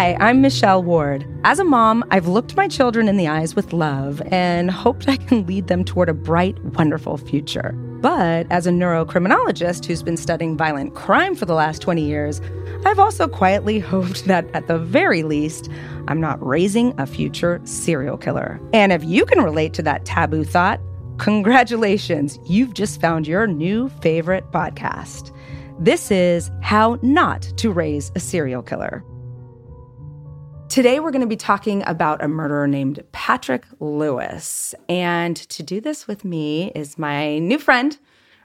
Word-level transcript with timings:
Hi, 0.00 0.16
I'm 0.18 0.40
Michelle 0.40 0.82
Ward. 0.82 1.26
As 1.44 1.58
a 1.58 1.64
mom, 1.64 2.06
I've 2.10 2.26
looked 2.26 2.56
my 2.56 2.68
children 2.68 3.06
in 3.06 3.18
the 3.18 3.28
eyes 3.28 3.54
with 3.54 3.74
love 3.74 4.22
and 4.32 4.70
hoped 4.70 5.06
I 5.06 5.18
can 5.18 5.44
lead 5.44 5.66
them 5.66 5.84
toward 5.84 6.08
a 6.08 6.14
bright, 6.14 6.58
wonderful 6.64 7.18
future. 7.18 7.72
But 8.00 8.46
as 8.48 8.66
a 8.66 8.70
neurocriminologist 8.70 9.84
who's 9.84 10.02
been 10.02 10.16
studying 10.16 10.56
violent 10.56 10.94
crime 10.94 11.34
for 11.34 11.44
the 11.44 11.52
last 11.52 11.82
20 11.82 12.02
years, 12.02 12.40
I've 12.86 12.98
also 12.98 13.28
quietly 13.28 13.78
hoped 13.92 14.24
that 14.24 14.46
at 14.54 14.68
the 14.68 14.78
very 14.78 15.22
least, 15.22 15.68
I'm 16.08 16.18
not 16.18 16.42
raising 16.42 16.98
a 16.98 17.06
future 17.06 17.60
serial 17.64 18.16
killer. 18.16 18.58
And 18.72 18.92
if 18.92 19.04
you 19.04 19.26
can 19.26 19.44
relate 19.44 19.74
to 19.74 19.82
that 19.82 20.06
taboo 20.06 20.44
thought, 20.44 20.80
congratulations, 21.18 22.38
you've 22.46 22.72
just 22.72 23.02
found 23.02 23.26
your 23.26 23.46
new 23.46 23.90
favorite 24.00 24.50
podcast. 24.50 25.30
This 25.78 26.10
is 26.10 26.50
How 26.62 26.98
Not 27.02 27.42
to 27.58 27.70
Raise 27.70 28.10
a 28.14 28.20
Serial 28.20 28.62
Killer. 28.62 29.04
Today, 30.70 31.00
we're 31.00 31.10
going 31.10 31.20
to 31.20 31.26
be 31.26 31.34
talking 31.34 31.82
about 31.84 32.22
a 32.22 32.28
murderer 32.28 32.68
named 32.68 33.02
Patrick 33.10 33.64
Lewis. 33.80 34.72
And 34.88 35.36
to 35.36 35.64
do 35.64 35.80
this 35.80 36.06
with 36.06 36.24
me 36.24 36.70
is 36.76 36.96
my 36.96 37.40
new 37.40 37.58
friend, 37.58 37.98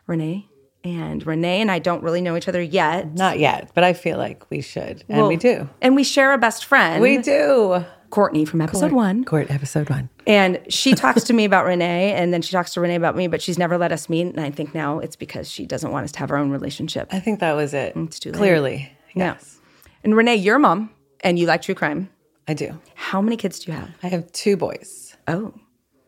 Renee. 0.08 0.50
And 0.84 1.24
Renee 1.24 1.62
and 1.62 1.70
I 1.70 1.78
don't 1.78 2.02
really 2.02 2.22
know 2.22 2.36
each 2.36 2.48
other 2.48 2.64
yet. 2.64 3.14
Not 3.14 3.38
yet, 3.38 3.70
but 3.76 3.84
I 3.84 3.94
feel 3.94 4.18
like 4.18 4.50
we 4.50 4.62
should. 4.62 5.04
And 5.08 5.20
well, 5.20 5.28
we 5.28 5.36
do. 5.38 5.70
And 5.84 5.96
we 5.96 6.04
share 6.04 6.34
a 6.34 6.40
best 6.40 6.66
friend. 6.66 7.00
We 7.00 7.20
do. 7.20 7.86
Courtney 8.10 8.46
from 8.46 8.60
episode 8.60 8.90
Court, 8.90 8.94
one. 8.94 9.24
Court 9.24 9.52
episode 9.52 9.92
one. 9.92 10.10
And 10.26 10.60
she 10.68 10.94
talks 10.96 11.26
to 11.26 11.34
me 11.34 11.46
about 11.46 11.66
Renee, 11.66 12.14
and 12.14 12.34
then 12.34 12.42
she 12.42 12.52
talks 12.52 12.74
to 12.74 12.82
Renee 12.82 12.96
about 12.96 13.16
me, 13.16 13.28
but 13.28 13.40
she's 13.40 13.60
never 13.60 13.78
let 13.78 13.92
us 13.92 14.10
meet. 14.10 14.26
And 14.26 14.40
I 14.40 14.50
think 14.50 14.74
now 14.74 14.98
it's 14.98 15.16
because 15.16 15.48
she 15.48 15.68
doesn't 15.68 15.92
want 15.92 16.06
us 16.06 16.12
to 16.14 16.20
have 16.20 16.32
our 16.32 16.38
own 16.38 16.50
relationship. 16.50 17.08
I 17.12 17.20
think 17.20 17.40
that 17.42 17.54
was 17.54 17.76
it. 17.76 17.94
It's 17.96 18.20
too 18.20 18.32
late. 18.32 18.38
Clearly. 18.40 18.92
Yes. 19.14 19.60
And 20.04 20.16
Renee, 20.18 20.38
you're 20.38 20.56
a 20.56 20.60
mom, 20.60 20.90
and 21.20 21.38
you 21.38 21.46
like 21.46 21.62
true 21.62 21.76
crime. 21.76 22.10
I 22.48 22.54
do. 22.54 22.80
How 22.94 23.22
many 23.22 23.38
kids 23.38 23.60
do 23.60 23.72
you 23.72 23.78
have? 23.78 23.90
I 24.04 24.08
have 24.08 24.32
two 24.32 24.58
boys. 24.58 25.16
Oh. 25.28 25.54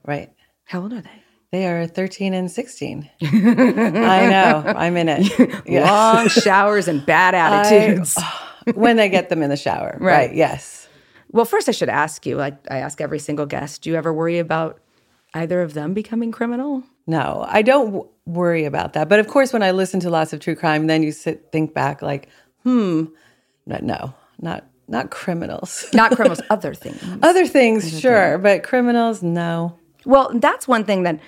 Right. 0.06 0.32
How 0.66 0.82
old 0.82 0.94
are 0.94 1.02
they? 1.02 1.24
They 1.52 1.66
are 1.68 1.88
13 1.88 2.34
and 2.34 2.52
16. 2.52 3.10
I 3.22 3.28
know. 4.28 4.64
I'm 4.76 4.98
in 4.98 5.10
it. 5.10 5.68
Long 5.70 6.28
showers 6.28 6.88
and 6.88 7.06
bad 7.06 7.34
attitudes. 7.36 8.16
I, 8.18 8.72
when 8.76 8.98
they 8.98 9.10
get 9.10 9.30
them 9.30 9.42
in 9.42 9.50
the 9.50 9.58
shower. 9.58 9.98
Right. 10.00 10.28
right. 10.28 10.36
Yes. 10.36 10.88
Well, 11.32 11.46
first 11.46 11.70
I 11.70 11.72
should 11.72 11.90
ask 11.90 12.26
you, 12.26 12.36
like 12.36 12.56
I 12.70 12.80
ask 12.80 13.00
every 13.02 13.20
single 13.20 13.46
guest, 13.46 13.82
do 13.82 13.90
you 13.90 13.96
ever 13.96 14.14
worry 14.14 14.40
about 14.40 14.80
either 15.34 15.62
of 15.62 15.74
them 15.74 15.94
becoming 15.94 16.32
criminal? 16.32 16.84
No, 17.06 17.46
I 17.48 17.62
don't 17.62 17.86
w- 17.88 18.10
worry 18.26 18.66
about 18.66 18.94
that. 18.94 19.08
But 19.08 19.20
of 19.20 19.28
course, 19.28 19.54
when 19.54 19.64
I 19.64 19.72
listen 19.72 20.00
to 20.02 20.10
lots 20.10 20.34
of 20.34 20.42
true 20.42 20.56
crime, 20.56 20.88
then 20.88 21.04
you 21.04 21.12
sit, 21.14 21.52
think 21.52 21.74
back 21.74 22.02
like, 22.02 22.28
hmm, 22.64 23.06
no, 23.66 24.14
not 24.40 24.66
not 24.88 25.12
criminals. 25.12 25.88
not 25.94 26.12
criminals, 26.12 26.42
other 26.50 26.74
things. 26.74 27.02
Other 27.22 27.46
things, 27.46 27.88
other 27.88 28.00
sure, 28.00 28.32
things. 28.32 28.44
but 28.44 28.64
criminals, 28.64 29.22
no. 29.24 29.78
Well, 30.06 30.32
that's 30.36 30.68
one 30.68 30.84
thing 30.86 31.04
that 31.04 31.20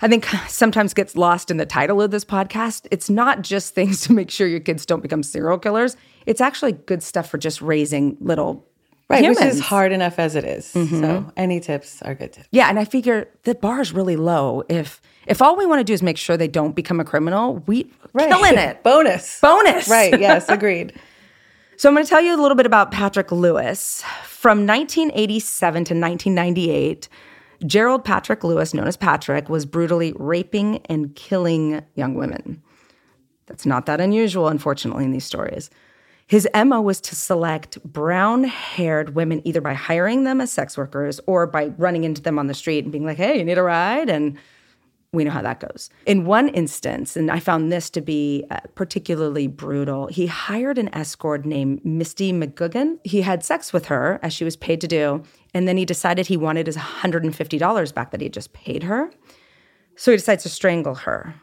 I 0.00 0.08
think 0.08 0.26
sometimes 0.48 0.94
gets 0.94 1.16
lost 1.16 1.50
in 1.50 1.56
the 1.56 1.66
title 1.66 2.00
of 2.00 2.10
this 2.10 2.24
podcast. 2.24 2.86
It's 2.90 3.10
not 3.10 3.42
just 3.42 3.74
things 3.74 4.00
to 4.06 4.12
make 4.12 4.30
sure 4.30 4.46
your 4.46 4.60
kids 4.60 4.86
don't 4.86 5.02
become 5.02 5.22
serial 5.22 5.58
killers. 5.58 5.96
It's 6.26 6.40
actually 6.40 6.72
good 6.72 7.02
stuff 7.02 7.28
for 7.28 7.38
just 7.38 7.60
raising 7.60 8.16
little 8.20 8.64
Right, 9.10 9.22
humans. 9.22 9.40
which 9.40 9.48
is 9.54 9.60
hard 9.60 9.92
enough 9.92 10.18
as 10.18 10.36
it 10.36 10.44
is. 10.44 10.70
Mm-hmm. 10.74 11.00
So 11.00 11.32
any 11.34 11.60
tips 11.60 12.02
are 12.02 12.14
good 12.14 12.34
tips. 12.34 12.46
Yeah, 12.52 12.68
and 12.68 12.78
I 12.78 12.84
figure 12.84 13.26
the 13.44 13.54
bar 13.54 13.80
is 13.80 13.90
really 13.90 14.16
low. 14.16 14.64
If 14.68 15.00
if 15.26 15.40
all 15.40 15.56
we 15.56 15.64
want 15.64 15.80
to 15.80 15.84
do 15.84 15.94
is 15.94 16.02
make 16.02 16.18
sure 16.18 16.36
they 16.36 16.46
don't 16.46 16.76
become 16.76 17.00
a 17.00 17.04
criminal, 17.04 17.62
we 17.66 17.90
right. 18.12 18.28
killing 18.28 18.58
it. 18.58 18.82
Bonus. 18.82 19.40
Bonus. 19.40 19.88
Right. 19.88 20.20
Yes. 20.20 20.50
Agreed. 20.50 20.92
So 21.78 21.88
I'm 21.88 21.94
going 21.94 22.04
to 22.04 22.10
tell 22.10 22.20
you 22.20 22.34
a 22.34 22.42
little 22.42 22.56
bit 22.56 22.66
about 22.66 22.90
Patrick 22.90 23.30
Lewis. 23.30 24.02
From 24.24 24.66
1987 24.66 25.84
to 25.84 25.94
1998, 25.94 27.08
Gerald 27.66 28.04
Patrick 28.04 28.42
Lewis, 28.42 28.74
known 28.74 28.88
as 28.88 28.96
Patrick, 28.96 29.48
was 29.48 29.64
brutally 29.64 30.12
raping 30.16 30.78
and 30.86 31.14
killing 31.14 31.84
young 31.94 32.14
women. 32.14 32.60
That's 33.46 33.64
not 33.64 33.86
that 33.86 34.00
unusual, 34.00 34.48
unfortunately, 34.48 35.04
in 35.04 35.12
these 35.12 35.24
stories. 35.24 35.70
His 36.26 36.48
MO 36.52 36.80
was 36.80 37.00
to 37.02 37.14
select 37.14 37.80
brown 37.84 38.42
haired 38.42 39.14
women 39.14 39.40
either 39.44 39.60
by 39.60 39.74
hiring 39.74 40.24
them 40.24 40.40
as 40.40 40.50
sex 40.50 40.76
workers 40.76 41.20
or 41.28 41.46
by 41.46 41.66
running 41.78 42.02
into 42.02 42.20
them 42.20 42.40
on 42.40 42.48
the 42.48 42.54
street 42.54 42.82
and 42.82 42.90
being 42.90 43.06
like, 43.06 43.18
hey, 43.18 43.38
you 43.38 43.44
need 43.44 43.56
a 43.56 43.62
ride? 43.62 44.10
And 44.10 44.36
we 45.12 45.24
know 45.24 45.30
how 45.30 45.42
that 45.42 45.60
goes. 45.60 45.88
In 46.04 46.26
one 46.26 46.48
instance, 46.48 47.16
and 47.16 47.30
I 47.30 47.40
found 47.40 47.72
this 47.72 47.88
to 47.90 48.02
be 48.02 48.44
uh, 48.50 48.60
particularly 48.74 49.46
brutal, 49.46 50.06
he 50.08 50.26
hired 50.26 50.76
an 50.76 50.94
escort 50.94 51.46
named 51.46 51.84
Misty 51.84 52.32
McGugan. 52.32 52.98
He 53.04 53.22
had 53.22 53.42
sex 53.42 53.72
with 53.72 53.86
her, 53.86 54.20
as 54.22 54.34
she 54.34 54.44
was 54.44 54.56
paid 54.56 54.80
to 54.82 54.88
do, 54.88 55.22
and 55.54 55.66
then 55.66 55.78
he 55.78 55.86
decided 55.86 56.26
he 56.26 56.36
wanted 56.36 56.66
his 56.66 56.76
$150 56.76 57.94
back 57.94 58.10
that 58.10 58.20
he 58.20 58.26
had 58.26 58.34
just 58.34 58.52
paid 58.52 58.82
her. 58.82 59.10
So 59.96 60.10
he 60.10 60.16
decides 60.18 60.42
to 60.42 60.50
strangle 60.50 60.94
her. 60.94 61.34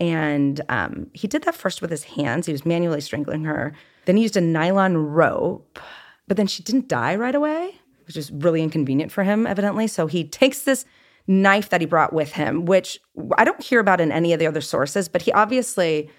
And 0.00 0.60
um, 0.68 1.08
he 1.12 1.28
did 1.28 1.44
that 1.44 1.54
first 1.54 1.82
with 1.82 1.90
his 1.90 2.04
hands. 2.04 2.46
He 2.46 2.52
was 2.52 2.64
manually 2.64 3.00
strangling 3.02 3.44
her. 3.44 3.74
Then 4.06 4.16
he 4.16 4.22
used 4.22 4.36
a 4.36 4.40
nylon 4.40 4.96
rope, 4.96 5.78
but 6.26 6.36
then 6.36 6.46
she 6.46 6.62
didn't 6.62 6.88
die 6.88 7.14
right 7.14 7.34
away, 7.34 7.76
which 8.06 8.16
is 8.16 8.32
really 8.32 8.62
inconvenient 8.62 9.12
for 9.12 9.22
him, 9.22 9.46
evidently. 9.46 9.86
So 9.86 10.06
he 10.06 10.24
takes 10.24 10.62
this 10.62 10.86
knife 11.26 11.68
that 11.68 11.80
he 11.80 11.86
brought 11.86 12.12
with 12.12 12.32
him, 12.32 12.64
which 12.64 12.98
I 13.38 13.44
don't 13.44 13.62
hear 13.62 13.80
about 13.80 14.00
in 14.00 14.12
any 14.12 14.32
of 14.32 14.38
the 14.38 14.46
other 14.46 14.60
sources, 14.60 15.08
but 15.08 15.22
he 15.22 15.32
obviously, 15.32 16.10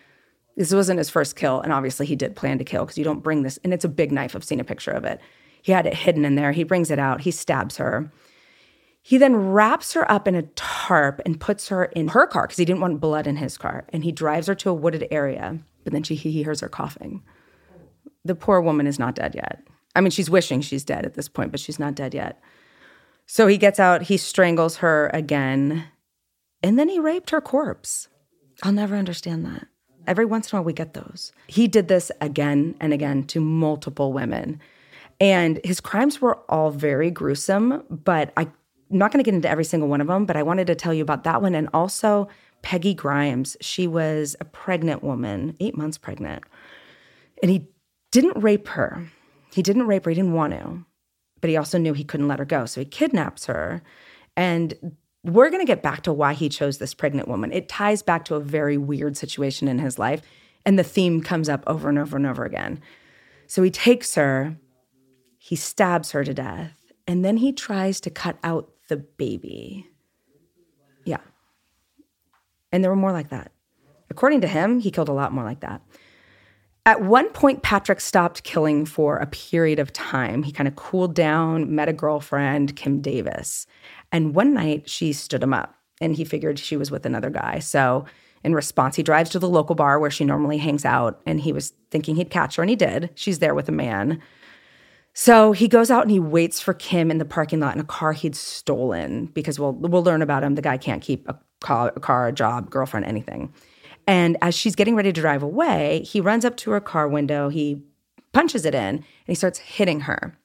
this 0.55 0.73
wasn't 0.73 0.97
his 0.99 1.09
first 1.09 1.35
kill. 1.35 1.61
And 1.61 1.73
obviously 1.73 2.05
he 2.05 2.15
did 2.15 2.35
plan 2.35 2.57
to 2.57 2.63
kill 2.63 2.85
because 2.85 2.97
you 2.97 3.03
don't 3.03 3.23
bring 3.23 3.43
this, 3.43 3.57
and 3.63 3.73
it's 3.73 3.85
a 3.85 3.89
big 3.89 4.11
knife. 4.11 4.35
I've 4.35 4.43
seen 4.43 4.59
a 4.59 4.65
picture 4.65 4.91
of 4.91 5.03
it. 5.03 5.19
He 5.61 5.71
had 5.71 5.85
it 5.85 5.93
hidden 5.93 6.25
in 6.25 6.35
there. 6.35 6.51
He 6.51 6.63
brings 6.63 6.91
it 6.91 6.99
out, 6.99 7.21
he 7.21 7.31
stabs 7.31 7.77
her. 7.77 8.11
He 9.05 9.17
then 9.17 9.35
wraps 9.35 9.93
her 9.93 10.09
up 10.09 10.29
in 10.29 10.35
a 10.35 10.43
tarp 10.43 11.21
and 11.25 11.39
puts 11.39 11.67
her 11.67 11.85
in 11.85 12.09
her 12.09 12.25
car 12.25 12.43
because 12.43 12.57
he 12.57 12.63
didn't 12.63 12.79
want 12.79 13.01
blood 13.01 13.27
in 13.27 13.35
his 13.35 13.57
car. 13.57 13.85
And 13.89 14.03
he 14.03 14.13
drives 14.13 14.47
her 14.47 14.55
to 14.55 14.69
a 14.69 14.73
wooded 14.73 15.07
area, 15.11 15.59
but 15.83 15.91
then 15.91 16.03
she, 16.03 16.15
he 16.15 16.31
hears 16.43 16.61
her 16.61 16.69
coughing. 16.69 17.21
The 18.23 18.35
poor 18.35 18.61
woman 18.61 18.87
is 18.87 18.99
not 18.99 19.15
dead 19.15 19.35
yet. 19.35 19.61
I 19.93 20.01
mean, 20.01 20.11
she's 20.11 20.29
wishing 20.29 20.61
she's 20.61 20.85
dead 20.85 21.05
at 21.05 21.15
this 21.15 21.27
point, 21.27 21.51
but 21.51 21.59
she's 21.59 21.79
not 21.79 21.95
dead 21.95 22.13
yet. 22.13 22.41
So 23.25 23.47
he 23.47 23.57
gets 23.57 23.79
out, 23.79 24.03
he 24.03 24.17
strangles 24.17 24.77
her 24.77 25.09
again, 25.13 25.85
and 26.61 26.77
then 26.77 26.89
he 26.89 26.99
raped 26.99 27.29
her 27.31 27.41
corpse. 27.41 28.07
I'll 28.61 28.71
never 28.71 28.95
understand 28.95 29.45
that. 29.45 29.67
Every 30.05 30.25
once 30.25 30.51
in 30.51 30.55
a 30.55 30.59
while, 30.59 30.65
we 30.65 30.73
get 30.73 30.93
those. 30.93 31.31
He 31.47 31.67
did 31.67 31.87
this 31.87 32.11
again 32.21 32.75
and 32.79 32.93
again 32.93 33.23
to 33.25 33.39
multiple 33.39 34.11
women. 34.13 34.59
And 35.19 35.59
his 35.63 35.79
crimes 35.79 36.21
were 36.21 36.39
all 36.49 36.71
very 36.71 37.09
gruesome, 37.09 37.83
but 37.89 38.33
I'm 38.35 38.51
not 38.89 39.11
going 39.11 39.23
to 39.23 39.29
get 39.29 39.35
into 39.35 39.49
every 39.49 39.63
single 39.63 39.87
one 39.87 40.01
of 40.01 40.07
them, 40.07 40.25
but 40.25 40.35
I 40.35 40.43
wanted 40.43 40.67
to 40.67 40.75
tell 40.75 40.93
you 40.93 41.03
about 41.03 41.23
that 41.23 41.41
one. 41.41 41.55
And 41.55 41.69
also, 41.73 42.27
Peggy 42.61 42.93
Grimes. 42.93 43.55
She 43.61 43.87
was 43.87 44.35
a 44.39 44.45
pregnant 44.45 45.03
woman, 45.03 45.55
eight 45.59 45.77
months 45.77 45.97
pregnant. 45.97 46.43
And 47.41 47.49
he 47.49 47.67
didn't 48.11 48.41
rape 48.41 48.67
her. 48.69 49.09
He 49.53 49.61
didn't 49.61 49.87
rape 49.87 50.05
her, 50.05 50.11
he 50.11 50.15
didn't 50.15 50.33
want 50.33 50.53
to 50.53 50.85
but 51.43 51.49
he 51.49 51.57
also 51.57 51.77
knew 51.77 51.91
he 51.91 52.05
couldn't 52.05 52.29
let 52.29 52.39
her 52.39 52.45
go. 52.45 52.65
So 52.65 52.79
he 52.79 52.85
kidnaps 52.85 53.47
her. 53.47 53.81
And 54.37 54.95
we're 55.25 55.49
going 55.49 55.59
to 55.59 55.67
get 55.67 55.83
back 55.83 56.03
to 56.03 56.13
why 56.13 56.31
he 56.35 56.47
chose 56.47 56.77
this 56.77 56.93
pregnant 56.93 57.27
woman. 57.27 57.51
It 57.51 57.67
ties 57.67 58.01
back 58.01 58.23
to 58.25 58.35
a 58.35 58.39
very 58.39 58.77
weird 58.77 59.17
situation 59.17 59.67
in 59.67 59.77
his 59.77 59.99
life. 59.99 60.21
And 60.65 60.79
the 60.79 60.85
theme 60.85 61.21
comes 61.21 61.49
up 61.49 61.61
over 61.67 61.89
and 61.89 61.99
over 61.99 62.15
and 62.15 62.25
over 62.25 62.45
again. 62.45 62.79
So 63.45 63.61
he 63.61 63.69
takes 63.69 64.15
her, 64.15 64.55
he 65.37 65.57
stabs 65.57 66.11
her 66.11 66.23
to 66.23 66.33
death, 66.33 66.79
and 67.05 67.25
then 67.25 67.35
he 67.35 67.51
tries 67.51 67.99
to 67.99 68.09
cut 68.09 68.37
out 68.41 68.69
the 68.87 68.95
baby. 68.95 69.85
Yeah. 71.03 71.17
And 72.71 72.85
there 72.85 72.89
were 72.89 72.95
more 72.95 73.11
like 73.11 73.31
that. 73.31 73.51
According 74.09 74.39
to 74.39 74.47
him, 74.47 74.79
he 74.79 74.91
killed 74.91 75.09
a 75.09 75.13
lot 75.13 75.33
more 75.33 75.43
like 75.43 75.59
that. 75.59 75.81
At 76.85 77.01
one 77.01 77.29
point, 77.29 77.61
Patrick 77.61 78.01
stopped 78.01 78.43
killing 78.43 78.85
for 78.85 79.17
a 79.17 79.25
period 79.27 79.79
of 79.79 79.93
time. 79.93 80.43
He 80.43 80.51
kind 80.51 80.67
of 80.67 80.75
cooled 80.75 81.15
down, 81.15 81.73
met 81.73 81.87
a 81.87 81.93
girlfriend, 81.93 82.75
Kim 82.75 82.99
Davis. 82.99 83.65
And 84.11 84.35
one 84.35 84.53
night, 84.53 84.89
she 84.89 85.13
stood 85.13 85.41
him 85.41 85.53
up 85.53 85.75
and 86.01 86.15
he 86.15 86.25
figured 86.25 86.59
she 86.59 86.75
was 86.75 86.91
with 86.91 87.05
another 87.05 87.29
guy. 87.29 87.59
So, 87.59 88.05
in 88.43 88.53
response, 88.53 88.97
he 88.97 89.03
drives 89.03 89.29
to 89.29 89.39
the 89.39 89.47
local 89.47 89.75
bar 89.75 89.99
where 89.99 90.11
she 90.11 90.25
normally 90.25 90.57
hangs 90.57 90.83
out 90.83 91.21
and 91.25 91.39
he 91.39 91.53
was 91.53 91.71
thinking 91.91 92.17
he'd 92.17 92.29
catch 92.29 92.57
her, 92.57 92.63
and 92.63 92.69
he 92.69 92.75
did. 92.75 93.09
She's 93.15 93.39
there 93.39 93.55
with 93.55 93.69
a 93.69 93.71
man. 93.71 94.21
So 95.13 95.51
he 95.51 95.67
goes 95.67 95.91
out 95.91 96.01
and 96.01 96.11
he 96.11 96.19
waits 96.19 96.59
for 96.59 96.73
Kim 96.73 97.11
in 97.11 97.19
the 97.19 97.25
parking 97.25 97.59
lot 97.59 97.75
in 97.75 97.79
a 97.79 97.85
car 97.85 98.13
he'd 98.13 98.35
stolen 98.35 99.27
because 99.27 99.59
we'll 99.59 99.73
we'll 99.73 100.03
learn 100.03 100.23
about 100.23 100.43
him. 100.43 100.55
The 100.55 100.61
guy 100.61 100.77
can't 100.77 101.01
keep 101.01 101.29
a 101.29 101.39
car, 101.61 101.93
a, 101.95 101.99
car, 101.99 102.27
a 102.27 102.33
job, 102.33 102.69
girlfriend, 102.69 103.05
anything. 103.05 103.53
And 104.07 104.37
as 104.41 104.55
she's 104.55 104.75
getting 104.75 104.95
ready 104.95 105.11
to 105.11 105.21
drive 105.21 105.43
away, 105.43 106.03
he 106.05 106.19
runs 106.19 106.45
up 106.45 106.57
to 106.57 106.71
her 106.71 106.81
car 106.81 107.07
window, 107.07 107.49
he 107.49 107.81
punches 108.33 108.65
it 108.65 108.75
in, 108.75 108.95
and 108.95 109.05
he 109.27 109.35
starts 109.35 109.59
hitting 109.59 110.01
her. 110.01 110.37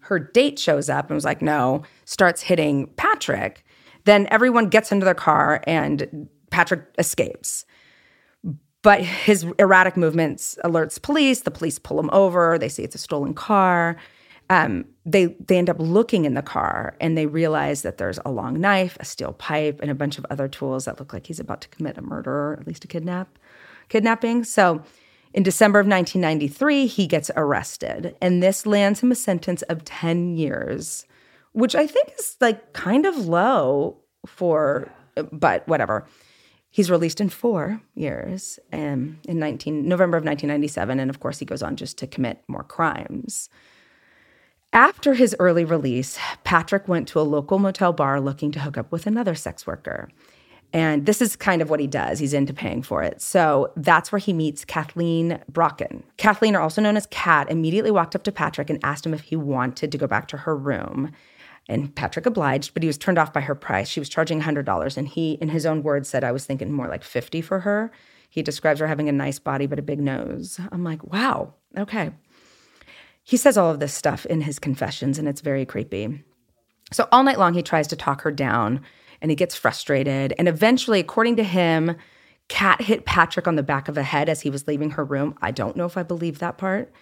Her 0.00 0.18
date 0.18 0.58
shows 0.58 0.88
up 0.88 1.06
and 1.06 1.14
was 1.14 1.24
like, 1.24 1.40
no, 1.40 1.82
starts 2.04 2.42
hitting 2.42 2.88
Patrick. 2.96 3.64
Then 4.04 4.26
everyone 4.30 4.68
gets 4.68 4.90
into 4.90 5.04
their 5.04 5.14
car 5.14 5.62
and 5.66 6.28
Patrick 6.50 6.82
escapes. 6.98 7.64
But 8.82 9.02
his 9.02 9.44
erratic 9.58 9.96
movements 9.96 10.58
alerts 10.64 11.00
police. 11.00 11.42
The 11.42 11.50
police 11.50 11.78
pull 11.78 12.00
him 12.00 12.10
over. 12.12 12.58
They 12.58 12.70
see 12.70 12.82
it's 12.82 12.94
a 12.94 12.98
stolen 12.98 13.34
car. 13.34 13.96
Um, 14.50 14.84
they 15.06 15.26
they 15.26 15.56
end 15.56 15.70
up 15.70 15.76
looking 15.78 16.24
in 16.24 16.34
the 16.34 16.42
car 16.42 16.96
and 17.00 17.16
they 17.16 17.26
realize 17.26 17.82
that 17.82 17.98
there's 17.98 18.18
a 18.24 18.30
long 18.30 18.60
knife, 18.60 18.96
a 19.00 19.04
steel 19.04 19.32
pipe, 19.32 19.78
and 19.80 19.90
a 19.90 19.94
bunch 19.94 20.18
of 20.18 20.26
other 20.28 20.48
tools 20.48 20.84
that 20.84 20.98
look 20.98 21.12
like 21.12 21.28
he's 21.28 21.40
about 21.40 21.60
to 21.62 21.68
commit 21.68 21.96
a 21.96 22.02
murder 22.02 22.30
or 22.30 22.58
at 22.60 22.66
least 22.66 22.84
a 22.84 22.88
kidnap, 22.88 23.38
kidnapping. 23.88 24.42
So 24.42 24.82
in 25.32 25.44
December 25.44 25.78
of 25.78 25.86
1993, 25.86 26.88
he 26.88 27.06
gets 27.06 27.30
arrested, 27.36 28.16
and 28.20 28.42
this 28.42 28.66
lands 28.66 29.00
him 29.00 29.12
a 29.12 29.14
sentence 29.14 29.62
of 29.62 29.84
10 29.84 30.36
years, 30.36 31.06
which 31.52 31.76
I 31.76 31.86
think 31.86 32.12
is 32.18 32.36
like 32.40 32.72
kind 32.72 33.06
of 33.06 33.16
low 33.16 33.98
for, 34.26 34.90
but 35.32 35.66
whatever. 35.68 36.06
He's 36.72 36.90
released 36.90 37.20
in 37.20 37.28
four 37.28 37.80
years 37.94 38.58
um, 38.72 39.18
in 39.28 39.38
19, 39.38 39.88
November 39.88 40.16
of 40.16 40.24
1997. 40.24 41.00
And 41.00 41.10
of 41.10 41.18
course, 41.18 41.38
he 41.38 41.44
goes 41.44 41.62
on 41.62 41.74
just 41.74 41.98
to 41.98 42.06
commit 42.06 42.42
more 42.46 42.62
crimes. 42.62 43.48
After 44.72 45.14
his 45.14 45.34
early 45.40 45.64
release, 45.64 46.16
Patrick 46.44 46.86
went 46.86 47.08
to 47.08 47.20
a 47.20 47.22
local 47.22 47.58
motel 47.58 47.92
bar 47.92 48.20
looking 48.20 48.52
to 48.52 48.60
hook 48.60 48.78
up 48.78 48.92
with 48.92 49.04
another 49.04 49.34
sex 49.34 49.66
worker. 49.66 50.08
And 50.72 51.06
this 51.06 51.20
is 51.20 51.34
kind 51.34 51.60
of 51.60 51.70
what 51.70 51.80
he 51.80 51.88
does. 51.88 52.20
He's 52.20 52.32
into 52.32 52.54
paying 52.54 52.82
for 52.82 53.02
it. 53.02 53.20
So 53.20 53.72
that's 53.76 54.12
where 54.12 54.20
he 54.20 54.32
meets 54.32 54.64
Kathleen 54.64 55.42
Brocken. 55.50 56.04
Kathleen, 56.18 56.54
also 56.54 56.80
known 56.80 56.96
as 56.96 57.08
Kat, 57.10 57.50
immediately 57.50 57.90
walked 57.90 58.14
up 58.14 58.22
to 58.22 58.30
Patrick 58.30 58.70
and 58.70 58.78
asked 58.84 59.04
him 59.04 59.12
if 59.12 59.22
he 59.22 59.34
wanted 59.34 59.90
to 59.90 59.98
go 59.98 60.06
back 60.06 60.28
to 60.28 60.36
her 60.36 60.56
room. 60.56 61.10
And 61.68 61.92
Patrick 61.92 62.26
obliged, 62.26 62.72
but 62.72 62.84
he 62.84 62.86
was 62.86 62.96
turned 62.96 63.18
off 63.18 63.32
by 63.32 63.40
her 63.40 63.56
price. 63.56 63.88
She 63.88 63.98
was 63.98 64.08
charging 64.08 64.42
$100. 64.42 64.96
And 64.96 65.08
he, 65.08 65.32
in 65.32 65.48
his 65.48 65.66
own 65.66 65.82
words, 65.82 66.08
said, 66.08 66.22
I 66.22 66.30
was 66.30 66.44
thinking 66.44 66.72
more 66.72 66.86
like 66.86 67.02
50 67.02 67.40
for 67.42 67.60
her. 67.60 67.90
He 68.28 68.40
describes 68.40 68.78
her 68.78 68.86
having 68.86 69.08
a 69.08 69.12
nice 69.12 69.40
body, 69.40 69.66
but 69.66 69.80
a 69.80 69.82
big 69.82 69.98
nose. 69.98 70.60
I'm 70.70 70.84
like, 70.84 71.02
wow, 71.12 71.54
okay. 71.76 72.12
He 73.22 73.36
says 73.36 73.56
all 73.56 73.70
of 73.70 73.80
this 73.80 73.94
stuff 73.94 74.26
in 74.26 74.42
his 74.42 74.58
confessions, 74.58 75.18
and 75.18 75.28
it's 75.28 75.40
very 75.40 75.64
creepy. 75.64 76.24
So 76.92 77.08
all 77.12 77.22
night 77.22 77.38
long, 77.38 77.54
he 77.54 77.62
tries 77.62 77.86
to 77.88 77.96
talk 77.96 78.22
her 78.22 78.32
down 78.32 78.80
and 79.22 79.30
he 79.30 79.36
gets 79.36 79.54
frustrated. 79.54 80.34
And 80.38 80.48
eventually, 80.48 81.00
according 81.00 81.36
to 81.36 81.44
him, 81.44 81.96
Kat 82.48 82.80
hit 82.82 83.04
Patrick 83.04 83.46
on 83.46 83.56
the 83.56 83.62
back 83.62 83.88
of 83.88 83.94
the 83.94 84.02
head 84.02 84.28
as 84.28 84.40
he 84.40 84.50
was 84.50 84.66
leaving 84.66 84.92
her 84.92 85.04
room. 85.04 85.36
I 85.40 85.50
don't 85.50 85.76
know 85.76 85.84
if 85.84 85.96
I 85.96 86.02
believe 86.02 86.38
that 86.38 86.58
part. 86.58 86.92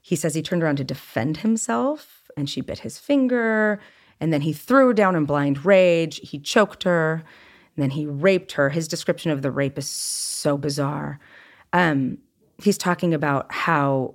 He 0.00 0.16
says 0.16 0.34
he 0.34 0.42
turned 0.42 0.62
around 0.62 0.76
to 0.76 0.84
defend 0.84 1.38
himself 1.38 2.30
and 2.36 2.48
she 2.48 2.60
bit 2.60 2.78
his 2.78 2.98
finger. 2.98 3.80
And 4.20 4.32
then 4.32 4.40
he 4.40 4.52
threw 4.52 4.88
her 4.88 4.94
down 4.94 5.16
in 5.16 5.26
blind 5.26 5.64
rage. 5.64 6.20
He 6.22 6.38
choked 6.38 6.84
her. 6.84 7.24
And 7.76 7.82
then 7.82 7.90
he 7.90 8.06
raped 8.06 8.52
her. 8.52 8.70
His 8.70 8.88
description 8.88 9.30
of 9.30 9.42
the 9.42 9.50
rape 9.50 9.76
is 9.76 9.88
so 9.88 10.56
bizarre. 10.56 11.18
Um, 11.74 12.18
he's 12.62 12.78
talking 12.78 13.12
about 13.12 13.52
how 13.52 14.14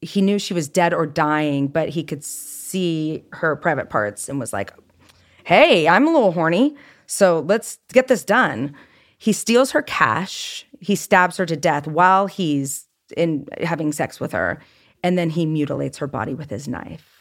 he 0.00 0.20
knew 0.20 0.38
she 0.38 0.54
was 0.54 0.68
dead 0.68 0.92
or 0.92 1.06
dying, 1.06 1.68
but 1.68 1.88
he 1.90 2.04
could 2.04 2.22
see 2.24 3.24
her 3.32 3.56
private 3.56 3.88
parts 3.88 4.28
and 4.28 4.38
was 4.38 4.52
like, 4.52 4.72
hey, 5.44 5.88
I'm 5.88 6.06
a 6.06 6.12
little 6.12 6.32
horny, 6.32 6.76
so 7.06 7.40
let's 7.40 7.78
get 7.92 8.08
this 8.08 8.24
done. 8.24 8.74
He 9.18 9.32
steals 9.32 9.70
her 9.70 9.82
cash, 9.82 10.66
he 10.80 10.94
stabs 10.94 11.36
her 11.38 11.46
to 11.46 11.56
death 11.56 11.86
while 11.86 12.26
he's 12.26 12.86
in 13.16 13.46
having 13.62 13.92
sex 13.92 14.20
with 14.20 14.32
her, 14.32 14.60
and 15.02 15.16
then 15.16 15.30
he 15.30 15.46
mutilates 15.46 15.98
her 15.98 16.06
body 16.06 16.34
with 16.34 16.50
his 16.50 16.68
knife. 16.68 17.16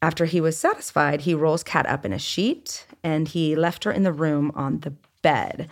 After 0.00 0.26
he 0.26 0.40
was 0.40 0.56
satisfied, 0.56 1.22
he 1.22 1.34
rolls 1.34 1.64
Kat 1.64 1.86
up 1.86 2.04
in 2.04 2.12
a 2.12 2.18
sheet 2.18 2.86
and 3.02 3.26
he 3.26 3.56
left 3.56 3.82
her 3.82 3.90
in 3.90 4.04
the 4.04 4.12
room 4.12 4.52
on 4.54 4.80
the 4.80 4.92
bed. 5.22 5.68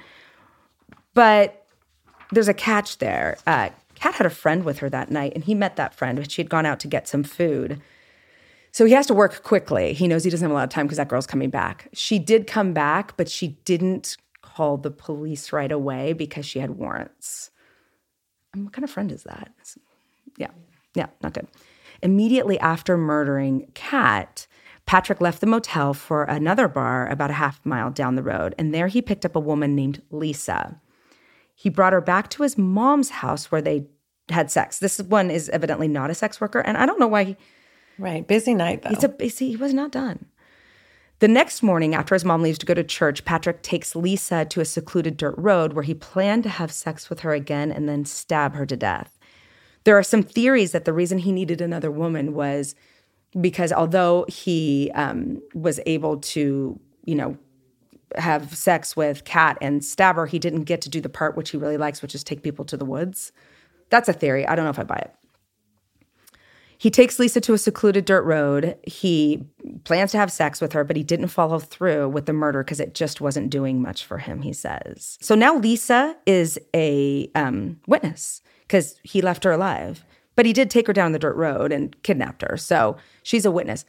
But 1.14 1.64
there's 2.32 2.48
a 2.48 2.54
catch 2.54 2.98
there. 2.98 3.38
Uh, 3.46 3.70
Kat 3.96 4.14
had 4.14 4.26
a 4.26 4.30
friend 4.30 4.64
with 4.64 4.78
her 4.78 4.88
that 4.90 5.10
night, 5.10 5.32
and 5.34 5.44
he 5.44 5.54
met 5.54 5.76
that 5.76 5.94
friend, 5.94 6.18
but 6.18 6.30
she 6.30 6.40
had 6.40 6.50
gone 6.50 6.66
out 6.66 6.80
to 6.80 6.88
get 6.88 7.08
some 7.08 7.24
food. 7.24 7.80
So 8.70 8.84
he 8.84 8.92
has 8.92 9.06
to 9.06 9.14
work 9.14 9.42
quickly. 9.42 9.94
He 9.94 10.06
knows 10.06 10.22
he 10.22 10.30
doesn't 10.30 10.44
have 10.44 10.50
a 10.50 10.54
lot 10.54 10.64
of 10.64 10.70
time 10.70 10.86
because 10.86 10.98
that 10.98 11.08
girl's 11.08 11.26
coming 11.26 11.50
back. 11.50 11.88
She 11.94 12.18
did 12.18 12.46
come 12.46 12.74
back, 12.74 13.16
but 13.16 13.28
she 13.28 13.58
didn't 13.64 14.16
call 14.42 14.76
the 14.76 14.90
police 14.90 15.52
right 15.52 15.72
away 15.72 16.12
because 16.12 16.44
she 16.44 16.58
had 16.58 16.72
warrants. 16.72 17.50
And 18.52 18.64
what 18.64 18.72
kind 18.72 18.84
of 18.84 18.90
friend 18.90 19.10
is 19.10 19.22
that? 19.24 19.50
Yeah, 20.36 20.50
yeah, 20.94 21.06
not 21.22 21.32
good. 21.32 21.46
Immediately 22.02 22.58
after 22.60 22.98
murdering 22.98 23.70
Kat, 23.74 24.46
Patrick 24.84 25.20
left 25.20 25.40
the 25.40 25.46
motel 25.46 25.94
for 25.94 26.24
another 26.24 26.68
bar 26.68 27.08
about 27.08 27.30
a 27.30 27.34
half 27.34 27.64
mile 27.64 27.90
down 27.90 28.14
the 28.14 28.22
road, 28.22 28.54
and 28.58 28.72
there 28.74 28.88
he 28.88 29.02
picked 29.02 29.24
up 29.24 29.36
a 29.36 29.40
woman 29.40 29.74
named 29.74 30.02
Lisa. 30.10 30.80
He 31.56 31.70
brought 31.70 31.94
her 31.94 32.02
back 32.02 32.28
to 32.30 32.42
his 32.42 32.58
mom's 32.58 33.08
house 33.08 33.50
where 33.50 33.62
they 33.62 33.86
had 34.28 34.50
sex. 34.50 34.78
This 34.78 34.98
one 35.00 35.30
is 35.30 35.48
evidently 35.48 35.88
not 35.88 36.10
a 36.10 36.14
sex 36.14 36.40
worker, 36.40 36.60
and 36.60 36.76
I 36.76 36.84
don't 36.84 37.00
know 37.00 37.08
why. 37.08 37.24
He, 37.24 37.36
right, 37.98 38.26
busy 38.26 38.54
night 38.54 38.82
though. 38.82 38.90
It's 38.90 39.04
a 39.04 39.08
busy. 39.08 39.48
He 39.48 39.56
was 39.56 39.72
not 39.72 39.90
done. 39.90 40.26
The 41.18 41.28
next 41.28 41.62
morning, 41.62 41.94
after 41.94 42.14
his 42.14 42.26
mom 42.26 42.42
leaves 42.42 42.58
to 42.58 42.66
go 42.66 42.74
to 42.74 42.84
church, 42.84 43.24
Patrick 43.24 43.62
takes 43.62 43.96
Lisa 43.96 44.44
to 44.44 44.60
a 44.60 44.66
secluded 44.66 45.16
dirt 45.16 45.34
road 45.38 45.72
where 45.72 45.82
he 45.82 45.94
planned 45.94 46.42
to 46.42 46.50
have 46.50 46.70
sex 46.70 47.08
with 47.08 47.20
her 47.20 47.32
again 47.32 47.72
and 47.72 47.88
then 47.88 48.04
stab 48.04 48.54
her 48.54 48.66
to 48.66 48.76
death. 48.76 49.18
There 49.84 49.96
are 49.96 50.02
some 50.02 50.22
theories 50.22 50.72
that 50.72 50.84
the 50.84 50.92
reason 50.92 51.16
he 51.18 51.32
needed 51.32 51.62
another 51.62 51.90
woman 51.90 52.34
was 52.34 52.74
because 53.40 53.72
although 53.72 54.26
he 54.28 54.90
um, 54.94 55.40
was 55.54 55.80
able 55.86 56.18
to, 56.18 56.78
you 57.04 57.14
know, 57.14 57.38
have 58.16 58.56
sex 58.56 58.96
with 58.96 59.24
Kat 59.24 59.58
and 59.60 59.84
stab 59.84 60.16
her, 60.16 60.26
he 60.26 60.38
didn't 60.38 60.64
get 60.64 60.80
to 60.82 60.88
do 60.88 61.00
the 61.00 61.08
part 61.08 61.36
which 61.36 61.50
he 61.50 61.56
really 61.56 61.76
likes, 61.76 62.02
which 62.02 62.14
is 62.14 62.24
take 62.24 62.42
people 62.42 62.64
to 62.66 62.76
the 62.76 62.84
woods. 62.84 63.32
That's 63.90 64.08
a 64.08 64.12
theory. 64.12 64.46
I 64.46 64.54
don't 64.54 64.64
know 64.64 64.70
if 64.70 64.78
I 64.78 64.84
buy 64.84 64.96
it. 64.96 65.14
He 66.78 66.90
takes 66.90 67.18
Lisa 67.18 67.40
to 67.40 67.54
a 67.54 67.58
secluded 67.58 68.04
dirt 68.04 68.24
road. 68.24 68.76
He 68.86 69.46
plans 69.84 70.10
to 70.12 70.18
have 70.18 70.30
sex 70.30 70.60
with 70.60 70.72
her, 70.72 70.84
but 70.84 70.96
he 70.96 71.02
didn't 71.02 71.28
follow 71.28 71.58
through 71.58 72.10
with 72.10 72.26
the 72.26 72.32
murder 72.32 72.62
because 72.62 72.80
it 72.80 72.94
just 72.94 73.20
wasn't 73.20 73.50
doing 73.50 73.80
much 73.80 74.04
for 74.04 74.18
him, 74.18 74.42
he 74.42 74.52
says. 74.52 75.16
So 75.22 75.34
now 75.34 75.56
Lisa 75.56 76.16
is 76.26 76.58
a 76.74 77.30
um, 77.34 77.80
witness 77.86 78.42
because 78.62 79.00
he 79.02 79.22
left 79.22 79.44
her 79.44 79.52
alive, 79.52 80.04
but 80.34 80.44
he 80.44 80.52
did 80.52 80.68
take 80.68 80.86
her 80.86 80.92
down 80.92 81.12
the 81.12 81.18
dirt 81.18 81.36
road 81.36 81.72
and 81.72 82.00
kidnapped 82.02 82.42
her. 82.42 82.58
So 82.58 82.96
she's 83.22 83.46
a 83.46 83.50
witness. 83.50 83.86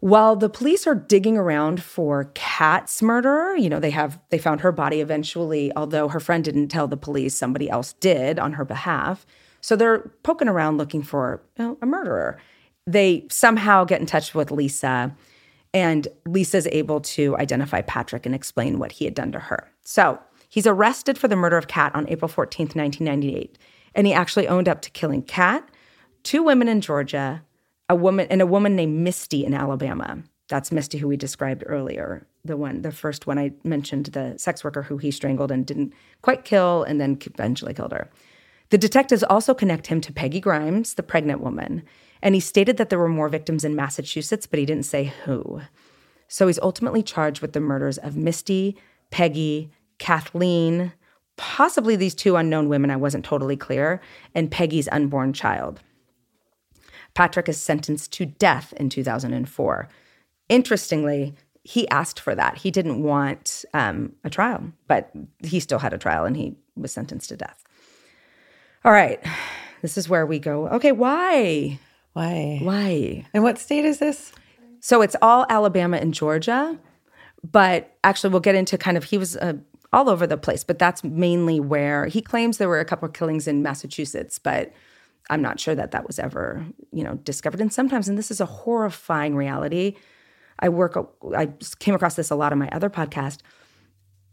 While 0.00 0.36
the 0.36 0.48
police 0.48 0.86
are 0.86 0.94
digging 0.94 1.36
around 1.36 1.82
for 1.82 2.30
Kat's 2.34 3.02
murderer, 3.02 3.56
you 3.56 3.68
know, 3.68 3.80
they 3.80 3.90
have 3.90 4.18
they 4.30 4.38
found 4.38 4.60
her 4.60 4.70
body 4.70 5.00
eventually, 5.00 5.72
although 5.74 6.08
her 6.08 6.20
friend 6.20 6.44
didn't 6.44 6.68
tell 6.68 6.86
the 6.86 6.96
police, 6.96 7.34
somebody 7.34 7.68
else 7.68 7.94
did 7.94 8.38
on 8.38 8.52
her 8.52 8.64
behalf. 8.64 9.26
So 9.60 9.74
they're 9.74 10.10
poking 10.22 10.48
around 10.48 10.78
looking 10.78 11.02
for 11.02 11.42
you 11.58 11.64
know, 11.64 11.78
a 11.82 11.86
murderer. 11.86 12.38
They 12.86 13.26
somehow 13.28 13.84
get 13.84 14.00
in 14.00 14.06
touch 14.06 14.34
with 14.34 14.52
Lisa, 14.52 15.14
and 15.74 16.06
Lisa's 16.26 16.68
able 16.70 17.00
to 17.00 17.36
identify 17.36 17.82
Patrick 17.82 18.24
and 18.24 18.34
explain 18.34 18.78
what 18.78 18.92
he 18.92 19.04
had 19.04 19.14
done 19.14 19.32
to 19.32 19.40
her. 19.40 19.68
So 19.82 20.20
he's 20.48 20.66
arrested 20.66 21.18
for 21.18 21.26
the 21.26 21.36
murder 21.36 21.58
of 21.58 21.66
Kat 21.66 21.94
on 21.94 22.08
April 22.08 22.28
14th, 22.28 22.76
1998. 22.76 23.58
And 23.94 24.06
he 24.06 24.12
actually 24.12 24.46
owned 24.46 24.68
up 24.68 24.80
to 24.82 24.90
killing 24.90 25.22
Kat, 25.22 25.68
two 26.22 26.42
women 26.42 26.68
in 26.68 26.80
Georgia, 26.80 27.42
a 27.88 27.96
woman 27.96 28.26
and 28.30 28.42
a 28.42 28.46
woman 28.46 28.76
named 28.76 28.98
Misty 28.98 29.44
in 29.44 29.54
Alabama. 29.54 30.22
That's 30.48 30.72
Misty 30.72 30.98
who 30.98 31.08
we 31.08 31.16
described 31.16 31.62
earlier. 31.66 32.26
The 32.44 32.56
one, 32.56 32.82
the 32.82 32.92
first 32.92 33.26
one 33.26 33.38
I 33.38 33.52
mentioned, 33.64 34.06
the 34.06 34.34
sex 34.38 34.64
worker 34.64 34.82
who 34.82 34.96
he 34.96 35.10
strangled 35.10 35.50
and 35.50 35.66
didn't 35.66 35.92
quite 36.22 36.44
kill 36.44 36.82
and 36.84 37.00
then 37.00 37.18
eventually 37.20 37.74
killed 37.74 37.92
her. 37.92 38.08
The 38.70 38.78
detectives 38.78 39.22
also 39.22 39.54
connect 39.54 39.86
him 39.86 40.00
to 40.02 40.12
Peggy 40.12 40.40
Grimes, 40.40 40.94
the 40.94 41.02
pregnant 41.02 41.40
woman, 41.40 41.82
and 42.22 42.34
he 42.34 42.40
stated 42.40 42.76
that 42.76 42.90
there 42.90 42.98
were 42.98 43.08
more 43.08 43.28
victims 43.28 43.64
in 43.64 43.76
Massachusetts, 43.76 44.46
but 44.46 44.58
he 44.58 44.66
didn't 44.66 44.84
say 44.84 45.12
who. 45.24 45.62
So 46.28 46.46
he's 46.46 46.58
ultimately 46.58 47.02
charged 47.02 47.40
with 47.40 47.52
the 47.52 47.60
murders 47.60 47.96
of 47.98 48.16
Misty, 48.16 48.76
Peggy, 49.10 49.70
Kathleen, 49.98 50.92
possibly 51.36 51.96
these 51.96 52.14
two 52.14 52.36
unknown 52.36 52.68
women, 52.68 52.90
I 52.90 52.96
wasn't 52.96 53.24
totally 53.24 53.56
clear, 53.56 54.00
and 54.34 54.50
Peggy's 54.50 54.88
unborn 54.88 55.32
child. 55.32 55.80
Patrick 57.18 57.48
is 57.48 57.60
sentenced 57.60 58.12
to 58.12 58.24
death 58.24 58.72
in 58.76 58.88
2004. 58.88 59.88
Interestingly, 60.48 61.34
he 61.64 61.88
asked 61.88 62.20
for 62.20 62.32
that. 62.36 62.58
He 62.58 62.70
didn't 62.70 63.02
want 63.02 63.64
um, 63.74 64.12
a 64.22 64.30
trial, 64.30 64.62
but 64.86 65.10
he 65.42 65.58
still 65.58 65.80
had 65.80 65.92
a 65.92 65.98
trial 65.98 66.26
and 66.26 66.36
he 66.36 66.54
was 66.76 66.92
sentenced 66.92 67.30
to 67.30 67.36
death. 67.36 67.64
All 68.84 68.92
right. 68.92 69.20
This 69.82 69.98
is 69.98 70.08
where 70.08 70.26
we 70.26 70.38
go. 70.38 70.68
Okay, 70.68 70.92
why? 70.92 71.80
Why? 72.12 72.60
Why? 72.62 73.26
And 73.34 73.42
what 73.42 73.58
state 73.58 73.84
is 73.84 73.98
this? 73.98 74.30
So 74.78 75.02
it's 75.02 75.16
all 75.20 75.44
Alabama 75.48 75.96
and 75.96 76.14
Georgia, 76.14 76.78
but 77.42 77.96
actually, 78.04 78.30
we'll 78.30 78.38
get 78.38 78.54
into 78.54 78.78
kind 78.78 78.96
of, 78.96 79.02
he 79.02 79.18
was 79.18 79.36
uh, 79.36 79.54
all 79.92 80.08
over 80.08 80.24
the 80.24 80.36
place, 80.36 80.62
but 80.62 80.78
that's 80.78 81.02
mainly 81.02 81.58
where 81.58 82.06
he 82.06 82.22
claims 82.22 82.58
there 82.58 82.68
were 82.68 82.78
a 82.78 82.84
couple 82.84 83.08
of 83.08 83.12
killings 83.12 83.48
in 83.48 83.60
Massachusetts, 83.60 84.38
but 84.38 84.72
I'm 85.30 85.42
not 85.42 85.60
sure 85.60 85.74
that 85.74 85.90
that 85.90 86.06
was 86.06 86.18
ever, 86.18 86.64
you 86.92 87.04
know, 87.04 87.14
discovered. 87.14 87.60
And 87.60 87.72
sometimes, 87.72 88.08
and 88.08 88.16
this 88.16 88.30
is 88.30 88.40
a 88.40 88.46
horrifying 88.46 89.36
reality. 89.36 89.96
I 90.58 90.68
work, 90.68 90.96
I 91.36 91.50
came 91.78 91.94
across 91.94 92.14
this 92.14 92.30
a 92.30 92.34
lot 92.34 92.52
on 92.52 92.58
my 92.58 92.68
other 92.70 92.90
podcast. 92.90 93.38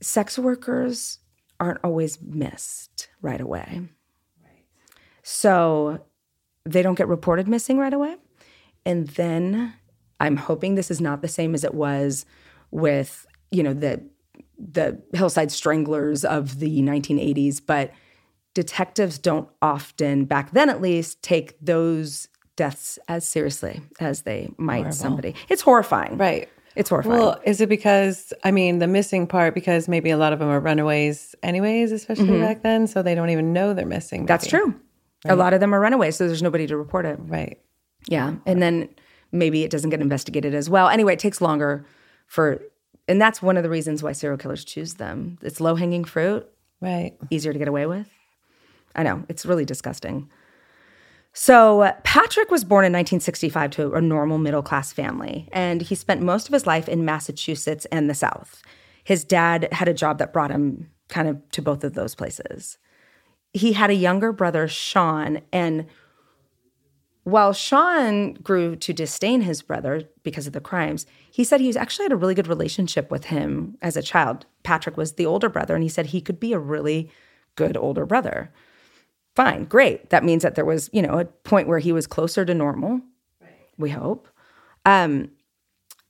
Sex 0.01 0.39
workers 0.39 1.19
aren't 1.59 1.79
always 1.83 2.21
missed 2.21 3.09
right 3.21 3.41
away. 3.41 3.81
Right. 4.43 4.63
So 5.21 6.05
they 6.65 6.81
don't 6.81 6.95
get 6.95 7.07
reported 7.07 7.47
missing 7.47 7.77
right 7.77 7.93
away. 7.93 8.15
And 8.85 9.07
then 9.09 9.73
I'm 10.19 10.37
hoping 10.37 10.75
this 10.75 10.91
is 10.91 11.01
not 11.01 11.21
the 11.21 11.27
same 11.27 11.53
as 11.53 11.63
it 11.63 11.73
was 11.73 12.25
with, 12.71 13.25
you 13.51 13.63
know, 13.63 13.73
the 13.73 14.03
the 14.57 15.01
hillside 15.13 15.51
stranglers 15.51 16.23
of 16.23 16.59
the 16.59 16.81
1980s, 16.81 17.61
but 17.65 17.91
detectives 18.55 19.19
don't 19.19 19.47
often, 19.61 20.25
back 20.25 20.51
then 20.51 20.69
at 20.71 20.81
least, 20.81 21.21
take 21.21 21.59
those 21.59 22.27
deaths 22.55 22.97
as 23.07 23.27
seriously 23.27 23.81
as 23.99 24.23
they 24.23 24.49
might 24.57 24.77
Horrible. 24.77 24.95
somebody. 24.95 25.35
It's 25.49 25.61
horrifying. 25.61 26.17
Right. 26.17 26.49
It's 26.75 26.89
horrifying. 26.89 27.19
Well, 27.19 27.39
is 27.45 27.61
it 27.61 27.69
because 27.69 28.33
I 28.43 28.51
mean 28.51 28.79
the 28.79 28.87
missing 28.87 29.27
part 29.27 29.53
because 29.53 29.87
maybe 29.87 30.09
a 30.09 30.17
lot 30.17 30.33
of 30.33 30.39
them 30.39 30.49
are 30.49 30.59
runaways 30.59 31.35
anyways, 31.43 31.91
especially 31.91 32.25
mm-hmm. 32.25 32.41
back 32.41 32.63
then, 32.63 32.87
so 32.87 33.03
they 33.03 33.13
don't 33.13 33.29
even 33.29 33.53
know 33.53 33.73
they're 33.73 33.85
missing. 33.85 34.21
Maybe. 34.21 34.27
That's 34.27 34.47
true. 34.47 34.67
Right. 35.23 35.31
A 35.31 35.35
lot 35.35 35.53
of 35.53 35.59
them 35.59 35.73
are 35.73 35.79
runaways, 35.79 36.15
so 36.15 36.27
there's 36.27 36.41
nobody 36.41 36.67
to 36.67 36.75
report 36.75 37.05
it. 37.05 37.17
Right. 37.21 37.61
Yeah, 38.07 38.35
and 38.45 38.61
then 38.61 38.89
maybe 39.31 39.63
it 39.63 39.71
doesn't 39.71 39.89
get 39.89 40.01
investigated 40.01 40.53
as 40.53 40.69
well. 40.69 40.89
Anyway, 40.89 41.13
it 41.13 41.19
takes 41.19 41.41
longer 41.41 41.85
for 42.27 42.61
and 43.07 43.21
that's 43.21 43.41
one 43.41 43.57
of 43.57 43.63
the 43.63 43.69
reasons 43.69 44.01
why 44.01 44.11
serial 44.11 44.37
killers 44.37 44.65
choose 44.65 44.95
them. 44.95 45.37
It's 45.41 45.61
low 45.61 45.75
hanging 45.75 46.03
fruit, 46.03 46.47
right? 46.81 47.17
Easier 47.29 47.53
to 47.53 47.59
get 47.59 47.67
away 47.67 47.85
with. 47.85 48.09
I 48.95 49.03
know 49.03 49.23
it's 49.29 49.45
really 49.45 49.65
disgusting. 49.65 50.29
So, 51.33 51.91
Patrick 52.03 52.49
was 52.49 52.63
born 52.63 52.85
in 52.85 52.93
1965 52.93 53.71
to 53.71 53.93
a 53.93 54.01
normal 54.01 54.37
middle 54.37 54.63
class 54.63 54.93
family, 54.93 55.49
and 55.51 55.81
he 55.81 55.93
spent 55.93 56.21
most 56.21 56.47
of 56.47 56.53
his 56.53 56.65
life 56.65 56.87
in 56.87 57.03
Massachusetts 57.03 57.85
and 57.91 58.09
the 58.09 58.13
South. 58.13 58.61
His 59.03 59.25
dad 59.25 59.67
had 59.73 59.89
a 59.89 59.93
job 59.93 60.17
that 60.19 60.31
brought 60.31 60.49
him 60.49 60.89
kind 61.09 61.27
of 61.27 61.37
to 61.51 61.61
both 61.61 61.83
of 61.83 61.93
those 61.93 62.15
places. 62.15 62.77
He 63.53 63.73
had 63.73 63.89
a 63.89 63.95
younger 63.95 64.31
brother, 64.31 64.67
Sean, 64.69 65.41
and 65.51 65.87
while 67.25 67.53
Sean 67.53 68.33
grew 68.35 68.75
to 68.75 68.93
disdain 68.93 69.41
his 69.41 69.63
brother 69.63 70.03
because 70.21 70.45
of 70.45 70.53
the 70.53 70.61
crimes, 70.61 71.07
he 71.31 71.43
said 71.43 71.59
he 71.59 71.75
actually 71.75 72.05
had 72.05 72.11
a 72.11 72.17
really 72.17 72.35
good 72.35 72.47
relationship 72.47 73.09
with 73.09 73.25
him 73.25 73.77
as 73.81 73.97
a 73.97 74.03
child. 74.03 74.45
Patrick 74.61 74.95
was 74.95 75.13
the 75.13 75.25
older 75.25 75.49
brother, 75.49 75.73
and 75.73 75.83
he 75.83 75.89
said 75.89 76.07
he 76.07 76.21
could 76.21 76.39
be 76.39 76.53
a 76.53 76.59
really 76.59 77.09
good 77.55 77.75
older 77.75 78.05
brother. 78.05 78.53
Fine, 79.35 79.65
great. 79.65 80.09
That 80.11 80.23
means 80.23 80.43
that 80.43 80.55
there 80.55 80.65
was, 80.65 80.89
you 80.93 81.01
know, 81.01 81.19
a 81.19 81.25
point 81.25 81.67
where 81.67 81.79
he 81.79 81.91
was 81.91 82.07
closer 82.07 82.45
to 82.45 82.53
normal. 82.53 83.01
Right. 83.41 83.51
We 83.77 83.89
hope. 83.89 84.27
Um, 84.85 85.31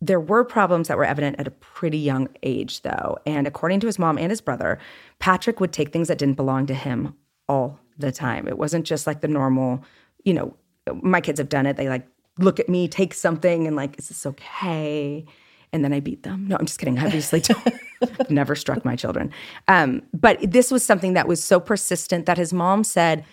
there 0.01 0.19
were 0.19 0.43
problems 0.43 0.87
that 0.87 0.97
were 0.97 1.05
evident 1.05 1.39
at 1.39 1.47
a 1.47 1.51
pretty 1.51 1.97
young 1.97 2.27
age, 2.43 2.81
though. 2.81 3.17
And 3.25 3.47
according 3.47 3.79
to 3.79 3.87
his 3.87 3.97
mom 3.97 4.17
and 4.17 4.29
his 4.29 4.41
brother, 4.41 4.77
Patrick 5.19 5.59
would 5.59 5.73
take 5.73 5.91
things 5.91 6.07
that 6.09 6.17
didn't 6.17 6.35
belong 6.35 6.67
to 6.67 6.75
him 6.75 7.15
all 7.47 7.79
the 7.97 8.11
time. 8.11 8.47
It 8.47 8.57
wasn't 8.57 8.85
just 8.85 9.07
like 9.07 9.21
the 9.21 9.27
normal, 9.27 9.83
you 10.23 10.33
know, 10.33 10.55
my 11.01 11.21
kids 11.21 11.39
have 11.39 11.49
done 11.49 11.65
it. 11.65 11.77
They 11.77 11.89
like 11.89 12.05
look 12.37 12.59
at 12.59 12.69
me, 12.69 12.87
take 12.87 13.13
something, 13.13 13.65
and 13.65 13.75
like, 13.75 13.97
is 13.97 14.09
this 14.09 14.25
okay? 14.25 15.25
And 15.73 15.83
then 15.83 15.93
I 15.93 15.99
beat 15.99 16.23
them. 16.23 16.47
No, 16.47 16.57
I'm 16.59 16.65
just 16.65 16.79
kidding. 16.79 16.97
I 16.99 17.05
obviously 17.05 17.43
never 18.29 18.55
struck 18.55 18.85
my 18.85 18.95
children. 18.95 19.31
Um, 19.67 20.01
but 20.13 20.39
this 20.41 20.71
was 20.71 20.83
something 20.83 21.13
that 21.13 21.27
was 21.27 21.43
so 21.43 21.59
persistent 21.59 22.25
that 22.25 22.37
his 22.37 22.53
mom 22.53 22.83
said 22.83 23.25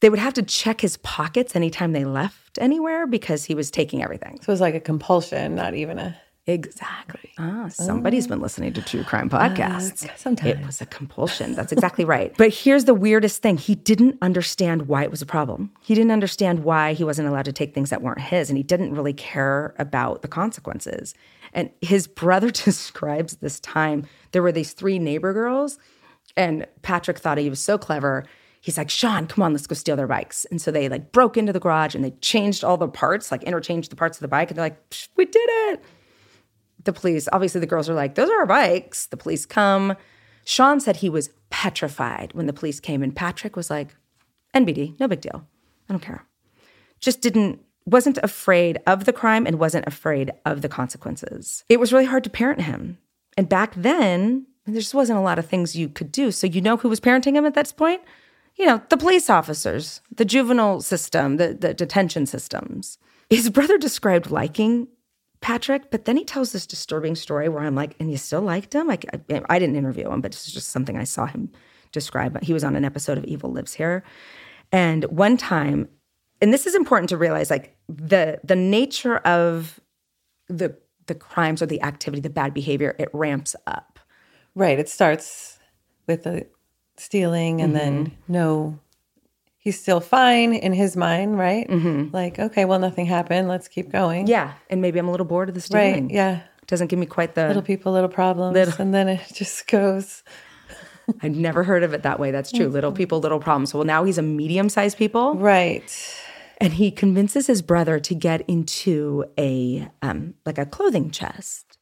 they 0.00 0.10
would 0.10 0.18
have 0.18 0.34
to 0.34 0.42
check 0.42 0.80
his 0.80 0.96
pockets 0.98 1.54
anytime 1.54 1.92
they 1.92 2.04
left 2.04 2.58
anywhere 2.58 3.06
because 3.06 3.44
he 3.44 3.54
was 3.54 3.70
taking 3.70 4.02
everything. 4.02 4.38
So 4.42 4.50
it 4.50 4.54
was 4.54 4.60
like 4.60 4.74
a 4.74 4.80
compulsion, 4.80 5.54
not 5.54 5.74
even 5.74 5.98
a 5.98 6.16
Exactly. 6.46 7.30
Ah, 7.38 7.68
somebody's 7.68 8.26
been 8.26 8.40
listening 8.40 8.72
to 8.72 8.82
true 8.82 9.04
crime 9.04 9.30
podcasts. 9.30 10.04
Uh, 10.08 10.16
sometimes. 10.16 10.50
It 10.50 10.66
was 10.66 10.80
a 10.80 10.86
compulsion. 10.86 11.54
That's 11.54 11.70
exactly 11.70 12.04
right. 12.04 12.34
But 12.36 12.52
here's 12.52 12.84
the 12.84 12.94
weirdest 12.94 13.42
thing 13.42 13.58
he 13.58 13.76
didn't 13.76 14.18
understand 14.22 14.88
why 14.88 15.04
it 15.04 15.10
was 15.12 15.22
a 15.22 15.26
problem. 15.26 15.70
He 15.80 15.94
didn't 15.94 16.10
understand 16.10 16.64
why 16.64 16.94
he 16.94 17.04
wasn't 17.04 17.28
allowed 17.28 17.44
to 17.44 17.52
take 17.52 17.74
things 17.74 17.90
that 17.90 18.02
weren't 18.02 18.20
his, 18.20 18.50
and 18.50 18.56
he 18.56 18.64
didn't 18.64 18.92
really 18.92 19.12
care 19.12 19.72
about 19.78 20.22
the 20.22 20.28
consequences. 20.28 21.14
And 21.52 21.70
his 21.80 22.06
brother 22.06 22.50
describes 22.50 23.36
this 23.36 23.60
time 23.60 24.06
there 24.32 24.42
were 24.42 24.52
these 24.52 24.72
three 24.72 24.98
neighbor 24.98 25.32
girls, 25.32 25.78
and 26.36 26.66
Patrick 26.82 27.18
thought 27.18 27.38
he 27.38 27.50
was 27.50 27.60
so 27.60 27.78
clever 27.78 28.24
he's 28.64 28.78
like, 28.78 28.88
Sean, 28.88 29.26
come 29.26 29.42
on, 29.42 29.52
let's 29.52 29.66
go 29.66 29.74
steal 29.74 29.96
their 29.96 30.06
bikes. 30.06 30.44
And 30.44 30.62
so 30.62 30.70
they 30.70 30.88
like 30.88 31.10
broke 31.10 31.36
into 31.36 31.52
the 31.52 31.58
garage 31.58 31.96
and 31.96 32.04
they 32.04 32.12
changed 32.20 32.62
all 32.62 32.76
the 32.76 32.86
parts, 32.86 33.32
like 33.32 33.42
interchanged 33.42 33.90
the 33.90 33.96
parts 33.96 34.18
of 34.18 34.20
the 34.20 34.28
bike. 34.28 34.50
And 34.50 34.56
they're 34.56 34.66
like, 34.66 35.08
we 35.16 35.24
did 35.24 35.48
it 35.50 35.84
the 36.84 36.92
police, 36.92 37.28
obviously, 37.32 37.60
the 37.60 37.66
girls 37.66 37.88
are 37.88 37.94
like, 37.94 38.14
those 38.14 38.30
are 38.30 38.40
our 38.40 38.46
bikes. 38.46 39.06
The 39.06 39.16
police 39.16 39.46
come. 39.46 39.96
Sean 40.44 40.80
said 40.80 40.96
he 40.96 41.08
was 41.08 41.30
petrified 41.50 42.32
when 42.32 42.46
the 42.46 42.52
police 42.52 42.80
came, 42.80 43.02
and 43.02 43.14
Patrick 43.14 43.56
was 43.56 43.70
like, 43.70 43.94
NBD, 44.54 44.98
no 44.98 45.08
big 45.08 45.20
deal. 45.20 45.46
I 45.88 45.92
don't 45.92 46.00
care. 46.02 46.26
Just 47.00 47.20
didn't, 47.20 47.60
wasn't 47.86 48.18
afraid 48.22 48.78
of 48.86 49.04
the 49.04 49.12
crime 49.12 49.46
and 49.46 49.58
wasn't 49.58 49.86
afraid 49.86 50.30
of 50.44 50.62
the 50.62 50.68
consequences. 50.68 51.64
It 51.68 51.80
was 51.80 51.92
really 51.92 52.04
hard 52.04 52.24
to 52.24 52.30
parent 52.30 52.62
him. 52.62 52.98
And 53.36 53.48
back 53.48 53.74
then, 53.74 54.46
there 54.66 54.74
just 54.74 54.94
wasn't 54.94 55.18
a 55.18 55.22
lot 55.22 55.38
of 55.38 55.46
things 55.46 55.76
you 55.76 55.88
could 55.88 56.12
do. 56.12 56.30
So, 56.30 56.46
you 56.46 56.60
know 56.60 56.76
who 56.76 56.88
was 56.88 57.00
parenting 57.00 57.34
him 57.34 57.46
at 57.46 57.54
that 57.54 57.72
point? 57.76 58.02
You 58.56 58.66
know, 58.66 58.82
the 58.90 58.96
police 58.96 59.30
officers, 59.30 60.02
the 60.14 60.24
juvenile 60.24 60.80
system, 60.82 61.38
the, 61.38 61.54
the 61.54 61.74
detention 61.74 62.26
systems. 62.26 62.98
His 63.30 63.48
brother 63.48 63.78
described 63.78 64.30
liking 64.30 64.88
Patrick, 65.40 65.90
but 65.90 66.04
then 66.04 66.16
he 66.16 66.24
tells 66.24 66.52
this 66.52 66.66
disturbing 66.66 67.16
story 67.16 67.48
where 67.48 67.64
I'm 67.64 67.74
like, 67.74 67.96
and 67.98 68.10
you 68.10 68.16
still 68.16 68.42
liked 68.42 68.74
him? 68.74 68.86
Like, 68.86 69.06
I, 69.12 69.42
I 69.48 69.58
didn't 69.58 69.76
interview 69.76 70.10
him, 70.10 70.20
but 70.20 70.32
it's 70.32 70.52
just 70.52 70.68
something 70.68 70.96
I 70.96 71.04
saw 71.04 71.26
him 71.26 71.50
describe. 71.90 72.40
He 72.42 72.52
was 72.52 72.62
on 72.62 72.76
an 72.76 72.84
episode 72.84 73.18
of 73.18 73.24
Evil 73.24 73.52
Lives 73.52 73.74
Here. 73.74 74.04
And 74.70 75.04
one 75.06 75.36
time, 75.36 75.88
and 76.42 76.52
this 76.52 76.66
is 76.66 76.74
important 76.74 77.08
to 77.10 77.16
realize, 77.16 77.48
like 77.50 77.76
the 77.88 78.40
the 78.44 78.56
nature 78.56 79.18
of 79.18 79.80
the 80.48 80.76
the 81.06 81.14
crimes 81.14 81.62
or 81.62 81.66
the 81.66 81.80
activity, 81.82 82.20
the 82.20 82.30
bad 82.30 82.52
behavior, 82.52 82.94
it 82.98 83.08
ramps 83.12 83.56
up. 83.66 83.98
Right. 84.54 84.78
It 84.78 84.88
starts 84.88 85.58
with 86.06 86.24
the 86.24 86.46
stealing 86.96 87.60
and 87.60 87.74
mm-hmm. 87.74 87.84
then 87.84 88.16
no 88.28 88.78
he's 89.58 89.80
still 89.80 90.00
fine 90.00 90.52
in 90.52 90.72
his 90.72 90.96
mind, 90.96 91.38
right? 91.38 91.68
Mm-hmm. 91.68 92.14
Like, 92.14 92.38
okay, 92.38 92.64
well, 92.64 92.80
nothing 92.80 93.06
happened. 93.06 93.48
Let's 93.48 93.68
keep 93.68 93.90
going. 93.90 94.26
Yeah, 94.26 94.54
and 94.68 94.82
maybe 94.82 94.98
I'm 94.98 95.08
a 95.08 95.10
little 95.10 95.26
bored 95.26 95.48
of 95.48 95.54
the 95.54 95.60
stealing. 95.60 96.06
Right. 96.08 96.14
Yeah, 96.14 96.36
it 96.38 96.66
doesn't 96.66 96.88
give 96.88 96.98
me 96.98 97.06
quite 97.06 97.34
the 97.34 97.46
little 97.46 97.62
people, 97.62 97.92
little 97.92 98.08
problems, 98.08 98.54
little... 98.54 98.74
and 98.78 98.92
then 98.92 99.08
it 99.08 99.20
just 99.32 99.66
goes. 99.68 100.22
I'd 101.22 101.34
never 101.34 101.64
heard 101.64 101.82
of 101.82 101.94
it 101.94 102.02
that 102.04 102.20
way. 102.20 102.30
That's 102.30 102.52
true. 102.52 102.68
Little 102.68 102.92
people, 102.92 103.20
little 103.20 103.40
problems. 103.40 103.74
Well, 103.74 103.84
now 103.84 104.04
he's 104.04 104.18
a 104.18 104.22
medium-sized 104.22 104.96
people, 104.96 105.34
right? 105.34 105.82
And 106.62 106.74
he 106.74 106.90
convinces 106.90 107.46
his 107.46 107.60
brother 107.60 107.98
to 108.00 108.14
get 108.14 108.48
into 108.48 109.24
a 109.38 109.88
um, 110.00 110.34
like 110.46 110.58
a 110.58 110.66
clothing 110.66 111.10
chest. 111.10 111.78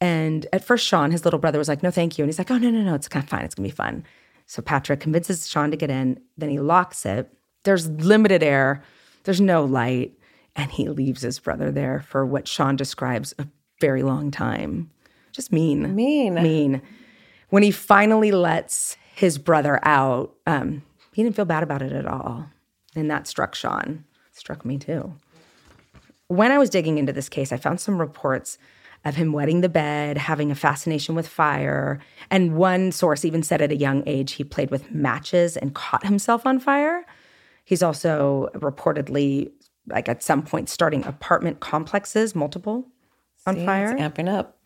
And 0.00 0.46
at 0.52 0.64
first, 0.64 0.86
Sean, 0.86 1.12
his 1.12 1.24
little 1.24 1.38
brother, 1.38 1.58
was 1.58 1.68
like, 1.68 1.82
"No, 1.82 1.90
thank 1.90 2.18
you." 2.18 2.24
And 2.24 2.28
he's 2.28 2.38
like, 2.38 2.50
"Oh, 2.50 2.58
no, 2.58 2.70
no, 2.70 2.82
no, 2.82 2.94
it's 2.94 3.08
kind 3.08 3.22
of 3.22 3.28
fine. 3.28 3.44
It's 3.44 3.54
gonna 3.54 3.68
be 3.68 3.74
fun." 3.74 4.04
So 4.46 4.60
Patrick 4.60 5.00
convinces 5.00 5.48
Sean 5.48 5.70
to 5.70 5.76
get 5.76 5.90
in, 5.90 6.20
then 6.36 6.50
he 6.50 6.60
locks 6.60 7.06
it. 7.06 7.32
There's 7.64 7.88
limited 7.88 8.42
air, 8.42 8.82
there's 9.24 9.40
no 9.40 9.64
light, 9.64 10.12
and 10.56 10.70
he 10.70 10.88
leaves 10.88 11.22
his 11.22 11.38
brother 11.38 11.70
there 11.70 12.04
for 12.08 12.26
what 12.26 12.48
Sean 12.48 12.76
describes 12.76 13.32
a 13.38 13.46
very 13.80 14.02
long 14.02 14.30
time. 14.30 14.90
Just 15.32 15.52
mean. 15.52 15.94
Mean. 15.94 16.34
Mean. 16.34 16.82
When 17.48 17.62
he 17.62 17.70
finally 17.70 18.32
lets 18.32 18.96
his 19.14 19.38
brother 19.38 19.80
out, 19.82 20.34
um, 20.46 20.82
he 21.12 21.22
didn't 21.22 21.36
feel 21.36 21.44
bad 21.44 21.62
about 21.62 21.82
it 21.82 21.92
at 21.92 22.06
all. 22.06 22.46
And 22.94 23.10
that 23.10 23.26
struck 23.26 23.54
Sean. 23.54 24.04
Struck 24.32 24.64
me 24.64 24.78
too. 24.78 25.14
When 26.28 26.50
I 26.50 26.58
was 26.58 26.70
digging 26.70 26.98
into 26.98 27.12
this 27.12 27.28
case, 27.28 27.52
I 27.52 27.56
found 27.56 27.80
some 27.80 28.00
reports 28.00 28.58
of 29.04 29.16
him 29.16 29.32
wetting 29.32 29.60
the 29.60 29.68
bed, 29.68 30.16
having 30.16 30.50
a 30.50 30.54
fascination 30.54 31.14
with 31.14 31.26
fire. 31.26 32.00
And 32.30 32.54
one 32.56 32.92
source 32.92 33.24
even 33.24 33.42
said 33.42 33.60
at 33.60 33.72
a 33.72 33.76
young 33.76 34.02
age 34.06 34.32
he 34.32 34.44
played 34.44 34.70
with 34.70 34.90
matches 34.92 35.56
and 35.56 35.74
caught 35.74 36.06
himself 36.06 36.46
on 36.46 36.58
fire. 36.60 37.04
He's 37.64 37.82
also 37.82 38.48
reportedly, 38.54 39.50
like 39.88 40.08
at 40.08 40.22
some 40.22 40.42
point, 40.42 40.68
starting 40.68 41.04
apartment 41.04 41.60
complexes, 41.60 42.34
multiple 42.34 42.86
on 43.46 43.56
See, 43.56 43.66
fire. 43.66 43.96
amping 43.96 44.28
up. 44.28 44.58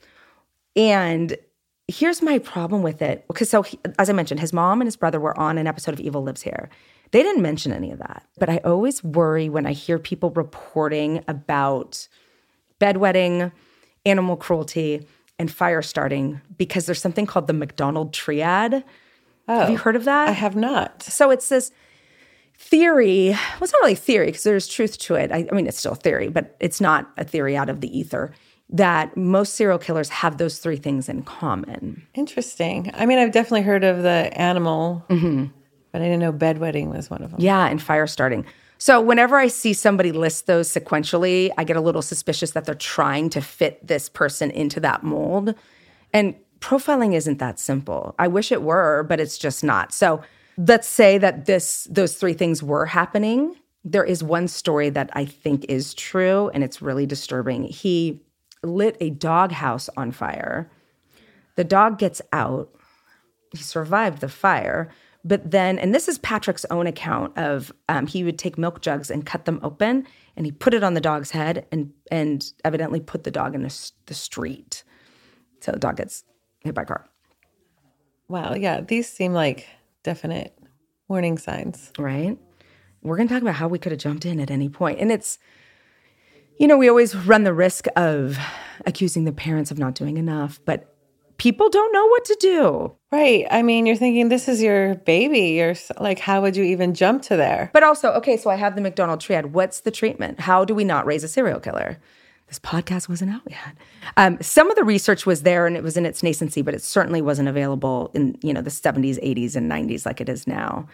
And 0.74 1.36
here's 1.88 2.20
my 2.20 2.38
problem 2.38 2.82
with 2.82 3.00
it. 3.00 3.26
Because, 3.28 3.48
so 3.48 3.62
he, 3.62 3.78
as 3.98 4.10
I 4.10 4.12
mentioned, 4.12 4.40
his 4.40 4.52
mom 4.52 4.80
and 4.80 4.86
his 4.86 4.96
brother 4.96 5.18
were 5.18 5.38
on 5.38 5.56
an 5.56 5.66
episode 5.66 5.94
of 5.94 6.00
Evil 6.00 6.22
Lives 6.22 6.42
Here. 6.42 6.68
They 7.12 7.22
didn't 7.22 7.42
mention 7.42 7.72
any 7.72 7.90
of 7.90 7.98
that. 7.98 8.24
But 8.38 8.48
I 8.48 8.58
always 8.58 9.02
worry 9.02 9.48
when 9.48 9.66
I 9.66 9.72
hear 9.72 9.98
people 9.98 10.30
reporting 10.30 11.24
about 11.28 12.08
bedwetting, 12.80 13.52
animal 14.04 14.36
cruelty, 14.36 15.06
and 15.38 15.50
fire 15.50 15.82
starting 15.82 16.40
because 16.56 16.86
there's 16.86 17.00
something 17.00 17.26
called 17.26 17.46
the 17.46 17.52
McDonald 17.52 18.12
triad. 18.12 18.84
Oh, 19.48 19.60
have 19.60 19.70
you 19.70 19.78
heard 19.78 19.96
of 19.96 20.04
that? 20.04 20.28
I 20.28 20.32
have 20.32 20.56
not. 20.56 21.02
So 21.02 21.30
it's 21.30 21.48
this 21.48 21.70
theory. 22.58 23.28
Well, 23.28 23.62
it's 23.62 23.72
not 23.72 23.82
really 23.82 23.94
theory 23.94 24.26
because 24.26 24.42
there's 24.42 24.66
truth 24.66 24.98
to 24.98 25.14
it. 25.14 25.30
I, 25.30 25.46
I 25.50 25.54
mean, 25.54 25.66
it's 25.66 25.78
still 25.78 25.92
a 25.92 25.96
theory, 25.96 26.28
but 26.28 26.56
it's 26.58 26.80
not 26.80 27.10
a 27.16 27.24
theory 27.24 27.56
out 27.56 27.68
of 27.68 27.80
the 27.80 27.96
ether 27.96 28.32
that 28.68 29.16
most 29.16 29.54
serial 29.54 29.78
killers 29.78 30.08
have 30.08 30.38
those 30.38 30.58
three 30.58 30.76
things 30.76 31.08
in 31.08 31.22
common. 31.22 32.04
Interesting. 32.14 32.90
I 32.94 33.06
mean, 33.06 33.18
I've 33.18 33.30
definitely 33.30 33.62
heard 33.62 33.84
of 33.84 34.02
the 34.02 34.30
animal, 34.34 35.04
mm-hmm. 35.08 35.46
But 35.96 36.02
I 36.02 36.08
didn't 36.08 36.20
know 36.20 36.32
bedwetting 36.32 36.94
was 36.94 37.08
one 37.08 37.22
of 37.22 37.30
them. 37.30 37.40
Yeah, 37.40 37.66
and 37.68 37.80
fire 37.80 38.06
starting. 38.06 38.44
So 38.76 39.00
whenever 39.00 39.38
I 39.38 39.48
see 39.48 39.72
somebody 39.72 40.12
list 40.12 40.46
those 40.46 40.68
sequentially, 40.68 41.50
I 41.56 41.64
get 41.64 41.78
a 41.78 41.80
little 41.80 42.02
suspicious 42.02 42.50
that 42.50 42.66
they're 42.66 42.74
trying 42.74 43.30
to 43.30 43.40
fit 43.40 43.86
this 43.86 44.10
person 44.10 44.50
into 44.50 44.78
that 44.80 45.04
mold. 45.04 45.54
And 46.12 46.34
profiling 46.60 47.14
isn't 47.14 47.38
that 47.38 47.58
simple. 47.58 48.14
I 48.18 48.28
wish 48.28 48.52
it 48.52 48.60
were, 48.60 49.06
but 49.08 49.20
it's 49.20 49.38
just 49.38 49.64
not. 49.64 49.94
So 49.94 50.20
let's 50.58 50.86
say 50.86 51.16
that 51.16 51.46
this 51.46 51.88
those 51.90 52.16
three 52.16 52.34
things 52.34 52.62
were 52.62 52.84
happening. 52.84 53.56
There 53.82 54.04
is 54.04 54.22
one 54.22 54.48
story 54.48 54.90
that 54.90 55.08
I 55.14 55.24
think 55.24 55.64
is 55.66 55.94
true 55.94 56.50
and 56.52 56.62
it's 56.62 56.82
really 56.82 57.06
disturbing. 57.06 57.62
He 57.62 58.20
lit 58.62 58.98
a 59.00 59.08
doghouse 59.08 59.88
on 59.96 60.12
fire. 60.12 60.70
The 61.54 61.64
dog 61.64 61.98
gets 61.98 62.20
out. 62.34 62.68
He 63.52 63.62
survived 63.62 64.20
the 64.20 64.28
fire, 64.28 64.90
but 65.26 65.50
then, 65.50 65.78
and 65.78 65.92
this 65.92 66.06
is 66.06 66.18
Patrick's 66.18 66.64
own 66.70 66.86
account 66.86 67.36
of 67.36 67.72
um, 67.88 68.06
he 68.06 68.22
would 68.22 68.38
take 68.38 68.56
milk 68.56 68.80
jugs 68.80 69.10
and 69.10 69.26
cut 69.26 69.44
them 69.44 69.58
open, 69.62 70.06
and 70.36 70.46
he 70.46 70.52
put 70.52 70.72
it 70.72 70.84
on 70.84 70.94
the 70.94 71.00
dog's 71.00 71.32
head, 71.32 71.66
and 71.72 71.92
and 72.10 72.52
evidently 72.64 73.00
put 73.00 73.24
the 73.24 73.30
dog 73.32 73.54
in 73.54 73.62
the, 73.62 73.90
the 74.06 74.14
street. 74.14 74.84
So 75.60 75.72
the 75.72 75.80
dog 75.80 75.96
gets 75.96 76.22
hit 76.60 76.74
by 76.74 76.82
a 76.82 76.84
car. 76.84 77.08
Wow. 78.28 78.54
Yeah, 78.54 78.82
these 78.82 79.08
seem 79.08 79.32
like 79.32 79.66
definite 80.04 80.56
warning 81.08 81.38
signs. 81.38 81.92
Right. 81.98 82.38
We're 83.02 83.16
going 83.16 83.28
to 83.28 83.34
talk 83.34 83.42
about 83.42 83.54
how 83.54 83.68
we 83.68 83.78
could 83.78 83.92
have 83.92 84.00
jumped 84.00 84.26
in 84.26 84.40
at 84.40 84.50
any 84.50 84.68
point, 84.68 85.00
and 85.00 85.10
it's 85.10 85.38
you 86.58 86.66
know, 86.66 86.78
we 86.78 86.88
always 86.88 87.14
run 87.14 87.44
the 87.44 87.52
risk 87.52 87.86
of 87.96 88.38
accusing 88.86 89.24
the 89.24 89.32
parents 89.32 89.70
of 89.70 89.78
not 89.78 89.94
doing 89.94 90.16
enough, 90.16 90.58
but 90.64 90.95
people 91.38 91.68
don't 91.68 91.92
know 91.92 92.06
what 92.06 92.24
to 92.26 92.36
do. 92.40 92.92
Right. 93.12 93.46
I 93.50 93.62
mean, 93.62 93.86
you're 93.86 93.96
thinking 93.96 94.28
this 94.28 94.48
is 94.48 94.62
your 94.62 94.96
baby. 94.96 95.50
You're 95.50 95.74
like, 95.98 96.18
how 96.18 96.42
would 96.42 96.56
you 96.56 96.64
even 96.64 96.94
jump 96.94 97.22
to 97.22 97.36
there? 97.36 97.70
But 97.72 97.82
also, 97.82 98.10
okay, 98.12 98.36
so 98.36 98.50
I 98.50 98.56
have 98.56 98.74
the 98.74 98.80
McDonald 98.80 99.20
triad. 99.20 99.52
What's 99.52 99.80
the 99.80 99.90
treatment? 99.90 100.40
How 100.40 100.64
do 100.64 100.74
we 100.74 100.84
not 100.84 101.06
raise 101.06 101.24
a 101.24 101.28
serial 101.28 101.60
killer? 101.60 101.98
This 102.48 102.58
podcast 102.60 103.08
wasn't 103.08 103.32
out 103.32 103.42
yet. 103.48 103.76
Um, 104.16 104.38
some 104.40 104.70
of 104.70 104.76
the 104.76 104.84
research 104.84 105.26
was 105.26 105.42
there 105.42 105.66
and 105.66 105.76
it 105.76 105.82
was 105.82 105.96
in 105.96 106.06
its 106.06 106.22
nascency, 106.22 106.64
but 106.64 106.74
it 106.74 106.82
certainly 106.82 107.20
wasn't 107.20 107.48
available 107.48 108.10
in 108.14 108.38
you 108.40 108.52
know 108.52 108.62
the 108.62 108.70
70s, 108.70 109.20
80s, 109.22 109.56
and 109.56 109.70
90s 109.70 110.06
like 110.06 110.20
it 110.20 110.28
is 110.28 110.46
now. 110.46 110.86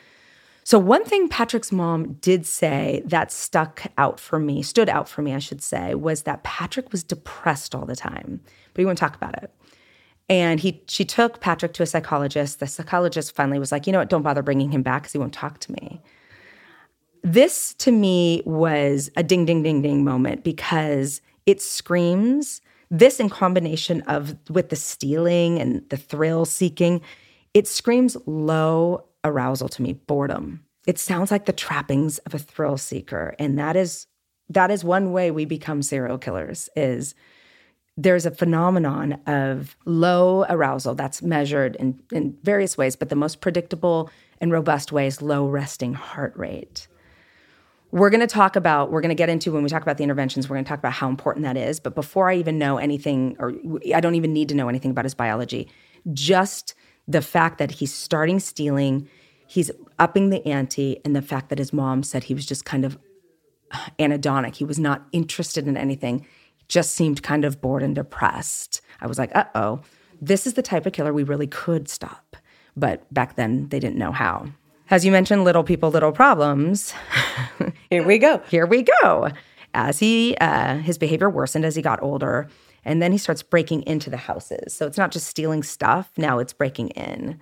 So, 0.64 0.78
one 0.78 1.04
thing 1.04 1.28
Patrick's 1.28 1.72
mom 1.72 2.14
did 2.14 2.46
say 2.46 3.02
that 3.06 3.32
stuck 3.32 3.82
out 3.98 4.20
for 4.20 4.38
me, 4.38 4.62
stood 4.62 4.88
out 4.88 5.08
for 5.08 5.20
me, 5.20 5.34
I 5.34 5.40
should 5.40 5.62
say, 5.62 5.94
was 5.94 6.22
that 6.22 6.44
Patrick 6.44 6.92
was 6.92 7.02
depressed 7.02 7.74
all 7.74 7.84
the 7.84 7.96
time, 7.96 8.40
but 8.72 8.80
he 8.80 8.84
wouldn't 8.84 8.98
talk 8.98 9.16
about 9.16 9.42
it. 9.42 9.52
And 10.28 10.60
he, 10.60 10.82
she 10.88 11.04
took 11.04 11.40
Patrick 11.40 11.72
to 11.74 11.82
a 11.82 11.86
psychologist. 11.86 12.60
The 12.60 12.66
psychologist 12.66 13.34
finally 13.34 13.58
was 13.58 13.72
like, 13.72 13.86
you 13.86 13.92
know 13.92 13.98
what, 13.98 14.08
don't 14.08 14.22
bother 14.22 14.42
bringing 14.42 14.70
him 14.70 14.82
back 14.82 15.02
because 15.02 15.12
he 15.12 15.18
won't 15.18 15.34
talk 15.34 15.58
to 15.60 15.72
me. 15.72 16.00
This 17.22 17.74
to 17.74 17.92
me 17.92 18.42
was 18.44 19.10
a 19.16 19.22
ding, 19.22 19.44
ding, 19.44 19.62
ding, 19.62 19.82
ding 19.82 20.04
moment 20.04 20.42
because 20.42 21.20
it 21.46 21.60
screams 21.60 22.60
this 22.90 23.18
in 23.18 23.30
combination 23.30 24.02
of 24.02 24.36
with 24.50 24.68
the 24.68 24.76
stealing 24.76 25.58
and 25.58 25.88
the 25.88 25.96
thrill 25.96 26.44
seeking, 26.44 27.00
it 27.54 27.66
screams 27.66 28.16
low 28.26 29.04
arousal 29.24 29.68
to 29.70 29.82
me, 29.82 29.94
boredom. 29.94 30.62
It 30.86 30.98
sounds 30.98 31.30
like 31.30 31.46
the 31.46 31.52
trappings 31.54 32.18
of 32.18 32.34
a 32.34 32.38
thrill 32.38 32.76
seeker. 32.76 33.34
And 33.38 33.58
that 33.58 33.76
is 33.76 34.06
that 34.50 34.70
is 34.70 34.84
one 34.84 35.12
way 35.12 35.30
we 35.30 35.46
become 35.46 35.80
serial 35.80 36.18
killers 36.18 36.68
is 36.76 37.14
there's 37.96 38.24
a 38.24 38.30
phenomenon 38.30 39.20
of 39.26 39.76
low 39.84 40.46
arousal 40.48 40.94
that's 40.94 41.22
measured 41.22 41.76
in, 41.76 42.00
in 42.10 42.36
various 42.42 42.78
ways, 42.78 42.96
but 42.96 43.10
the 43.10 43.16
most 43.16 43.40
predictable 43.40 44.10
and 44.40 44.50
robust 44.50 44.92
way 44.92 45.06
is 45.06 45.20
low 45.20 45.46
resting 45.46 45.94
heart 45.94 46.32
rate. 46.36 46.88
We're 47.90 48.08
going 48.08 48.20
to 48.20 48.26
talk 48.26 48.56
about, 48.56 48.90
we're 48.90 49.02
going 49.02 49.10
to 49.10 49.14
get 49.14 49.28
into 49.28 49.52
when 49.52 49.62
we 49.62 49.68
talk 49.68 49.82
about 49.82 49.98
the 49.98 50.04
interventions, 50.04 50.48
we're 50.48 50.56
going 50.56 50.64
to 50.64 50.68
talk 50.68 50.78
about 50.78 50.94
how 50.94 51.10
important 51.10 51.44
that 51.44 51.58
is. 51.58 51.78
But 51.78 51.94
before 51.94 52.30
I 52.30 52.36
even 52.36 52.58
know 52.58 52.78
anything, 52.78 53.36
or 53.38 53.52
I 53.94 54.00
don't 54.00 54.14
even 54.14 54.32
need 54.32 54.48
to 54.48 54.54
know 54.54 54.70
anything 54.70 54.90
about 54.90 55.04
his 55.04 55.14
biology, 55.14 55.68
just 56.14 56.74
the 57.06 57.20
fact 57.20 57.58
that 57.58 57.72
he's 57.72 57.92
starting 57.92 58.40
stealing, 58.40 59.08
he's 59.46 59.70
upping 59.98 60.30
the 60.30 60.44
ante, 60.46 61.00
and 61.04 61.14
the 61.14 61.20
fact 61.20 61.50
that 61.50 61.58
his 61.58 61.74
mom 61.74 62.02
said 62.02 62.24
he 62.24 62.34
was 62.34 62.46
just 62.46 62.64
kind 62.64 62.86
of 62.86 62.98
anhedonic, 63.98 64.54
he 64.54 64.64
was 64.64 64.78
not 64.78 65.06
interested 65.12 65.66
in 65.68 65.76
anything, 65.76 66.26
just 66.72 66.94
seemed 66.94 67.22
kind 67.22 67.44
of 67.44 67.60
bored 67.60 67.82
and 67.82 67.94
depressed. 67.94 68.80
I 69.02 69.06
was 69.06 69.18
like, 69.18 69.30
uh 69.36 69.44
oh, 69.54 69.82
this 70.22 70.46
is 70.46 70.54
the 70.54 70.62
type 70.62 70.86
of 70.86 70.94
killer 70.94 71.12
we 71.12 71.22
really 71.22 71.46
could 71.46 71.86
stop. 71.86 72.34
But 72.74 73.12
back 73.12 73.36
then, 73.36 73.68
they 73.68 73.78
didn't 73.78 73.98
know 73.98 74.10
how. 74.10 74.46
As 74.88 75.04
you 75.04 75.12
mentioned, 75.12 75.44
little 75.44 75.64
people, 75.64 75.90
little 75.90 76.12
problems. 76.12 76.94
Here 77.90 78.02
we 78.02 78.16
go. 78.18 78.38
Here 78.48 78.64
we 78.64 78.84
go. 79.02 79.28
As 79.74 79.98
he, 79.98 80.34
uh, 80.40 80.78
his 80.78 80.96
behavior 80.96 81.28
worsened 81.28 81.66
as 81.66 81.76
he 81.76 81.82
got 81.82 82.02
older, 82.02 82.48
and 82.84 83.02
then 83.02 83.12
he 83.12 83.18
starts 83.18 83.42
breaking 83.42 83.82
into 83.82 84.08
the 84.08 84.16
houses. 84.16 84.74
So 84.74 84.86
it's 84.86 84.98
not 84.98 85.12
just 85.12 85.28
stealing 85.28 85.62
stuff, 85.62 86.10
now 86.16 86.38
it's 86.38 86.52
breaking 86.52 86.88
in. 86.90 87.38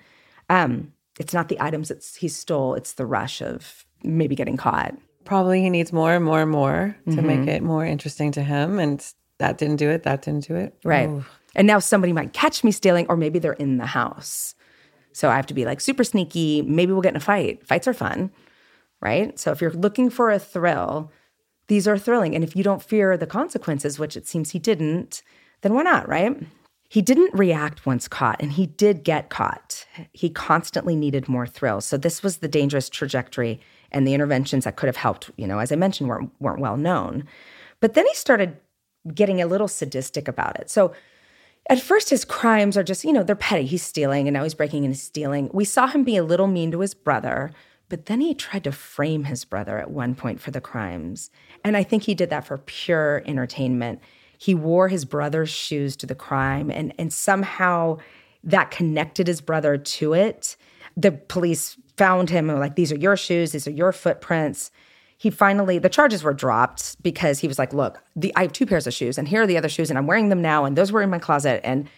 Um, 0.48 0.92
it's 1.18 1.34
not 1.34 1.48
the 1.48 1.60
items 1.60 1.88
that 1.88 2.04
he 2.18 2.28
stole, 2.28 2.74
it's 2.74 2.94
the 2.94 3.06
rush 3.06 3.40
of 3.40 3.84
maybe 4.02 4.34
getting 4.34 4.56
caught. 4.56 4.94
Probably 5.24 5.60
he 5.62 5.70
needs 5.70 5.92
more 5.92 6.14
and 6.14 6.24
more 6.24 6.42
and 6.42 6.50
more 6.50 6.96
to 7.06 7.10
mm-hmm. 7.10 7.26
make 7.26 7.48
it 7.48 7.62
more 7.62 7.84
interesting 7.84 8.32
to 8.32 8.42
him. 8.42 8.78
And 8.78 9.04
that 9.40 9.58
didn't 9.58 9.76
do 9.76 9.90
it, 9.90 10.04
that 10.04 10.22
didn't 10.22 10.46
do 10.46 10.54
it. 10.54 10.74
Right. 10.84 11.08
Ooh. 11.08 11.24
And 11.56 11.66
now 11.66 11.80
somebody 11.80 12.12
might 12.12 12.32
catch 12.32 12.62
me 12.62 12.70
stealing, 12.70 13.06
or 13.08 13.16
maybe 13.16 13.38
they're 13.38 13.54
in 13.54 13.78
the 13.78 13.86
house. 13.86 14.54
So 15.12 15.28
I 15.28 15.36
have 15.36 15.46
to 15.46 15.54
be 15.54 15.64
like 15.64 15.80
super 15.80 16.04
sneaky. 16.04 16.62
Maybe 16.62 16.92
we'll 16.92 17.02
get 17.02 17.12
in 17.12 17.16
a 17.16 17.20
fight. 17.20 17.66
Fights 17.66 17.88
are 17.88 17.92
fun, 17.92 18.30
right? 19.00 19.36
So 19.38 19.50
if 19.50 19.60
you're 19.60 19.72
looking 19.72 20.08
for 20.08 20.30
a 20.30 20.38
thrill, 20.38 21.10
these 21.66 21.88
are 21.88 21.98
thrilling. 21.98 22.34
And 22.34 22.44
if 22.44 22.54
you 22.54 22.62
don't 22.62 22.82
fear 22.82 23.16
the 23.16 23.26
consequences, 23.26 23.98
which 23.98 24.16
it 24.16 24.26
seems 24.28 24.50
he 24.50 24.60
didn't, 24.60 25.22
then 25.62 25.74
why 25.74 25.82
not, 25.82 26.08
right? 26.08 26.36
He 26.88 27.02
didn't 27.02 27.32
react 27.34 27.86
once 27.86 28.08
caught, 28.08 28.42
and 28.42 28.52
he 28.52 28.66
did 28.66 29.04
get 29.04 29.30
caught. 29.30 29.86
He 30.12 30.28
constantly 30.28 30.96
needed 30.96 31.28
more 31.28 31.46
thrills. 31.46 31.84
So 31.84 31.96
this 31.96 32.22
was 32.22 32.38
the 32.38 32.48
dangerous 32.48 32.88
trajectory, 32.88 33.60
and 33.92 34.06
the 34.06 34.14
interventions 34.14 34.64
that 34.64 34.76
could 34.76 34.88
have 34.88 34.96
helped, 34.96 35.30
you 35.36 35.46
know, 35.46 35.60
as 35.60 35.70
I 35.70 35.76
mentioned, 35.76 36.08
weren't, 36.08 36.32
weren't 36.40 36.60
well 36.60 36.76
known. 36.76 37.24
But 37.80 37.94
then 37.94 38.06
he 38.06 38.14
started 38.14 38.56
getting 39.14 39.40
a 39.40 39.46
little 39.46 39.68
sadistic 39.68 40.28
about 40.28 40.58
it. 40.58 40.70
So 40.70 40.92
at 41.68 41.80
first, 41.80 42.10
his 42.10 42.24
crimes 42.24 42.76
are 42.76 42.82
just, 42.82 43.04
you 43.04 43.12
know, 43.12 43.22
they're 43.22 43.36
petty. 43.36 43.66
He's 43.66 43.82
stealing, 43.82 44.26
and 44.26 44.34
now 44.34 44.42
he's 44.42 44.54
breaking 44.54 44.84
and 44.84 44.96
stealing. 44.96 45.50
We 45.52 45.64
saw 45.64 45.86
him 45.86 46.04
be 46.04 46.16
a 46.16 46.24
little 46.24 46.46
mean 46.46 46.70
to 46.72 46.80
his 46.80 46.94
brother, 46.94 47.52
but 47.88 48.06
then 48.06 48.20
he 48.20 48.34
tried 48.34 48.64
to 48.64 48.72
frame 48.72 49.24
his 49.24 49.44
brother 49.44 49.78
at 49.78 49.90
one 49.90 50.14
point 50.14 50.40
for 50.40 50.50
the 50.50 50.60
crimes. 50.60 51.30
And 51.64 51.76
I 51.76 51.82
think 51.82 52.04
he 52.04 52.14
did 52.14 52.30
that 52.30 52.46
for 52.46 52.58
pure 52.58 53.22
entertainment. 53.26 54.00
He 54.38 54.54
wore 54.54 54.88
his 54.88 55.04
brother's 55.04 55.50
shoes 55.50 55.96
to 55.96 56.06
the 56.06 56.14
crime, 56.14 56.70
and, 56.70 56.94
and 56.98 57.12
somehow 57.12 57.98
that 58.42 58.70
connected 58.70 59.26
his 59.26 59.40
brother 59.40 59.76
to 59.76 60.14
it. 60.14 60.56
The 60.96 61.12
police 61.12 61.76
found 61.96 62.30
him 62.30 62.48
and 62.48 62.58
were 62.58 62.64
like, 62.64 62.76
These 62.76 62.90
are 62.92 62.98
your 62.98 63.16
shoes, 63.16 63.52
these 63.52 63.66
are 63.66 63.72
your 63.72 63.92
footprints. 63.92 64.70
He 65.20 65.28
finally, 65.28 65.78
the 65.78 65.90
charges 65.90 66.22
were 66.22 66.32
dropped 66.32 66.96
because 67.02 67.40
he 67.40 67.46
was 67.46 67.58
like, 67.58 67.74
Look, 67.74 68.02
the, 68.16 68.32
I 68.36 68.42
have 68.42 68.54
two 68.54 68.64
pairs 68.64 68.86
of 68.86 68.94
shoes, 68.94 69.18
and 69.18 69.28
here 69.28 69.42
are 69.42 69.46
the 69.46 69.58
other 69.58 69.68
shoes, 69.68 69.90
and 69.90 69.98
I'm 69.98 70.06
wearing 70.06 70.30
them 70.30 70.40
now, 70.40 70.64
and 70.64 70.78
those 70.78 70.90
were 70.90 71.02
in 71.02 71.10
my 71.10 71.18
closet. 71.18 71.60
And 71.62 71.90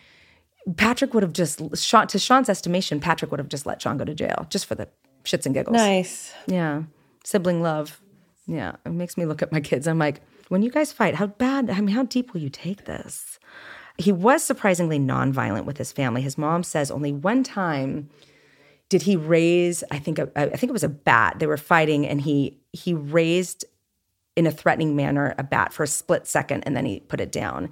Patrick 0.76 1.14
would 1.14 1.22
have 1.22 1.32
just, 1.32 1.60
Sean, 1.76 2.08
to 2.08 2.18
Sean's 2.18 2.48
estimation, 2.48 2.98
Patrick 2.98 3.30
would 3.30 3.38
have 3.38 3.48
just 3.48 3.64
let 3.64 3.80
Sean 3.80 3.96
go 3.96 4.04
to 4.04 4.12
jail 4.12 4.48
just 4.50 4.66
for 4.66 4.74
the 4.74 4.88
shits 5.22 5.46
and 5.46 5.54
giggles. 5.54 5.76
Nice. 5.76 6.32
Yeah. 6.48 6.82
Sibling 7.22 7.62
love. 7.62 8.00
Yeah. 8.48 8.72
It 8.84 8.90
makes 8.90 9.16
me 9.16 9.24
look 9.24 9.40
at 9.40 9.52
my 9.52 9.60
kids. 9.60 9.86
I'm 9.86 10.00
like, 10.00 10.20
when 10.48 10.62
you 10.62 10.70
guys 10.72 10.92
fight, 10.92 11.14
how 11.14 11.28
bad, 11.28 11.70
I 11.70 11.80
mean, 11.80 11.94
how 11.94 12.02
deep 12.02 12.34
will 12.34 12.40
you 12.40 12.50
take 12.50 12.86
this? 12.86 13.38
He 13.98 14.10
was 14.10 14.42
surprisingly 14.42 14.98
nonviolent 14.98 15.64
with 15.64 15.78
his 15.78 15.92
family. 15.92 16.22
His 16.22 16.36
mom 16.36 16.64
says 16.64 16.90
only 16.90 17.12
one 17.12 17.44
time 17.44 18.10
did 18.92 19.00
he 19.00 19.16
raise, 19.16 19.82
I 19.90 19.98
think, 19.98 20.18
a, 20.18 20.30
I 20.36 20.54
think 20.54 20.68
it 20.68 20.72
was 20.74 20.84
a 20.84 20.88
bat. 20.90 21.38
They 21.38 21.46
were 21.46 21.56
fighting 21.56 22.06
and 22.06 22.20
he 22.20 22.58
he 22.74 22.92
raised 22.92 23.64
in 24.36 24.46
a 24.46 24.50
threatening 24.50 24.94
manner 24.94 25.34
a 25.38 25.42
bat 25.42 25.72
for 25.72 25.82
a 25.82 25.86
split 25.86 26.26
second 26.26 26.64
and 26.64 26.76
then 26.76 26.84
he 26.84 27.00
put 27.00 27.18
it 27.18 27.32
down. 27.32 27.70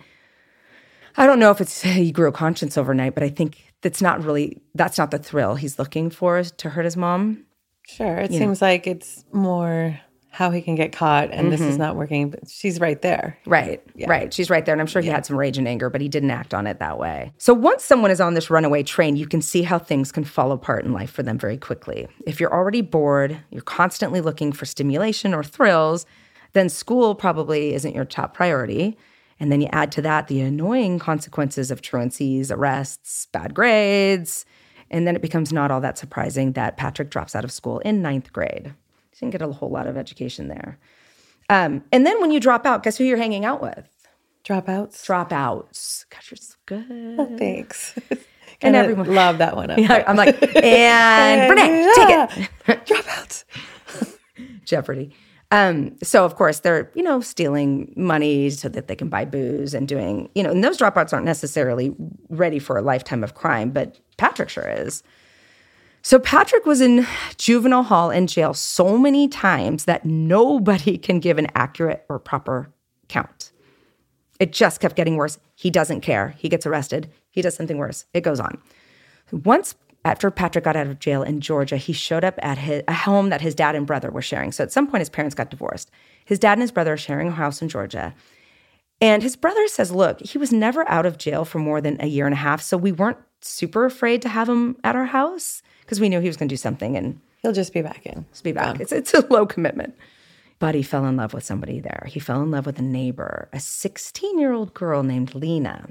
I 1.18 1.26
don't 1.26 1.38
know 1.38 1.50
if 1.50 1.60
it's 1.60 1.82
he 2.04 2.10
grew 2.10 2.26
a 2.26 2.32
conscience 2.32 2.78
overnight, 2.78 3.14
but 3.14 3.22
I 3.22 3.28
think 3.28 3.62
that's 3.82 4.00
not 4.00 4.24
really 4.24 4.62
that's 4.74 4.96
not 4.96 5.10
the 5.10 5.18
thrill 5.18 5.56
he's 5.56 5.78
looking 5.78 6.08
for 6.08 6.42
to 6.42 6.70
hurt 6.70 6.86
his 6.86 6.96
mom. 6.96 7.44
Sure. 7.86 8.16
It 8.16 8.30
you 8.30 8.38
seems 8.38 8.62
know. 8.62 8.68
like 8.68 8.86
it's 8.86 9.22
more 9.30 10.00
how 10.30 10.50
he 10.50 10.62
can 10.62 10.74
get 10.74 10.92
caught 10.92 11.30
and 11.30 11.40
mm-hmm. 11.40 11.50
this 11.50 11.60
is 11.60 11.70
mm-hmm. 11.70 11.78
not 11.78 11.96
working 11.96 12.30
but 12.30 12.48
she's 12.48 12.80
right 12.80 13.02
there 13.02 13.36
right 13.46 13.82
yeah. 13.94 14.08
right 14.08 14.32
she's 14.32 14.48
right 14.48 14.64
there 14.64 14.72
and 14.72 14.80
i'm 14.80 14.86
sure 14.86 15.02
he 15.02 15.08
yeah. 15.08 15.14
had 15.14 15.26
some 15.26 15.36
rage 15.36 15.58
and 15.58 15.66
anger 15.66 15.90
but 15.90 16.00
he 16.00 16.08
didn't 16.08 16.30
act 16.30 16.54
on 16.54 16.66
it 16.66 16.78
that 16.78 16.98
way 16.98 17.32
so 17.38 17.52
once 17.52 17.84
someone 17.84 18.10
is 18.10 18.20
on 18.20 18.34
this 18.34 18.48
runaway 18.48 18.82
train 18.82 19.16
you 19.16 19.26
can 19.26 19.42
see 19.42 19.62
how 19.62 19.78
things 19.78 20.12
can 20.12 20.24
fall 20.24 20.52
apart 20.52 20.84
in 20.84 20.92
life 20.92 21.10
for 21.10 21.22
them 21.22 21.38
very 21.38 21.56
quickly 21.56 22.06
if 22.26 22.40
you're 22.40 22.52
already 22.52 22.80
bored 22.80 23.38
you're 23.50 23.62
constantly 23.62 24.20
looking 24.20 24.52
for 24.52 24.64
stimulation 24.64 25.34
or 25.34 25.42
thrills 25.42 26.06
then 26.52 26.68
school 26.68 27.14
probably 27.14 27.74
isn't 27.74 27.94
your 27.94 28.04
top 28.04 28.34
priority 28.34 28.96
and 29.40 29.50
then 29.50 29.62
you 29.62 29.68
add 29.72 29.90
to 29.92 30.02
that 30.02 30.28
the 30.28 30.42
annoying 30.42 30.98
consequences 30.98 31.70
of 31.70 31.80
truancies, 31.80 32.50
arrests, 32.50 33.26
bad 33.32 33.54
grades. 33.54 34.44
And 34.90 35.06
then 35.06 35.16
it 35.16 35.22
becomes 35.22 35.52
not 35.52 35.70
all 35.70 35.80
that 35.80 35.96
surprising 35.96 36.52
that 36.52 36.76
Patrick 36.76 37.10
drops 37.10 37.34
out 37.34 37.44
of 37.44 37.50
school 37.50 37.78
in 37.78 38.02
ninth 38.02 38.32
grade. 38.32 38.74
Didn't 39.20 39.32
get 39.32 39.42
a 39.42 39.52
whole 39.52 39.70
lot 39.70 39.86
of 39.86 39.96
education 39.96 40.48
there. 40.48 40.78
Um, 41.48 41.84
and 41.92 42.06
then 42.06 42.20
when 42.20 42.30
you 42.30 42.40
drop 42.40 42.66
out, 42.66 42.82
guess 42.82 42.96
who 42.96 43.04
you're 43.04 43.16
hanging 43.18 43.44
out 43.44 43.60
with? 43.62 43.86
Dropouts. 44.44 45.04
Dropouts. 45.04 46.06
Gosh, 46.10 46.30
you're 46.30 46.36
so 46.38 46.54
good. 46.66 46.86
Oh, 47.18 47.36
thanks. 47.36 47.94
And 48.62 48.76
everyone- 48.76 49.14
love 49.14 49.38
that 49.38 49.56
one. 49.56 49.70
Up 49.70 49.78
Yeah, 49.78 50.04
I'm 50.06 50.16
like, 50.16 50.34
and 50.62 51.50
Renee, 51.50 51.90
take 51.96 52.10
it. 52.68 52.84
Dropouts. 52.84 53.44
Jeopardy. 54.66 55.14
Um, 55.50 55.96
so 56.02 56.26
of 56.26 56.36
course 56.36 56.60
they're, 56.60 56.90
you 56.94 57.02
know, 57.02 57.22
stealing 57.22 57.90
money 57.96 58.50
so 58.50 58.68
that 58.68 58.86
they 58.86 58.94
can 58.94 59.08
buy 59.08 59.24
booze 59.24 59.72
and 59.72 59.88
doing, 59.88 60.28
you 60.34 60.42
know, 60.42 60.50
and 60.50 60.62
those 60.62 60.76
dropouts 60.76 61.14
aren't 61.14 61.24
necessarily 61.24 61.94
ready 62.28 62.58
for 62.58 62.76
a 62.76 62.82
lifetime 62.82 63.24
of 63.24 63.34
crime, 63.34 63.70
but 63.70 63.98
Patrick 64.18 64.50
sure 64.50 64.68
is. 64.68 65.02
So 66.02 66.18
Patrick 66.18 66.64
was 66.64 66.80
in 66.80 67.06
juvenile 67.36 67.82
hall 67.82 68.10
and 68.10 68.28
jail 68.28 68.54
so 68.54 68.96
many 68.96 69.28
times 69.28 69.84
that 69.84 70.04
nobody 70.04 70.96
can 70.96 71.20
give 71.20 71.38
an 71.38 71.48
accurate 71.54 72.04
or 72.08 72.18
proper 72.18 72.70
count. 73.08 73.52
It 74.38 74.52
just 74.52 74.80
kept 74.80 74.96
getting 74.96 75.16
worse. 75.16 75.38
He 75.54 75.70
doesn't 75.70 76.00
care. 76.00 76.34
He 76.38 76.48
gets 76.48 76.64
arrested. 76.64 77.10
He 77.30 77.42
does 77.42 77.54
something 77.54 77.76
worse. 77.76 78.06
It 78.14 78.22
goes 78.22 78.40
on. 78.40 78.58
Once 79.30 79.74
after 80.06 80.30
Patrick 80.30 80.64
got 80.64 80.76
out 80.76 80.86
of 80.86 80.98
jail 80.98 81.22
in 81.22 81.42
Georgia, 81.42 81.76
he 81.76 81.92
showed 81.92 82.24
up 82.24 82.38
at 82.42 82.56
his, 82.56 82.82
a 82.88 82.94
home 82.94 83.28
that 83.28 83.42
his 83.42 83.54
dad 83.54 83.74
and 83.74 83.86
brother 83.86 84.10
were 84.10 84.22
sharing. 84.22 84.50
So 84.50 84.64
at 84.64 84.72
some 84.72 84.86
point, 84.86 85.02
his 85.02 85.10
parents 85.10 85.34
got 85.34 85.50
divorced. 85.50 85.90
His 86.24 86.38
dad 86.38 86.52
and 86.52 86.62
his 86.62 86.72
brother 86.72 86.94
are 86.94 86.96
sharing 86.96 87.28
a 87.28 87.32
house 87.32 87.60
in 87.60 87.68
Georgia. 87.68 88.14
And 89.02 89.22
his 89.22 89.36
brother 89.36 89.68
says, 89.68 89.92
Look, 89.92 90.20
he 90.20 90.38
was 90.38 90.52
never 90.52 90.88
out 90.88 91.04
of 91.04 91.18
jail 91.18 91.44
for 91.44 91.58
more 91.58 91.82
than 91.82 92.00
a 92.00 92.06
year 92.06 92.26
and 92.26 92.32
a 92.32 92.38
half. 92.38 92.62
So 92.62 92.78
we 92.78 92.92
weren't 92.92 93.18
super 93.42 93.84
afraid 93.84 94.22
to 94.22 94.30
have 94.30 94.48
him 94.48 94.78
at 94.82 94.96
our 94.96 95.06
house 95.06 95.62
because 95.90 96.00
we 96.00 96.08
knew 96.08 96.20
he 96.20 96.28
was 96.28 96.36
going 96.36 96.48
to 96.48 96.52
do 96.52 96.56
something 96.56 96.96
and 96.96 97.20
He'll 97.42 97.52
just 97.52 97.72
be 97.72 97.82
back 97.82 98.04
in. 98.06 98.26
Just 98.30 98.44
be 98.44 98.52
back. 98.52 98.80
It's, 98.80 98.92
it's 98.92 99.14
a 99.14 99.26
low 99.32 99.46
commitment. 99.46 99.94
But 100.58 100.74
he 100.74 100.82
fell 100.82 101.06
in 101.06 101.16
love 101.16 101.32
with 101.32 101.44
somebody 101.44 101.80
there. 101.80 102.04
He 102.06 102.20
fell 102.20 102.42
in 102.42 102.50
love 102.50 102.66
with 102.66 102.78
a 102.78 102.82
neighbor, 102.82 103.48
a 103.52 103.60
16 103.60 104.38
year 104.38 104.52
old 104.52 104.74
girl 104.74 105.02
named 105.02 105.34
Lena. 105.34 105.88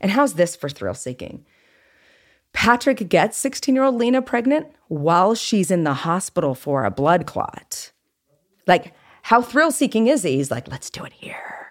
And 0.00 0.10
how's 0.10 0.34
this 0.34 0.54
for 0.54 0.68
thrill 0.68 0.94
seeking? 0.94 1.46
Patrick 2.52 3.08
gets 3.08 3.38
16 3.38 3.74
year 3.74 3.84
old 3.84 3.94
Lena 3.94 4.20
pregnant 4.20 4.66
while 4.88 5.34
she's 5.34 5.70
in 5.70 5.84
the 5.84 5.94
hospital 5.94 6.54
for 6.54 6.84
a 6.84 6.90
blood 6.90 7.26
clot. 7.26 7.90
Like, 8.66 8.92
how 9.22 9.40
thrill 9.40 9.70
seeking 9.70 10.08
is 10.08 10.24
he? 10.24 10.36
He's 10.36 10.50
like, 10.50 10.68
let's 10.68 10.90
do 10.90 11.04
it 11.04 11.14
here. 11.14 11.63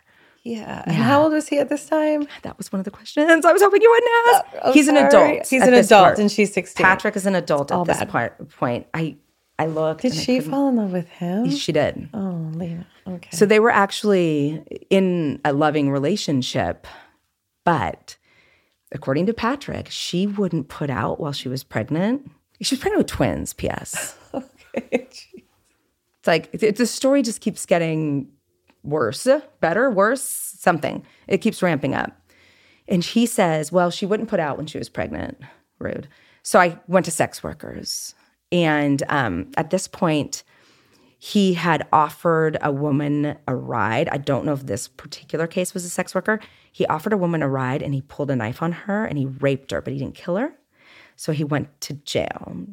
Yeah. 0.43 0.83
And 0.85 0.95
how 0.95 1.23
old 1.23 1.33
was 1.33 1.47
he 1.47 1.57
at 1.59 1.69
this 1.69 1.85
time? 1.87 2.27
That 2.41 2.57
was 2.57 2.71
one 2.71 2.79
of 2.79 2.85
the 2.85 2.91
questions 2.91 3.45
I 3.45 3.51
was 3.53 3.61
hoping 3.61 3.81
you 3.81 3.89
wouldn't 3.89 4.11
ask. 4.27 4.45
Oh, 4.63 4.73
He's 4.73 4.87
an 4.89 4.97
adult. 4.97 5.47
He's 5.47 5.61
an 5.63 5.73
adult 5.73 6.03
part. 6.03 6.19
and 6.19 6.31
she's 6.31 6.53
16. 6.53 6.83
Patrick 6.83 7.15
is 7.15 7.25
an 7.25 7.35
adult 7.35 7.71
at 7.71 7.85
this 7.85 7.99
bad. 7.99 8.09
part, 8.09 8.49
point. 8.49 8.85
I, 8.93 9.15
I 9.57 9.67
looked. 9.67 10.01
Did 10.01 10.13
she 10.13 10.41
fall 10.41 10.69
in 10.69 10.75
love 10.75 10.91
with 10.91 11.07
him? 11.07 11.49
She 11.49 11.71
did. 11.71 12.09
oh, 12.13 12.51
Lena. 12.53 12.85
Okay. 13.07 13.29
So 13.31 13.45
they 13.45 13.59
were 13.59 13.71
actually 13.71 14.61
in 14.89 15.39
a 15.45 15.53
loving 15.53 15.89
relationship, 15.91 16.87
but 17.63 18.17
according 18.91 19.25
to 19.27 19.33
Patrick, 19.33 19.87
she 19.89 20.27
wouldn't 20.27 20.67
put 20.67 20.89
out 20.89 21.19
while 21.19 21.33
she 21.33 21.47
was 21.47 21.63
pregnant. 21.63 22.29
She 22.61 22.75
was 22.75 22.81
pregnant 22.81 22.99
with 22.99 23.07
twins, 23.07 23.53
P.S. 23.53 24.17
okay. 24.33 25.07
It's 26.23 26.27
like 26.27 26.49
it, 26.53 26.77
the 26.77 26.85
story 26.85 27.21
just 27.21 27.41
keeps 27.41 27.65
getting 27.65 28.29
worse, 28.83 29.27
better, 29.59 29.89
worse, 29.89 30.21
something. 30.21 31.05
It 31.27 31.39
keeps 31.39 31.61
ramping 31.61 31.95
up. 31.95 32.11
And 32.87 33.03
he 33.03 33.25
says, 33.25 33.71
well, 33.71 33.89
she 33.89 34.05
wouldn't 34.05 34.29
put 34.29 34.39
out 34.39 34.57
when 34.57 34.67
she 34.67 34.77
was 34.77 34.89
pregnant. 34.89 35.37
Rude. 35.79 36.07
So 36.43 36.59
I 36.59 36.79
went 36.87 37.05
to 37.05 37.11
sex 37.11 37.41
workers. 37.41 38.13
And 38.51 39.01
um, 39.09 39.51
at 39.57 39.69
this 39.69 39.87
point, 39.87 40.43
he 41.17 41.53
had 41.53 41.87
offered 41.93 42.57
a 42.61 42.71
woman 42.71 43.37
a 43.47 43.55
ride. 43.55 44.09
I 44.09 44.17
don't 44.17 44.45
know 44.45 44.51
if 44.51 44.65
this 44.65 44.89
particular 44.89 45.47
case 45.47 45.73
was 45.73 45.85
a 45.85 45.89
sex 45.89 46.13
worker. 46.13 46.39
He 46.71 46.85
offered 46.87 47.13
a 47.13 47.17
woman 47.17 47.41
a 47.41 47.47
ride 47.47 47.81
and 47.81 47.93
he 47.93 48.01
pulled 48.01 48.29
a 48.29 48.35
knife 48.35 48.61
on 48.61 48.73
her 48.73 49.05
and 49.05 49.17
he 49.17 49.25
raped 49.25 49.71
her, 49.71 49.81
but 49.81 49.93
he 49.93 49.99
didn't 49.99 50.15
kill 50.15 50.35
her. 50.35 50.53
So 51.15 51.31
he 51.31 51.45
went 51.45 51.79
to 51.81 51.93
jail. 51.93 52.67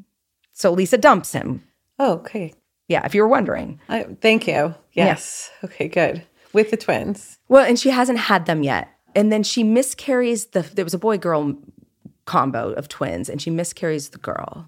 So 0.52 0.72
Lisa 0.72 0.98
dumps 0.98 1.32
him. 1.32 1.62
Oh, 1.98 2.14
okay. 2.14 2.52
Yeah, 2.90 3.06
if 3.06 3.14
you 3.14 3.22
were 3.22 3.28
wondering. 3.28 3.78
I, 3.88 4.02
thank 4.20 4.48
you. 4.48 4.74
Yes. 4.94 5.48
Okay, 5.62 5.86
good. 5.86 6.24
With 6.52 6.72
the 6.72 6.76
twins. 6.76 7.38
Well, 7.48 7.64
and 7.64 7.78
she 7.78 7.90
hasn't 7.90 8.18
had 8.18 8.46
them 8.46 8.64
yet. 8.64 8.88
And 9.14 9.30
then 9.30 9.44
she 9.44 9.62
miscarries 9.62 10.46
the 10.46 10.62
there 10.62 10.84
was 10.84 10.92
a 10.92 10.98
boy 10.98 11.16
girl 11.16 11.56
combo 12.24 12.72
of 12.72 12.88
twins 12.88 13.28
and 13.28 13.40
she 13.40 13.48
miscarries 13.48 14.08
the 14.08 14.18
girl. 14.18 14.66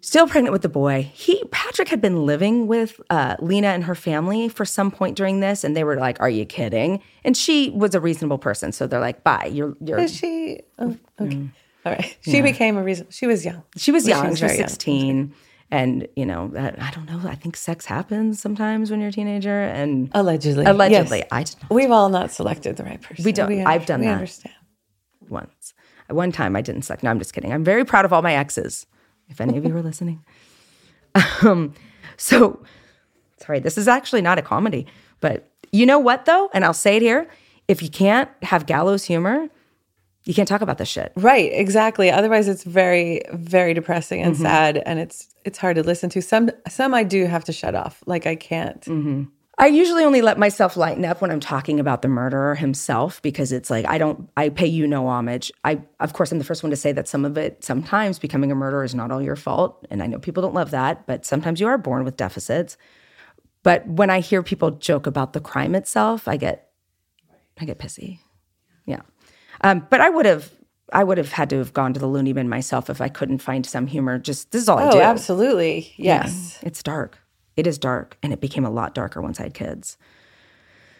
Still 0.00 0.26
pregnant 0.26 0.52
with 0.52 0.62
the 0.62 0.68
boy. 0.68 1.08
He 1.14 1.44
Patrick 1.52 1.88
had 1.88 2.00
been 2.00 2.26
living 2.26 2.66
with 2.66 3.00
uh, 3.10 3.36
Lena 3.38 3.68
and 3.68 3.84
her 3.84 3.94
family 3.94 4.48
for 4.48 4.64
some 4.64 4.90
point 4.90 5.16
during 5.16 5.38
this, 5.38 5.62
and 5.62 5.76
they 5.76 5.84
were 5.84 5.96
like, 5.96 6.20
"Are 6.20 6.28
you 6.28 6.44
kidding?" 6.44 7.00
And 7.24 7.36
she 7.36 7.70
was 7.70 7.94
a 7.94 8.00
reasonable 8.00 8.38
person, 8.38 8.72
so 8.72 8.86
they're 8.86 9.00
like, 9.00 9.24
"Bye, 9.24 9.50
you're 9.50 9.74
you're." 9.80 10.00
Is 10.00 10.14
she? 10.14 10.60
Oh, 10.78 10.96
okay. 11.20 11.48
All 11.86 11.92
right. 11.92 12.16
She 12.20 12.42
became 12.42 12.76
a 12.76 12.82
reason. 12.82 13.06
She 13.10 13.26
was 13.26 13.44
young. 13.46 13.62
She 13.76 13.92
was 13.92 14.06
young. 14.06 14.24
She 14.24 14.30
was 14.30 14.40
very 14.40 14.58
young. 14.58 15.32
16. 15.74 15.82
And, 15.82 16.08
you 16.16 16.26
know, 16.26 16.48
that, 16.48 16.80
I 16.82 16.90
don't 16.90 17.06
know. 17.10 17.28
I 17.28 17.34
think 17.34 17.56
sex 17.56 17.84
happens 17.86 18.40
sometimes 18.40 18.90
when 18.90 19.00
you're 19.00 19.08
a 19.10 19.12
teenager. 19.12 19.62
And 19.62 20.10
Allegedly. 20.12 20.64
allegedly, 20.64 21.18
Yes. 21.18 21.28
I 21.32 21.42
did 21.42 21.56
not 21.62 21.70
We've 21.72 21.90
all 21.90 22.08
not 22.08 22.30
selected 22.30 22.76
the 22.76 22.84
right 22.84 23.00
person. 23.00 23.24
We 23.24 23.32
don't- 23.32 23.52
under- 23.52 23.68
I've 23.68 23.86
done 23.86 24.00
we 24.00 24.06
that. 24.06 24.12
understand. 24.14 24.54
once. 25.28 25.74
At 26.08 26.16
one 26.16 26.32
time 26.32 26.54
I 26.54 26.60
didn't 26.60 26.82
suck. 26.82 27.02
No, 27.02 27.10
I'm 27.10 27.18
just 27.18 27.32
kidding. 27.32 27.50
I'm 27.52 27.64
very 27.64 27.84
proud 27.84 28.04
of 28.04 28.12
all 28.12 28.20
my 28.22 28.34
exes, 28.34 28.86
if 29.28 29.40
any 29.40 29.56
of 29.56 29.64
you 29.64 29.74
are 29.74 29.82
listening. 29.90 30.22
Um, 31.42 31.72
so, 32.16 32.62
sorry, 33.38 33.60
this 33.60 33.78
is 33.78 33.88
actually 33.88 34.20
not 34.22 34.38
a 34.38 34.42
comedy, 34.42 34.86
but 35.20 35.48
you 35.72 35.86
know 35.86 35.98
what, 35.98 36.24
though? 36.26 36.50
And 36.52 36.64
I'll 36.64 36.74
say 36.74 36.96
it 36.96 37.02
here 37.02 37.26
if 37.68 37.82
you 37.82 37.88
can't 37.88 38.28
have 38.42 38.66
gallows 38.66 39.04
humor, 39.04 39.48
you 40.24 40.34
can't 40.34 40.48
talk 40.48 40.62
about 40.62 40.78
this 40.78 40.88
shit. 40.88 41.12
Right, 41.16 41.50
exactly. 41.52 42.10
Otherwise, 42.10 42.48
it's 42.48 42.64
very, 42.64 43.22
very 43.32 43.74
depressing 43.74 44.22
and 44.22 44.34
Mm-hmm. 44.34 44.42
sad, 44.44 44.82
and 44.86 44.98
it's 44.98 45.28
it's 45.44 45.58
hard 45.58 45.76
to 45.76 45.82
listen 45.82 46.08
to. 46.10 46.22
Some 46.22 46.50
some 46.68 46.94
I 46.94 47.04
do 47.04 47.26
have 47.26 47.44
to 47.44 47.52
shut 47.52 47.74
off. 47.74 48.02
Like 48.06 48.26
I 48.26 48.34
can't. 48.36 48.80
Mm-hmm. 48.82 49.24
I 49.56 49.68
usually 49.68 50.02
only 50.02 50.20
let 50.20 50.36
myself 50.36 50.76
lighten 50.76 51.04
up 51.04 51.20
when 51.20 51.30
I'm 51.30 51.38
talking 51.38 51.78
about 51.78 52.02
the 52.02 52.08
murderer 52.08 52.56
himself 52.56 53.22
because 53.22 53.52
it's 53.52 53.70
like 53.70 53.86
I 53.86 53.98
don't 53.98 54.28
I 54.36 54.48
pay 54.48 54.66
you 54.66 54.86
no 54.88 55.06
homage. 55.06 55.52
I 55.62 55.80
of 56.00 56.12
course 56.12 56.32
I'm 56.32 56.38
the 56.38 56.44
first 56.44 56.64
one 56.64 56.70
to 56.70 56.76
say 56.76 56.90
that 56.90 57.06
some 57.06 57.24
of 57.24 57.38
it 57.38 57.62
sometimes 57.62 58.18
becoming 58.18 58.50
a 58.50 58.56
murderer 58.56 58.82
is 58.82 58.96
not 58.96 59.12
all 59.12 59.22
your 59.22 59.36
fault 59.36 59.86
and 59.90 60.02
I 60.02 60.06
know 60.08 60.18
people 60.18 60.42
don't 60.42 60.54
love 60.54 60.72
that, 60.72 61.06
but 61.06 61.24
sometimes 61.24 61.60
you 61.60 61.68
are 61.68 61.78
born 61.78 62.02
with 62.02 62.16
deficits. 62.16 62.76
But 63.62 63.86
when 63.86 64.10
I 64.10 64.18
hear 64.20 64.42
people 64.42 64.72
joke 64.72 65.06
about 65.06 65.34
the 65.34 65.40
crime 65.40 65.76
itself, 65.76 66.26
I 66.26 66.36
get 66.36 66.70
I 67.60 67.64
get 67.64 67.78
pissy. 67.78 68.18
Yeah. 69.62 69.70
Um, 69.70 69.86
but 69.90 70.00
I 70.00 70.08
would 70.10 70.26
have 70.26 70.50
I 70.92 71.02
would 71.02 71.18
have 71.18 71.32
had 71.32 71.50
to 71.50 71.58
have 71.58 71.72
gone 71.72 71.94
to 71.94 72.00
the 72.00 72.06
loony 72.06 72.32
bin 72.32 72.48
myself 72.48 72.90
if 72.90 73.00
I 73.00 73.08
couldn't 73.08 73.38
find 73.38 73.64
some 73.66 73.86
humor. 73.86 74.18
Just 74.18 74.50
this 74.52 74.62
is 74.62 74.68
all 74.68 74.78
I 74.78 74.88
Oh, 74.88 74.90
do. 74.92 75.00
absolutely. 75.00 75.92
Yeah, 75.96 76.22
Yes. 76.24 76.58
it's 76.62 76.82
dark. 76.82 77.18
It 77.56 77.66
is 77.66 77.78
dark, 77.78 78.18
and 78.22 78.32
it 78.32 78.40
became 78.40 78.64
a 78.64 78.70
lot 78.70 78.94
darker 78.94 79.22
once 79.22 79.38
I 79.40 79.44
had 79.44 79.54
kids. 79.54 79.96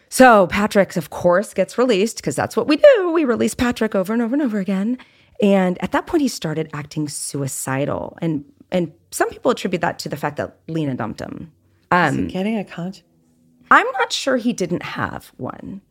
So 0.09 0.47
Patrick, 0.47 0.95
of 0.95 1.09
course, 1.09 1.53
gets 1.53 1.77
released 1.77 2.17
because 2.17 2.35
that's 2.35 2.55
what 2.55 2.67
we 2.67 2.77
do. 2.77 3.11
We 3.13 3.25
release 3.25 3.53
Patrick 3.53 3.93
over 3.95 4.13
and 4.13 4.21
over 4.21 4.33
and 4.35 4.41
over 4.41 4.59
again. 4.59 4.97
And 5.41 5.81
at 5.83 5.91
that 5.91 6.07
point, 6.07 6.21
he 6.21 6.27
started 6.29 6.69
acting 6.73 7.07
suicidal, 7.09 8.17
and 8.21 8.45
and 8.71 8.91
some 9.11 9.29
people 9.29 9.51
attribute 9.51 9.81
that 9.81 9.99
to 9.99 10.09
the 10.09 10.17
fact 10.17 10.37
that 10.37 10.57
Lena 10.67 10.95
dumped 10.95 11.19
him. 11.21 11.51
Getting 11.91 12.57
a 12.57 12.63
conscience. 12.65 13.03
I'm 13.71 13.85
not 13.99 14.11
sure 14.11 14.37
he 14.37 14.53
didn't 14.53 14.83
have 14.83 15.31
one. 15.37 15.81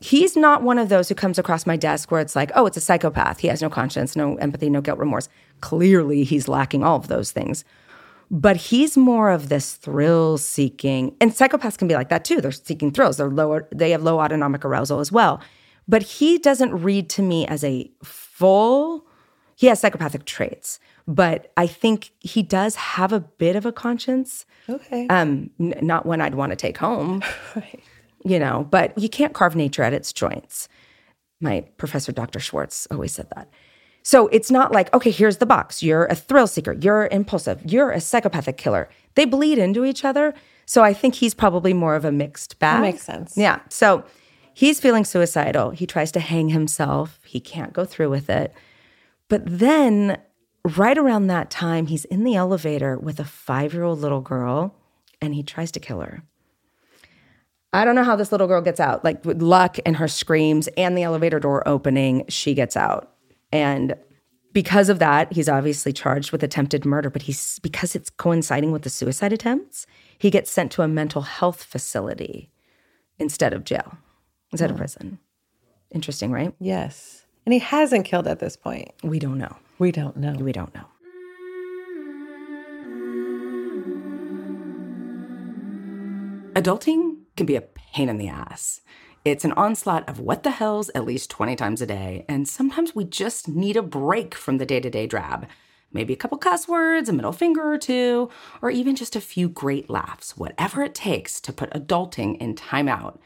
He's 0.00 0.36
not 0.36 0.62
one 0.62 0.78
of 0.78 0.88
those 0.88 1.08
who 1.08 1.14
comes 1.14 1.38
across 1.38 1.66
my 1.66 1.76
desk 1.76 2.10
where 2.10 2.20
it's 2.20 2.36
like, 2.36 2.50
oh, 2.54 2.66
it's 2.66 2.76
a 2.76 2.80
psychopath. 2.80 3.38
He 3.40 3.48
has 3.48 3.62
no 3.62 3.70
conscience, 3.70 4.14
no 4.14 4.36
empathy, 4.36 4.68
no 4.68 4.80
guilt, 4.80 4.98
remorse. 4.98 5.28
Clearly, 5.60 6.22
he's 6.24 6.48
lacking 6.48 6.84
all 6.84 6.96
of 6.96 7.08
those 7.08 7.32
things. 7.32 7.64
But 8.30 8.56
he's 8.56 8.96
more 8.96 9.30
of 9.30 9.48
this 9.48 9.74
thrill 9.74 10.36
seeking, 10.36 11.14
and 11.20 11.30
psychopaths 11.30 11.78
can 11.78 11.86
be 11.88 11.94
like 11.94 12.08
that 12.08 12.24
too. 12.24 12.40
They're 12.40 12.50
seeking 12.52 12.90
thrills. 12.90 13.16
They're 13.18 13.30
lower, 13.30 13.68
they 13.72 13.92
have 13.92 14.02
low 14.02 14.18
autonomic 14.20 14.64
arousal 14.64 14.98
as 15.00 15.12
well. 15.12 15.40
But 15.88 16.02
he 16.02 16.36
doesn't 16.38 16.72
read 16.82 17.08
to 17.10 17.22
me 17.22 17.46
as 17.46 17.62
a 17.62 17.88
full, 18.02 19.06
he 19.54 19.68
has 19.68 19.78
psychopathic 19.80 20.24
traits, 20.24 20.80
but 21.06 21.52
I 21.56 21.68
think 21.68 22.10
he 22.18 22.42
does 22.42 22.74
have 22.74 23.12
a 23.12 23.20
bit 23.20 23.54
of 23.54 23.64
a 23.64 23.70
conscience 23.72 24.44
Okay. 24.68 25.06
um, 25.06 25.50
n- 25.60 25.74
not 25.80 26.04
one 26.04 26.20
I'd 26.20 26.34
want 26.34 26.50
to 26.50 26.56
take 26.56 26.76
home, 26.78 27.22
right. 27.54 27.80
You 28.26 28.38
know, 28.38 28.66
but 28.70 28.96
you 28.98 29.08
can't 29.08 29.32
carve 29.32 29.54
nature 29.54 29.82
at 29.82 29.92
its 29.92 30.12
joints. 30.12 30.68
My 31.40 31.60
professor, 31.76 32.12
Dr. 32.12 32.40
Schwartz, 32.40 32.86
always 32.90 33.12
said 33.12 33.28
that. 33.36 33.48
So 34.02 34.28
it's 34.28 34.50
not 34.50 34.72
like, 34.72 34.92
okay, 34.94 35.10
here's 35.10 35.38
the 35.38 35.46
box. 35.46 35.82
You're 35.82 36.06
a 36.06 36.14
thrill 36.14 36.46
seeker. 36.46 36.72
You're 36.72 37.08
impulsive. 37.10 37.60
You're 37.64 37.90
a 37.90 38.00
psychopathic 38.00 38.56
killer. 38.56 38.88
They 39.14 39.24
bleed 39.24 39.58
into 39.58 39.84
each 39.84 40.04
other. 40.04 40.34
So 40.64 40.82
I 40.82 40.92
think 40.92 41.14
he's 41.14 41.34
probably 41.34 41.72
more 41.72 41.94
of 41.94 42.04
a 42.04 42.12
mixed 42.12 42.58
bag. 42.58 42.76
That 42.76 42.82
makes 42.82 43.02
sense. 43.02 43.36
Yeah. 43.36 43.60
So 43.68 44.04
he's 44.54 44.80
feeling 44.80 45.04
suicidal. 45.04 45.70
He 45.70 45.86
tries 45.86 46.12
to 46.12 46.20
hang 46.20 46.48
himself. 46.50 47.20
He 47.24 47.40
can't 47.40 47.72
go 47.72 47.84
through 47.84 48.10
with 48.10 48.30
it. 48.30 48.52
But 49.28 49.42
then 49.44 50.20
right 50.64 50.96
around 50.96 51.26
that 51.26 51.50
time, 51.50 51.86
he's 51.86 52.04
in 52.06 52.24
the 52.24 52.36
elevator 52.36 52.96
with 52.96 53.20
a 53.20 53.24
five 53.24 53.74
year 53.74 53.82
old 53.84 54.00
little 54.00 54.20
girl 54.20 54.74
and 55.20 55.34
he 55.34 55.42
tries 55.42 55.72
to 55.72 55.80
kill 55.80 56.00
her. 56.00 56.22
I 57.76 57.84
don't 57.84 57.94
know 57.94 58.04
how 58.04 58.16
this 58.16 58.32
little 58.32 58.46
girl 58.46 58.62
gets 58.62 58.80
out. 58.80 59.04
Like 59.04 59.22
with 59.24 59.42
luck 59.42 59.76
and 59.84 59.96
her 59.96 60.08
screams 60.08 60.66
and 60.78 60.96
the 60.96 61.02
elevator 61.02 61.38
door 61.38 61.66
opening, 61.68 62.24
she 62.28 62.54
gets 62.54 62.74
out. 62.74 63.12
And 63.52 63.94
because 64.54 64.88
of 64.88 64.98
that, 64.98 65.30
he's 65.34 65.46
obviously 65.46 65.92
charged 65.92 66.32
with 66.32 66.42
attempted 66.42 66.86
murder, 66.86 67.10
but 67.10 67.22
he's 67.22 67.58
because 67.58 67.94
it's 67.94 68.08
coinciding 68.08 68.72
with 68.72 68.80
the 68.80 68.88
suicide 68.88 69.30
attempts, 69.34 69.86
he 70.18 70.30
gets 70.30 70.50
sent 70.50 70.72
to 70.72 70.80
a 70.80 70.88
mental 70.88 71.20
health 71.20 71.62
facility 71.62 72.50
instead 73.18 73.52
of 73.52 73.64
jail, 73.64 73.98
instead 74.52 74.70
of 74.70 74.78
prison. 74.78 75.18
Interesting, 75.90 76.32
right? 76.32 76.54
Yes. 76.58 77.26
And 77.44 77.52
he 77.52 77.58
hasn't 77.58 78.06
killed 78.06 78.26
at 78.26 78.38
this 78.38 78.56
point. 78.56 78.90
We 79.02 79.18
don't 79.18 79.36
know. 79.36 79.54
We 79.78 79.92
don't 79.92 80.16
know. 80.16 80.32
We 80.32 80.52
don't 80.52 80.74
know. 80.74 80.86
Adulting 86.54 87.15
can 87.36 87.46
be 87.46 87.56
a 87.56 87.60
pain 87.60 88.08
in 88.08 88.18
the 88.18 88.28
ass. 88.28 88.80
It's 89.24 89.44
an 89.44 89.52
onslaught 89.52 90.08
of 90.08 90.20
what 90.20 90.42
the 90.42 90.52
hells 90.52 90.88
at 90.94 91.04
least 91.04 91.30
20 91.30 91.56
times 91.56 91.82
a 91.82 91.86
day, 91.86 92.24
and 92.28 92.48
sometimes 92.48 92.94
we 92.94 93.04
just 93.04 93.48
need 93.48 93.76
a 93.76 93.82
break 93.82 94.34
from 94.34 94.58
the 94.58 94.66
day 94.66 94.80
to 94.80 94.88
day 94.88 95.06
drab. 95.06 95.48
Maybe 95.92 96.12
a 96.12 96.16
couple 96.16 96.38
cuss 96.38 96.68
words, 96.68 97.08
a 97.08 97.12
middle 97.12 97.32
finger 97.32 97.72
or 97.72 97.78
two, 97.78 98.30
or 98.62 98.70
even 98.70 98.96
just 98.96 99.16
a 99.16 99.20
few 99.20 99.48
great 99.48 99.88
laughs, 99.90 100.36
whatever 100.36 100.82
it 100.82 100.94
takes 100.94 101.40
to 101.40 101.52
put 101.52 101.70
adulting 101.70 102.38
in 102.38 102.54
timeout. 102.54 103.18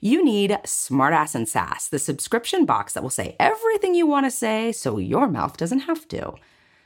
You 0.00 0.24
need 0.24 0.50
Smartass 0.64 1.34
and 1.34 1.48
Sass, 1.48 1.88
the 1.88 1.98
subscription 1.98 2.64
box 2.64 2.92
that 2.92 3.02
will 3.02 3.10
say 3.10 3.36
everything 3.38 3.94
you 3.94 4.06
want 4.06 4.26
to 4.26 4.30
say 4.30 4.72
so 4.72 4.98
your 4.98 5.26
mouth 5.26 5.56
doesn't 5.56 5.80
have 5.80 6.06
to. 6.08 6.34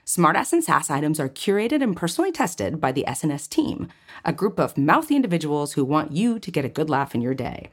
Smartass 0.08 0.54
and 0.54 0.64
Sass 0.64 0.88
items 0.88 1.20
are 1.20 1.28
curated 1.28 1.82
and 1.82 1.94
personally 1.94 2.32
tested 2.32 2.80
by 2.80 2.92
the 2.92 3.04
SNS 3.06 3.46
team, 3.46 3.88
a 4.24 4.32
group 4.32 4.58
of 4.58 4.78
mouthy 4.78 5.14
individuals 5.14 5.74
who 5.74 5.84
want 5.84 6.12
you 6.12 6.38
to 6.38 6.50
get 6.50 6.64
a 6.64 6.70
good 6.70 6.88
laugh 6.88 7.14
in 7.14 7.20
your 7.20 7.34
day. 7.34 7.68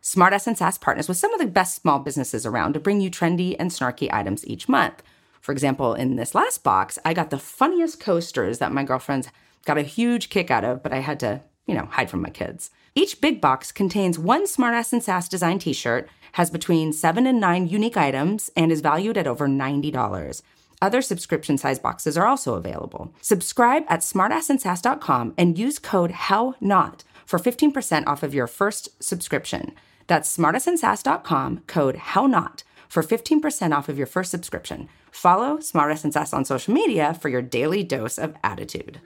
Smartass 0.00 0.46
and 0.46 0.56
Sass 0.56 0.78
partners 0.78 1.08
with 1.08 1.16
some 1.16 1.34
of 1.34 1.40
the 1.40 1.46
best 1.48 1.82
small 1.82 1.98
businesses 1.98 2.46
around 2.46 2.74
to 2.74 2.78
bring 2.78 3.00
you 3.00 3.10
trendy 3.10 3.56
and 3.58 3.72
snarky 3.72 4.08
items 4.12 4.46
each 4.46 4.68
month. 4.68 5.02
For 5.40 5.50
example, 5.50 5.94
in 5.94 6.14
this 6.14 6.36
last 6.36 6.62
box, 6.62 7.00
I 7.04 7.14
got 7.14 7.30
the 7.30 7.38
funniest 7.40 7.98
coasters 7.98 8.58
that 8.58 8.70
my 8.70 8.84
girlfriends 8.84 9.26
got 9.64 9.76
a 9.76 9.82
huge 9.82 10.30
kick 10.30 10.52
out 10.52 10.64
of, 10.64 10.84
but 10.84 10.92
I 10.92 11.00
had 11.00 11.18
to, 11.18 11.40
you 11.66 11.74
know, 11.74 11.86
hide 11.90 12.08
from 12.08 12.22
my 12.22 12.30
kids. 12.30 12.70
Each 12.94 13.20
big 13.20 13.40
box 13.40 13.72
contains 13.72 14.20
one 14.20 14.44
Smartass 14.44 14.92
and 14.92 15.02
Sass 15.02 15.28
design 15.28 15.58
t 15.58 15.72
shirt, 15.72 16.08
has 16.34 16.48
between 16.48 16.92
seven 16.92 17.26
and 17.26 17.40
nine 17.40 17.66
unique 17.66 17.96
items, 17.96 18.50
and 18.54 18.70
is 18.70 18.82
valued 18.82 19.18
at 19.18 19.26
over 19.26 19.48
$90. 19.48 20.42
Other 20.82 21.00
subscription 21.00 21.56
size 21.56 21.78
boxes 21.78 22.18
are 22.18 22.26
also 22.26 22.54
available. 22.54 23.14
Subscribe 23.20 23.84
at 23.88 24.00
smartassandsass.com 24.00 25.32
and 25.38 25.56
use 25.56 25.78
code 25.78 26.10
HOWNOT 26.10 27.04
for 27.24 27.38
15% 27.38 28.06
off 28.08 28.24
of 28.24 28.34
your 28.34 28.48
first 28.48 29.00
subscription. 29.00 29.74
That's 30.08 30.36
smartassandsass.com, 30.36 31.60
code 31.68 31.96
HOWNOT 31.96 32.64
for 32.88 33.02
15% 33.04 33.72
off 33.72 33.88
of 33.88 33.96
your 33.96 34.08
first 34.08 34.32
subscription. 34.32 34.88
Follow 35.12 35.58
Smartass 35.58 36.02
and 36.02 36.12
Sass 36.12 36.34
on 36.34 36.44
social 36.44 36.74
media 36.74 37.14
for 37.14 37.28
your 37.28 37.42
daily 37.42 37.84
dose 37.84 38.18
of 38.18 38.34
attitude. 38.42 39.00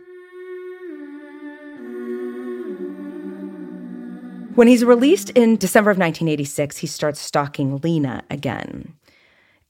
When 4.55 4.67
he's 4.67 4.83
released 4.83 5.29
in 5.31 5.57
December 5.59 5.91
of 5.91 5.99
1986, 5.99 6.79
he 6.79 6.87
starts 6.87 7.21
stalking 7.21 7.77
Lena 7.83 8.25
again. 8.31 8.95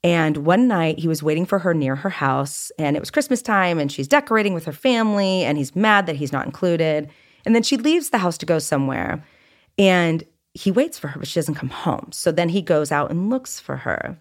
And 0.07 0.47
one 0.47 0.69
night 0.69 1.01
he 1.01 1.09
was 1.09 1.21
waiting 1.21 1.47
for 1.47 1.59
her 1.59 1.75
near 1.75 1.97
her 1.97 2.11
house, 2.11 2.71
and 2.79 2.97
it 2.97 3.01
was 3.01 3.11
Christmas 3.11 3.43
time, 3.43 3.81
and 3.81 3.91
she's 3.91 4.07
decorating 4.07 4.55
with 4.55 4.65
her 4.65 4.73
family, 4.73 5.43
and 5.43 5.59
he's 5.59 5.75
mad 5.75 6.07
that 6.07 6.15
he's 6.15 6.31
not 6.31 6.47
included. 6.47 7.11
And 7.45 7.57
then 7.57 7.65
she 7.65 7.77
leaves 7.77 8.11
the 8.11 8.19
house 8.19 8.39
to 8.39 8.47
go 8.47 8.61
somewhere, 8.61 9.25
and 9.77 10.23
he 10.55 10.71
waits 10.71 10.97
for 10.97 11.09
her, 11.09 11.19
but 11.19 11.27
she 11.27 11.41
doesn't 11.41 11.57
come 11.57 11.71
home. 11.71 12.11
So 12.13 12.31
then 12.31 12.51
he 12.51 12.63
goes 12.63 12.93
out 12.93 13.11
and 13.11 13.31
looks 13.31 13.59
for 13.59 13.79
her. 13.79 14.17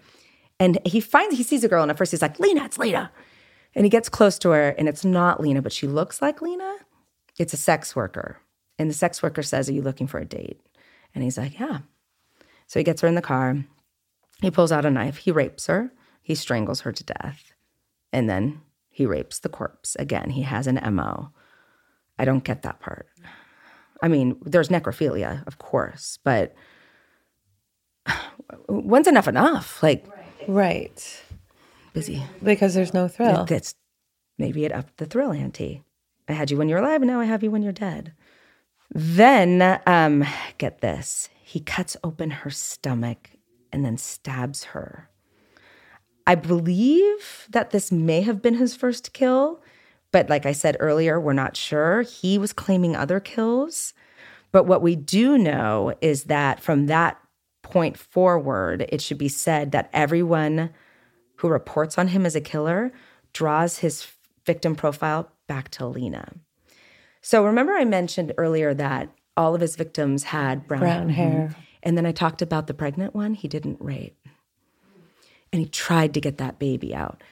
And 0.60 0.80
he 0.88 1.00
finds, 1.00 1.38
he 1.38 1.44
sees 1.44 1.64
a 1.64 1.68
girl, 1.68 1.84
and 1.84 1.92
at 1.92 2.00
first 2.00 2.10
he's 2.10 2.22
like, 2.24 2.40
Lena, 2.40 2.66
it's 2.66 2.80
Lena. 2.80 3.12
And 3.76 3.86
he 3.86 3.90
gets 3.92 4.10
close 4.10 4.40
to 4.40 4.50
her, 4.50 4.70
and 4.70 4.90
it's 4.90 5.06
not 5.06 5.40
Lena, 5.40 5.62
but 5.62 5.72
she 5.72 5.86
looks 5.86 6.20
like 6.20 6.42
Lena. 6.42 6.78
It's 7.38 7.54
a 7.54 7.58
sex 7.58 7.96
worker. 7.96 8.40
And 8.80 8.90
the 8.90 8.96
sex 8.96 9.22
worker 9.22 9.44
says, 9.44 9.70
Are 9.70 9.74
you 9.74 9.84
looking 9.84 10.08
for 10.08 10.20
a 10.20 10.26
date? 10.26 10.60
And 11.14 11.24
he's 11.24 11.38
like, 11.38 11.60
Yeah. 11.60 11.82
So 12.66 12.80
he 12.80 12.84
gets 12.84 13.02
her 13.02 13.08
in 13.08 13.14
the 13.14 13.22
car. 13.22 13.64
He 14.42 14.52
pulls 14.52 14.72
out 14.72 14.86
a 14.86 14.92
knife. 14.92 15.18
He 15.18 15.32
rapes 15.32 15.68
her. 15.68 15.92
He 16.22 16.36
strangles 16.36 16.82
her 16.82 16.92
to 16.92 17.04
death. 17.04 17.54
And 18.12 18.30
then 18.30 18.62
he 18.90 19.06
rapes 19.06 19.40
the 19.40 19.50
corpse. 19.50 19.96
Again, 19.98 20.32
he 20.32 20.42
has 20.44 20.68
an 20.68 20.80
MO. 20.96 21.30
I 22.18 22.26
don't 22.26 22.44
get 22.44 22.62
that 22.64 22.80
part. 22.80 23.08
I 24.02 24.08
mean, 24.08 24.38
there's 24.42 24.70
necrophilia, 24.70 25.46
of 25.48 25.58
course, 25.58 26.20
but 26.24 26.54
when's 28.68 29.08
enough 29.08 29.28
enough? 29.28 29.82
Like, 29.82 30.06
Right. 30.48 31.24
busy. 31.94 32.24
Because 32.44 32.74
there's 32.74 32.94
no 32.94 33.08
thrill. 33.08 33.46
That's 33.46 33.74
maybe 34.38 34.66
it 34.66 34.72
upped 34.72 34.98
the 34.98 35.06
thrill 35.06 35.32
ante. 35.32 35.82
I 36.28 36.34
had 36.34 36.52
you 36.52 36.58
when 36.58 36.70
you're 36.70 36.80
alive, 36.80 37.02
and 37.02 37.10
now 37.10 37.20
I 37.20 37.26
have 37.26 37.44
you 37.44 37.52
when 37.52 37.62
you're 37.64 37.72
dead. 37.72 38.14
Then, 38.94 39.80
um, 39.86 40.24
get 40.58 40.82
this. 40.82 41.30
He 41.44 41.60
cuts 41.60 41.98
open 42.04 42.30
her 42.32 42.50
stomach 42.50 43.32
and 43.76 43.86
then 43.86 43.98
stabs 43.98 44.64
her. 44.64 45.10
I 46.26 46.34
believe 46.34 47.46
that 47.52 47.70
this 47.70 47.92
may 47.92 48.22
have 48.22 48.42
been 48.42 48.56
his 48.56 48.76
first 48.76 49.14
kill, 49.14 49.62
but 50.12 50.30
like 50.30 50.46
I 50.46 50.54
said 50.54 50.78
earlier, 50.80 51.20
we're 51.20 51.34
not 51.34 51.58
sure. 51.58 52.02
He 52.02 52.40
was 52.40 52.54
claiming 52.54 52.96
other 52.96 53.20
kills. 53.20 53.94
But 54.52 54.64
what 54.66 54.82
we 54.82 54.96
do 54.96 55.38
know 55.38 55.94
is 56.02 56.24
that 56.24 56.62
from 56.62 56.88
that 56.88 57.20
point 57.62 57.98
forward, 57.98 58.86
it 58.90 59.02
should 59.02 59.18
be 59.18 59.28
said 59.28 59.74
that 59.74 59.90
everyone 59.92 60.72
who 61.36 61.50
reports 61.50 61.98
on 61.98 62.08
him 62.08 62.26
as 62.26 62.36
a 62.36 62.42
killer 62.42 62.94
draws 63.34 63.80
his 63.80 64.08
victim 64.46 64.76
profile 64.76 65.30
back 65.48 65.70
to 65.72 65.86
Lena. 65.86 66.32
So 67.22 67.44
remember, 67.44 67.74
I 67.74 67.84
mentioned 67.84 68.34
earlier 68.38 68.74
that 68.74 69.10
all 69.36 69.54
of 69.54 69.62
his 69.62 69.76
victims 69.76 70.24
had 70.24 70.66
brown, 70.68 70.80
Brown 70.80 71.10
hair. 71.10 71.50
Mhm. 71.52 71.56
And 71.86 71.96
then 71.96 72.06
I 72.06 72.12
talked 72.12 72.42
about 72.42 72.68
the 72.68 72.74
pregnant 72.74 73.14
one 73.14 73.36
he 73.36 73.48
didn't 73.48 73.78
rape. 73.80 74.18
And 75.54 75.62
he 75.62 75.70
tried 75.70 76.14
to 76.16 76.20
get 76.20 76.40
that 76.40 76.60
baby 76.60 76.94
out. 76.94 77.24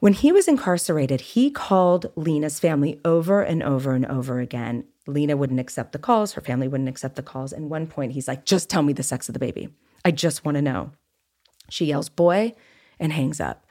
When 0.00 0.12
he 0.12 0.30
was 0.32 0.48
incarcerated, 0.48 1.20
he 1.22 1.50
called 1.50 2.12
Lena's 2.16 2.60
family 2.60 3.00
over 3.04 3.40
and 3.40 3.62
over 3.62 3.94
and 3.94 4.04
over 4.04 4.40
again. 4.40 4.84
Lena 5.06 5.36
wouldn't 5.36 5.60
accept 5.60 5.92
the 5.92 5.98
calls, 5.98 6.32
her 6.32 6.40
family 6.40 6.68
wouldn't 6.68 6.88
accept 6.88 7.16
the 7.16 7.22
calls. 7.22 7.52
And 7.52 7.70
one 7.70 7.86
point, 7.86 8.12
he's 8.12 8.28
like, 8.28 8.44
just 8.44 8.68
tell 8.68 8.82
me 8.82 8.92
the 8.92 9.02
sex 9.02 9.28
of 9.28 9.32
the 9.32 9.38
baby. 9.38 9.68
I 10.04 10.10
just 10.10 10.44
want 10.44 10.56
to 10.56 10.62
know. 10.62 10.90
She 11.70 11.86
yells, 11.86 12.08
boy, 12.08 12.54
and 12.98 13.12
hangs 13.12 13.40
up. 13.40 13.64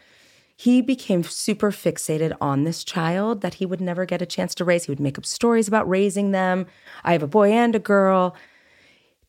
He 0.58 0.82
became 0.82 1.24
super 1.24 1.72
fixated 1.72 2.36
on 2.40 2.64
this 2.64 2.84
child 2.86 3.42
that 3.42 3.56
he 3.56 3.66
would 3.66 3.82
never 3.82 4.06
get 4.06 4.22
a 4.22 4.26
chance 4.26 4.56
to 4.56 4.66
raise. 4.66 4.86
He 4.86 4.92
would 4.92 5.02
make 5.02 5.18
up 5.18 5.26
stories 5.26 5.68
about 5.68 5.88
raising 5.88 6.32
them. 6.32 6.66
I 7.04 7.12
have 7.12 7.24
a 7.24 7.28
boy 7.28 7.52
and 7.52 7.76
a 7.76 7.80
girl. 7.80 8.36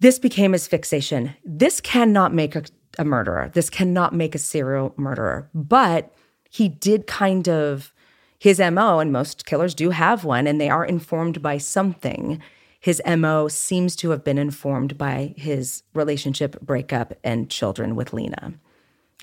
This 0.00 0.18
became 0.18 0.52
his 0.52 0.66
fixation. 0.66 1.34
This 1.44 1.80
cannot 1.80 2.34
make 2.34 2.54
a, 2.54 2.64
a 2.98 3.04
murderer. 3.04 3.50
This 3.54 3.70
cannot 3.70 4.14
make 4.14 4.34
a 4.34 4.38
serial 4.38 4.92
murderer. 4.96 5.48
But 5.54 6.14
he 6.50 6.68
did 6.68 7.06
kind 7.06 7.48
of 7.48 7.92
his 8.38 8.58
MO, 8.58 8.98
and 8.98 9.10
most 9.12 9.46
killers 9.46 9.74
do 9.74 9.90
have 9.90 10.24
one, 10.24 10.46
and 10.46 10.60
they 10.60 10.68
are 10.68 10.84
informed 10.84 11.40
by 11.40 11.56
something. 11.58 12.42
His 12.78 13.00
MO 13.06 13.48
seems 13.48 13.96
to 13.96 14.10
have 14.10 14.22
been 14.22 14.38
informed 14.38 14.98
by 14.98 15.34
his 15.36 15.82
relationship 15.94 16.60
breakup 16.60 17.14
and 17.24 17.48
children 17.50 17.96
with 17.96 18.12
Lena, 18.12 18.52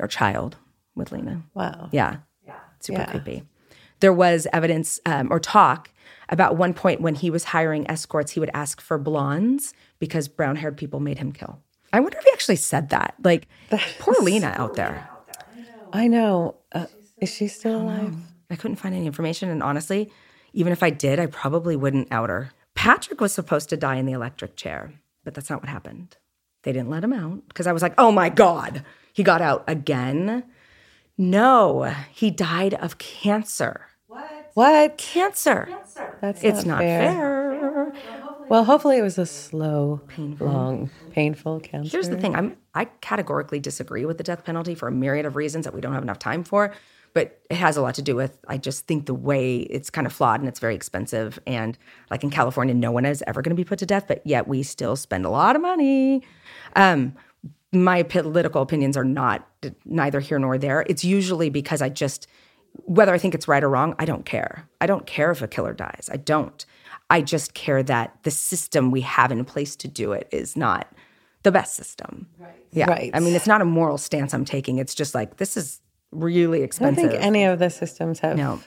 or 0.02 0.08
child 0.08 0.58
with 0.96 1.12
Lena. 1.12 1.44
Wow. 1.54 1.90
Yeah. 1.92 2.18
yeah. 2.46 2.56
Super 2.80 3.02
Yeah. 3.02 3.06
creepy. 3.12 3.44
There 4.00 4.14
was 4.14 4.48
evidence 4.52 5.00
um, 5.06 5.32
or 5.32 5.40
talk 5.40 5.92
about 6.30 6.58
one 6.58 6.74
point 6.74 7.00
when 7.00 7.16
he 7.16 7.30
was 7.30 7.46
hiring 7.46 7.90
escorts, 7.90 8.32
he 8.32 8.40
would 8.40 8.50
ask 8.54 8.82
for 8.82 8.98
blondes 8.98 9.74
because 10.04 10.28
brown 10.28 10.58
haired 10.58 10.76
people 10.76 11.00
made 11.00 11.18
him 11.18 11.32
kill. 11.32 11.60
I 11.94 12.02
wonder 12.02 12.18
if 12.18 12.26
he 12.26 12.32
actually 12.34 12.58
said 12.58 12.90
that. 12.90 13.16
Like, 13.24 13.48
poor 14.00 14.16
Lena 14.20 14.54
out 14.58 14.74
there. 14.76 15.10
I 15.94 16.10
know. 16.10 16.56
Uh, 16.74 16.88
is 17.22 17.34
she 17.34 17.48
still 17.48 17.82
alive? 17.84 18.14
I 18.50 18.58
couldn't 18.58 18.76
find 18.76 18.94
any 18.94 19.06
information. 19.06 19.50
And 19.50 19.64
honestly, 19.64 20.12
even 20.52 20.74
if 20.74 20.84
I 20.84 20.90
did, 20.90 21.20
I 21.20 21.28
probably 21.28 21.78
wouldn't 21.78 22.12
out 22.12 22.30
her. 22.30 22.52
Patrick 22.76 23.22
was 23.22 23.34
supposed 23.34 23.70
to 23.70 23.78
die 23.78 23.96
in 23.96 24.06
the 24.06 24.12
electric 24.12 24.58
chair, 24.58 24.92
but 25.24 25.36
that's 25.36 25.50
not 25.50 25.62
what 25.62 25.70
happened. 25.70 26.18
They 26.64 26.74
didn't 26.74 26.90
let 26.90 27.06
him 27.06 27.14
out 27.14 27.48
because 27.48 27.66
I 27.66 27.72
was 27.72 27.82
like, 27.82 27.94
oh 27.98 28.12
my 28.12 28.28
God, 28.28 28.84
he 29.14 29.24
got 29.24 29.42
out 29.42 29.64
again. 29.68 30.44
No, 31.18 31.96
he 32.12 32.30
died 32.30 32.74
of 32.74 32.98
cancer. 32.98 33.88
What? 34.54 34.98
Cancer. 34.98 35.70
That's 36.20 36.44
It's 36.44 36.66
not 36.66 36.80
fair. 36.80 37.43
Well, 38.50 38.64
hopefully 38.66 38.98
it 38.98 39.02
was 39.02 39.18
a 39.18 39.26
slow, 39.26 40.02
painful. 40.08 40.48
long, 40.48 40.90
painful 41.12 41.60
cancer. 41.62 41.90
Here's 41.92 42.10
the 42.10 42.18
thing 42.18 42.36
I'm 42.36 42.58
I 42.74 42.86
categorically 42.86 43.60
disagree 43.60 44.06
with 44.06 44.18
the 44.18 44.24
death 44.24 44.44
penalty 44.44 44.76
for 44.76 44.88
a 44.88 44.92
myriad 44.92 45.26
of 45.26 45.36
reasons 45.36 45.66
that 45.66 45.74
we 45.74 45.82
don't 45.82 45.94
have 45.94 46.04
enough 46.04 46.20
time 46.20 46.44
for. 46.44 46.74
but 47.14 47.40
it 47.50 47.56
has 47.58 47.78
a 47.78 47.82
lot 47.82 47.94
to 47.96 48.02
do 48.02 48.16
with 48.16 48.38
I 48.48 48.58
just 48.58 48.88
think 48.88 49.06
the 49.06 49.14
way 49.14 49.58
it's 49.58 49.90
kind 49.90 50.08
of 50.08 50.14
flawed 50.14 50.40
and 50.40 50.50
it's 50.50 50.60
very 50.60 50.76
expensive. 50.76 51.40
And 51.46 51.78
like 52.10 52.24
in 52.24 52.30
California, 52.32 52.74
no 52.74 52.92
one 52.92 53.06
is 53.06 53.24
ever 53.28 53.42
going 53.42 53.52
to 53.52 53.56
be 53.56 53.64
put 53.64 53.80
to 53.80 53.86
death, 53.86 54.06
but 54.08 54.26
yet 54.26 54.48
we 54.48 54.64
still 54.64 54.96
spend 54.96 55.26
a 55.26 55.30
lot 55.30 55.56
of 55.56 55.62
money. 55.62 56.24
Um, 56.76 57.14
my 57.72 58.04
political 58.04 58.62
opinions 58.62 58.98
are 58.98 59.06
not 59.06 59.48
neither 59.86 60.20
here 60.20 60.40
nor 60.40 60.58
there. 60.58 60.86
It's 60.88 61.04
usually 61.04 61.50
because 61.50 61.82
I 61.82 61.90
just 61.90 62.28
whether 62.86 63.14
I 63.14 63.20
think 63.20 63.36
it's 63.36 63.48
right 63.48 63.64
or 63.64 63.70
wrong, 63.70 63.94
I 64.00 64.06
don't 64.06 64.26
care. 64.26 64.68
I 64.82 64.88
don't 64.88 65.06
care 65.06 65.30
if 65.30 65.44
a 65.44 65.48
killer 65.48 65.74
dies. 65.74 66.10
I 66.12 66.18
don't. 66.18 66.66
I 67.14 67.22
just 67.22 67.54
care 67.54 67.84
that 67.84 68.18
the 68.24 68.32
system 68.32 68.90
we 68.90 69.02
have 69.02 69.32
in 69.32 69.46
place 69.46 69.76
to 69.76 69.88
do 69.88 70.14
it 70.14 70.28
is 70.32 70.58
not 70.58 70.92
the 71.44 71.52
best 71.52 71.76
system. 71.76 72.28
Right. 72.40 72.66
Yeah. 72.72 72.90
Right. 72.90 73.12
I 73.14 73.20
mean, 73.20 73.36
it's 73.36 73.46
not 73.46 73.62
a 73.62 73.66
moral 73.66 74.00
stance 74.00 74.34
I'm 74.34 74.46
taking. 74.46 74.80
It's 74.80 74.96
just 74.96 75.14
like 75.14 75.38
this 75.38 75.56
is 75.56 75.80
really 76.12 76.64
expensive. 76.64 76.98
I 76.98 77.02
don't 77.04 77.12
think 77.12 77.24
any 77.24 77.44
of 77.44 77.60
the 77.60 77.70
systems 77.70 78.18
have 78.22 78.36
no. 78.36 78.60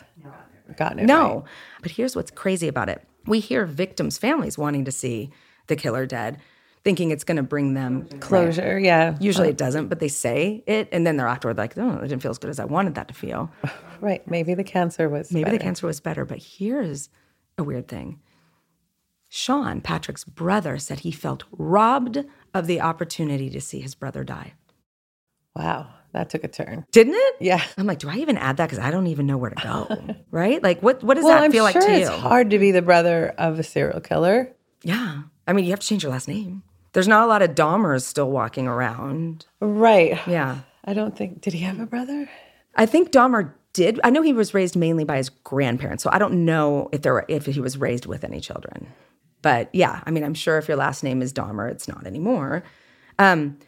gotten 0.76 1.00
it. 1.00 1.06
No. 1.06 1.38
Right. 1.38 1.44
But 1.82 1.90
here's 1.90 2.14
what's 2.14 2.30
crazy 2.30 2.68
about 2.68 2.88
it. 2.88 3.04
We 3.26 3.40
hear 3.40 3.66
victims' 3.66 4.16
families 4.16 4.56
wanting 4.56 4.84
to 4.84 4.92
see 4.92 5.30
the 5.66 5.74
killer 5.74 6.06
dead, 6.06 6.38
thinking 6.84 7.10
it's 7.10 7.24
going 7.24 7.38
to 7.38 7.42
bring 7.42 7.74
them 7.74 8.08
closure. 8.20 8.74
Right. 8.76 8.84
Yeah. 8.84 9.16
Usually 9.18 9.48
it 9.48 9.58
doesn't, 9.58 9.88
but 9.88 9.98
they 9.98 10.06
say 10.06 10.62
it, 10.68 10.88
and 10.92 11.04
then 11.04 11.16
they're 11.16 11.26
afterward 11.26 11.58
like, 11.58 11.76
"Oh, 11.76 11.96
it 11.96 12.02
didn't 12.02 12.22
feel 12.22 12.30
as 12.30 12.38
good 12.38 12.50
as 12.50 12.60
I 12.60 12.64
wanted 12.64 12.94
that 12.94 13.08
to 13.08 13.14
feel." 13.14 13.50
Right. 13.98 14.28
Maybe 14.28 14.52
the 14.52 14.62
cancer 14.62 15.08
was. 15.08 15.32
Maybe 15.32 15.44
better. 15.44 15.56
the 15.56 15.64
cancer 15.64 15.86
was 15.86 16.00
better, 16.00 16.26
but 16.26 16.36
here's 16.36 17.08
a 17.56 17.64
weird 17.64 17.88
thing. 17.88 18.20
Sean, 19.28 19.80
Patrick's 19.80 20.24
brother, 20.24 20.78
said 20.78 21.00
he 21.00 21.10
felt 21.10 21.44
robbed 21.50 22.24
of 22.54 22.66
the 22.66 22.80
opportunity 22.80 23.50
to 23.50 23.60
see 23.60 23.80
his 23.80 23.94
brother 23.94 24.24
die. 24.24 24.54
Wow, 25.54 25.88
that 26.12 26.30
took 26.30 26.44
a 26.44 26.48
turn. 26.48 26.84
Didn't 26.92 27.14
it? 27.14 27.36
Yeah. 27.40 27.62
I'm 27.76 27.86
like, 27.86 27.98
do 27.98 28.08
I 28.08 28.16
even 28.16 28.36
add 28.36 28.58
that? 28.58 28.66
Because 28.66 28.84
I 28.84 28.90
don't 28.90 29.06
even 29.06 29.26
know 29.26 29.36
where 29.36 29.50
to 29.50 29.62
go. 29.62 30.16
right? 30.30 30.62
Like, 30.62 30.82
what, 30.82 31.02
what 31.02 31.14
does 31.14 31.24
well, 31.24 31.34
that 31.34 31.44
I'm 31.44 31.50
feel 31.52 31.68
sure 31.68 31.80
like 31.80 31.86
to 31.86 31.92
it's 31.92 32.08
you? 32.08 32.14
It's 32.14 32.22
hard 32.22 32.50
to 32.50 32.58
be 32.58 32.70
the 32.70 32.82
brother 32.82 33.34
of 33.38 33.58
a 33.58 33.62
serial 33.62 34.00
killer. 34.00 34.52
Yeah. 34.82 35.22
I 35.46 35.52
mean, 35.52 35.64
you 35.64 35.70
have 35.70 35.80
to 35.80 35.86
change 35.86 36.02
your 36.02 36.12
last 36.12 36.28
name. 36.28 36.62
There's 36.92 37.08
not 37.08 37.24
a 37.24 37.26
lot 37.26 37.42
of 37.42 37.50
Dahmers 37.54 38.02
still 38.02 38.30
walking 38.30 38.66
around. 38.66 39.46
Right. 39.60 40.18
Yeah. 40.26 40.60
I 40.84 40.94
don't 40.94 41.16
think, 41.16 41.40
did 41.40 41.52
he 41.52 41.60
have 41.60 41.80
a 41.80 41.86
brother? 41.86 42.28
I 42.74 42.86
think 42.86 43.10
Dahmer 43.10 43.52
did. 43.76 44.00
I 44.02 44.10
know 44.10 44.22
he 44.22 44.32
was 44.32 44.54
raised 44.54 44.74
mainly 44.74 45.04
by 45.04 45.18
his 45.18 45.28
grandparents, 45.28 46.02
so 46.02 46.10
I 46.10 46.18
don't 46.18 46.44
know 46.44 46.88
if 46.92 47.02
there 47.02 47.12
were, 47.12 47.26
if 47.28 47.44
he 47.44 47.60
was 47.60 47.76
raised 47.76 48.06
with 48.06 48.24
any 48.24 48.40
children. 48.40 48.88
But 49.42 49.68
yeah, 49.74 50.00
I 50.04 50.10
mean, 50.10 50.24
I'm 50.24 50.34
sure 50.34 50.56
if 50.56 50.66
your 50.66 50.78
last 50.78 51.04
name 51.04 51.20
is 51.20 51.32
Dahmer, 51.32 51.70
it's 51.70 51.86
not 51.86 52.06
anymore. 52.06 52.64
Um, 53.18 53.58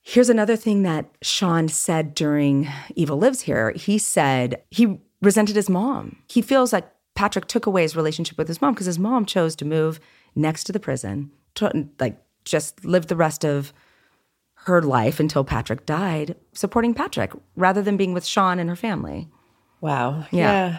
here's 0.00 0.30
another 0.30 0.56
thing 0.56 0.82
that 0.82 1.10
Sean 1.22 1.68
said 1.68 2.14
during 2.14 2.68
Evil 2.96 3.18
Lives 3.18 3.42
Here. 3.42 3.72
He 3.72 3.98
said 3.98 4.62
he 4.70 4.98
resented 5.20 5.56
his 5.56 5.68
mom. 5.68 6.16
He 6.28 6.40
feels 6.40 6.72
like 6.72 6.90
Patrick 7.14 7.46
took 7.46 7.66
away 7.66 7.82
his 7.82 7.94
relationship 7.94 8.38
with 8.38 8.48
his 8.48 8.60
mom 8.60 8.72
because 8.72 8.86
his 8.86 8.98
mom 8.98 9.26
chose 9.26 9.54
to 9.56 9.64
move 9.64 10.00
next 10.34 10.64
to 10.64 10.72
the 10.72 10.80
prison, 10.80 11.30
to, 11.56 11.88
like 12.00 12.20
just 12.44 12.84
live 12.84 13.06
the 13.06 13.16
rest 13.16 13.44
of 13.44 13.72
her 14.64 14.80
life 14.80 15.20
until 15.20 15.44
Patrick 15.44 15.84
died, 15.84 16.34
supporting 16.54 16.94
Patrick 16.94 17.32
rather 17.54 17.82
than 17.82 17.98
being 17.98 18.14
with 18.14 18.24
Sean 18.24 18.58
and 18.58 18.70
her 18.70 18.76
family. 18.76 19.28
Wow. 19.84 20.26
yeah. 20.30 20.38
yeah. 20.40 20.78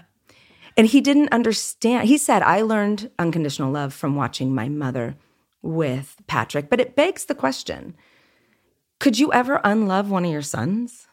And 0.78 0.88
he 0.88 1.00
didn't 1.00 1.32
understand. 1.32 2.08
He 2.08 2.18
said, 2.18 2.41
I 2.41 2.62
learned 2.62 3.12
unconditional 3.20 3.72
love 3.72 3.94
from 3.94 4.15
watching 4.15 4.54
my 4.54 4.68
mother 4.68 5.15
with 5.62 6.18
Patrick. 6.28 6.70
But 6.70 6.82
it 6.82 6.96
begs 6.96 7.26
the 7.26 7.36
question 7.36 7.96
could 9.00 9.20
you 9.20 9.32
ever 9.32 9.62
unlove 9.63 10.10
one 10.10 10.26
of 10.26 10.32
your 10.32 10.41
sons? 10.41 11.08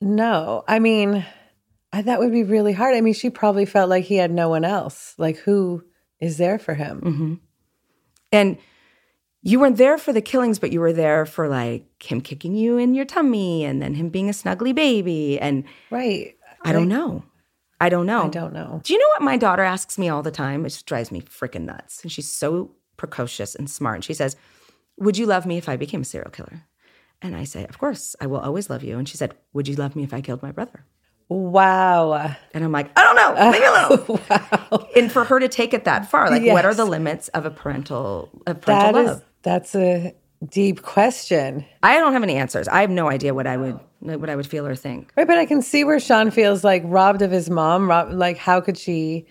No. 0.00 0.64
I 0.66 0.78
mean, 0.78 1.24
I, 1.92 2.02
that 2.02 2.18
would 2.18 2.32
be 2.32 2.42
really 2.42 2.72
hard. 2.72 2.94
I 2.94 3.00
mean, 3.00 3.14
she 3.14 3.30
probably 3.30 3.66
felt 3.66 3.88
like 3.88 4.04
he 4.04 4.16
had 4.16 4.30
no 4.30 4.48
one 4.48 4.64
else. 4.64 5.14
Like, 5.16 5.36
who 5.36 5.84
is 6.20 6.38
there 6.38 6.58
for 6.58 6.74
him? 6.74 7.00
Mm-hmm. 7.00 7.34
And 8.32 8.58
you 9.42 9.60
weren't 9.60 9.76
there 9.76 9.96
for 9.96 10.12
the 10.12 10.20
killings, 10.20 10.58
but 10.58 10.72
you 10.72 10.80
were 10.80 10.92
there 10.92 11.24
for 11.24 11.48
like 11.48 12.02
him 12.02 12.20
kicking 12.20 12.56
you 12.56 12.78
in 12.78 12.94
your 12.94 13.04
tummy 13.04 13.64
and 13.64 13.80
then 13.80 13.94
him 13.94 14.08
being 14.08 14.28
a 14.28 14.32
snuggly 14.32 14.74
baby. 14.74 15.38
And 15.38 15.64
right. 15.90 16.35
I 16.66 16.72
don't 16.72 16.88
know. 16.88 17.24
I 17.80 17.88
don't 17.88 18.06
know. 18.06 18.24
I 18.24 18.28
don't 18.28 18.52
know. 18.52 18.80
Do 18.84 18.92
you 18.92 18.98
know 18.98 19.08
what 19.08 19.22
my 19.22 19.36
daughter 19.36 19.62
asks 19.62 19.98
me 19.98 20.08
all 20.08 20.22
the 20.22 20.30
time? 20.30 20.64
It 20.64 20.70
just 20.70 20.86
drives 20.86 21.12
me 21.12 21.20
freaking 21.20 21.64
nuts. 21.64 22.02
And 22.02 22.10
she's 22.10 22.30
so 22.30 22.72
precocious 22.96 23.54
and 23.54 23.68
smart. 23.70 23.96
And 23.96 24.04
she 24.04 24.14
says, 24.14 24.36
Would 24.98 25.18
you 25.18 25.26
love 25.26 25.46
me 25.46 25.58
if 25.58 25.68
I 25.68 25.76
became 25.76 26.00
a 26.02 26.04
serial 26.04 26.30
killer? 26.30 26.62
And 27.20 27.36
I 27.36 27.44
say, 27.44 27.64
Of 27.66 27.78
course, 27.78 28.16
I 28.20 28.26
will 28.26 28.40
always 28.40 28.70
love 28.70 28.82
you. 28.82 28.98
And 28.98 29.08
she 29.08 29.16
said, 29.16 29.34
Would 29.52 29.68
you 29.68 29.76
love 29.76 29.94
me 29.94 30.04
if 30.04 30.14
I 30.14 30.20
killed 30.20 30.42
my 30.42 30.52
brother? 30.52 30.84
Wow. 31.28 32.36
And 32.54 32.64
I'm 32.64 32.72
like, 32.72 32.96
I 32.96 33.02
don't 33.02 33.16
know. 33.16 33.50
Leave 33.50 33.60
me 33.60 33.66
alone. 33.66 34.20
wow. 34.30 34.88
And 34.96 35.10
for 35.10 35.24
her 35.24 35.40
to 35.40 35.48
take 35.48 35.74
it 35.74 35.84
that 35.84 36.08
far, 36.08 36.30
like, 36.30 36.42
yes. 36.42 36.52
what 36.52 36.64
are 36.64 36.74
the 36.74 36.84
limits 36.84 37.28
of 37.28 37.44
a 37.44 37.50
parental, 37.50 38.30
of 38.46 38.60
parental 38.60 38.92
that 38.92 39.06
love? 39.06 39.16
Is, 39.18 39.24
that's 39.42 39.74
a 39.74 40.14
deep 40.44 40.82
question. 40.82 41.64
I 41.82 41.98
don't 41.98 42.12
have 42.12 42.22
any 42.22 42.36
answers. 42.36 42.68
I 42.68 42.80
have 42.80 42.90
no 42.90 43.10
idea 43.10 43.34
what 43.34 43.46
I 43.46 43.56
would 43.56 43.80
what 44.00 44.30
I 44.30 44.36
would 44.36 44.46
feel 44.46 44.66
or 44.66 44.76
think. 44.76 45.12
Right, 45.16 45.26
but 45.26 45.38
I 45.38 45.46
can 45.46 45.62
see 45.62 45.84
where 45.84 45.98
Sean 45.98 46.30
feels 46.30 46.62
like 46.62 46.82
robbed 46.84 47.22
of 47.22 47.30
his 47.30 47.50
mom. 47.50 47.88
Robbed, 47.88 48.12
like, 48.12 48.36
how 48.36 48.60
could 48.60 48.78
she 48.78 49.26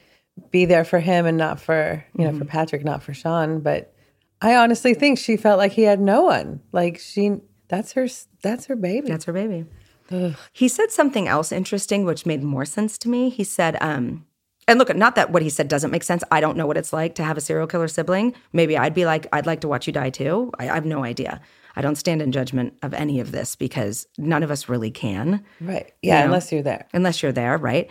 be 0.52 0.66
there 0.66 0.84
for 0.84 1.00
him 1.00 1.26
and 1.26 1.38
not 1.38 1.60
for 1.60 2.04
you 2.18 2.24
know 2.24 2.32
mm-hmm. 2.32 2.40
for 2.40 2.46
Patrick, 2.46 2.84
not 2.84 3.04
for 3.04 3.14
Sean? 3.14 3.60
But 3.60 3.94
I 4.42 4.56
honestly 4.56 4.94
think 4.94 5.18
she 5.18 5.38
felt 5.38 5.58
like 5.58 5.72
he 5.72 5.84
had 5.84 6.00
no 6.00 6.24
one. 6.24 6.62
Like 6.72 7.00
she, 7.00 7.38
that's 7.68 7.94
her. 7.94 8.08
That's 8.42 8.66
her 8.66 8.76
baby. 8.76 9.10
That's 9.10 9.26
her 9.26 9.34
baby. 9.34 9.66
Ugh. 10.12 10.36
He 10.52 10.68
said 10.68 10.92
something 10.92 11.28
else 11.28 11.52
interesting, 11.52 12.06
which 12.06 12.26
made 12.26 12.44
more 12.44 12.66
sense 12.66 12.98
to 13.00 13.10
me. 13.10 13.30
He 13.30 13.44
said, 13.44 13.78
um, 13.82 14.26
and 14.68 14.80
look, 14.80 14.94
not 14.96 15.16
that 15.16 15.32
what 15.32 15.42
he 15.42 15.50
said 15.50 15.68
doesn't 15.68 15.92
make 15.92 16.04
sense. 16.04 16.24
I 16.32 16.42
don't 16.42 16.58
know 16.58 16.66
what 16.66 16.78
it's 16.78 16.94
like 16.94 17.16
to 17.16 17.24
have 17.24 17.38
a 17.38 17.42
serial 17.42 17.68
killer 17.68 17.88
sibling. 17.88 18.34
Maybe 18.52 18.78
I'd 18.78 18.94
be 18.94 19.06
like, 19.06 19.28
I'd 19.32 19.46
like 19.46 19.62
to 19.62 19.68
watch 19.68 19.88
you 19.88 19.94
die 19.94 20.10
too. 20.10 20.52
I, 20.58 20.70
I 20.70 20.74
have 20.76 20.86
no 20.86 21.04
idea. 21.04 21.42
I 21.76 21.82
don't 21.82 21.98
stand 21.98 22.22
in 22.22 22.32
judgment 22.32 22.74
of 22.82 22.94
any 22.94 23.20
of 23.20 23.32
this 23.32 23.56
because 23.56 24.08
none 24.18 24.44
of 24.44 24.52
us 24.52 24.70
really 24.70 24.92
can. 24.92 25.44
Right. 25.60 25.92
Yeah, 26.02 26.16
you 26.16 26.20
know, 26.20 26.26
unless 26.26 26.52
you're 26.52 26.64
there. 26.64 26.88
Unless 26.94 27.22
you're 27.22 27.32
there, 27.32 27.58
right? 27.58 27.90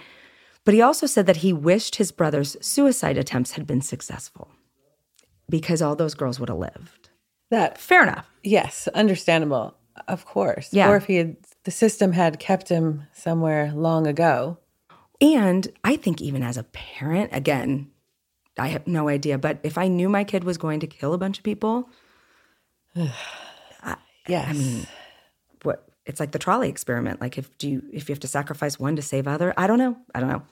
But 0.64 0.74
he 0.74 0.80
also 0.80 1.06
said 1.06 1.26
that 1.26 1.38
he 1.38 1.52
wished 1.52 1.96
his 1.96 2.10
brother's 2.10 2.56
suicide 2.60 3.18
attempts 3.18 3.52
had 3.52 3.66
been 3.66 3.82
successful 3.82 4.50
because 5.48 5.82
all 5.82 5.94
those 5.94 6.14
girls 6.14 6.40
would 6.40 6.48
have 6.48 6.58
lived. 6.58 7.10
That 7.50 7.78
fair 7.78 8.02
enough. 8.02 8.26
Yes, 8.42 8.88
understandable. 8.88 9.76
Of 10.08 10.24
course. 10.24 10.70
Yeah. 10.72 10.88
Or 10.88 10.96
if 10.96 11.04
he 11.04 11.16
had 11.16 11.36
the 11.64 11.70
system 11.70 12.12
had 12.12 12.38
kept 12.38 12.68
him 12.68 13.06
somewhere 13.12 13.72
long 13.72 14.06
ago. 14.06 14.58
And 15.20 15.68
I 15.84 15.96
think 15.96 16.20
even 16.20 16.42
as 16.42 16.56
a 16.56 16.64
parent, 16.64 17.30
again, 17.32 17.90
I 18.58 18.68
have 18.68 18.86
no 18.86 19.08
idea, 19.08 19.38
but 19.38 19.58
if 19.62 19.78
I 19.78 19.88
knew 19.88 20.08
my 20.08 20.24
kid 20.24 20.44
was 20.44 20.58
going 20.58 20.80
to 20.80 20.86
kill 20.86 21.12
a 21.14 21.18
bunch 21.18 21.38
of 21.38 21.44
people, 21.44 21.88
Yes. 24.28 24.48
I 24.48 24.52
mean, 24.52 24.86
what 25.62 25.86
it's 26.06 26.20
like 26.20 26.32
the 26.32 26.38
trolley 26.38 26.68
experiment. 26.68 27.20
Like 27.20 27.38
if 27.38 27.56
do 27.58 27.68
you 27.68 27.82
if 27.92 28.08
you 28.08 28.12
have 28.14 28.20
to 28.20 28.28
sacrifice 28.28 28.78
one 28.78 28.96
to 28.96 29.02
save 29.02 29.28
other, 29.28 29.52
I 29.56 29.66
don't 29.66 29.78
know. 29.78 29.96
I 30.14 30.20
don't 30.20 30.28
know. 30.28 30.42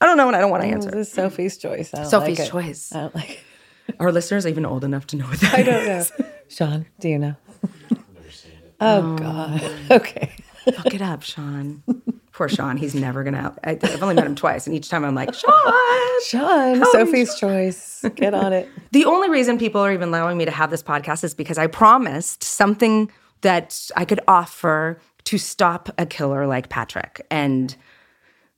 I 0.00 0.06
don't 0.06 0.16
know 0.16 0.28
and 0.28 0.36
I 0.36 0.40
don't 0.40 0.50
want 0.50 0.62
to 0.62 0.68
answer. 0.68 0.90
This 0.90 1.08
is 1.08 1.12
Sophie's 1.12 1.58
choice. 1.58 1.90
Sophie's 1.90 2.38
like 2.38 2.50
choice. 2.50 2.92
I 2.92 3.00
don't 3.00 3.14
like 3.14 3.30
it. 3.30 3.96
Our 4.00 4.12
listeners 4.12 4.46
are 4.46 4.48
even 4.48 4.64
old 4.66 4.84
enough 4.84 5.06
to 5.08 5.16
know 5.16 5.26
what 5.26 5.40
that 5.40 5.54
I 5.54 5.62
don't 5.62 5.82
is. 5.88 6.12
know. 6.18 6.26
Sean, 6.48 6.86
do 7.00 7.08
you 7.08 7.18
know? 7.18 7.36
Oh, 8.80 9.14
oh, 9.14 9.16
God. 9.16 9.62
Okay. 9.90 10.32
Look 10.66 10.94
it 10.94 11.02
up, 11.02 11.22
Sean. 11.22 11.82
Poor 12.38 12.48
Sean. 12.48 12.76
He's 12.76 12.94
never 12.94 13.24
gonna. 13.24 13.52
I, 13.64 13.76
have 13.82 14.00
only 14.00 14.14
met 14.14 14.24
him 14.24 14.36
twice, 14.36 14.68
and 14.68 14.76
each 14.76 14.88
time 14.88 15.04
I'm 15.04 15.16
like, 15.16 15.34
Sean, 15.34 16.22
Sean, 16.28 16.84
Sophie's 16.92 17.34
choice. 17.34 18.04
Get 18.14 18.32
on 18.32 18.52
it. 18.52 18.68
The 18.92 19.06
only 19.06 19.28
reason 19.28 19.58
people 19.58 19.80
are 19.80 19.92
even 19.92 20.10
allowing 20.10 20.38
me 20.38 20.44
to 20.44 20.52
have 20.52 20.70
this 20.70 20.80
podcast 20.80 21.24
is 21.24 21.34
because 21.34 21.58
I 21.58 21.66
promised 21.66 22.44
something 22.44 23.10
that 23.40 23.90
I 23.96 24.04
could 24.04 24.20
offer 24.28 25.00
to 25.24 25.36
stop 25.36 25.88
a 25.98 26.06
killer 26.06 26.46
like 26.46 26.68
Patrick. 26.68 27.26
And 27.28 27.74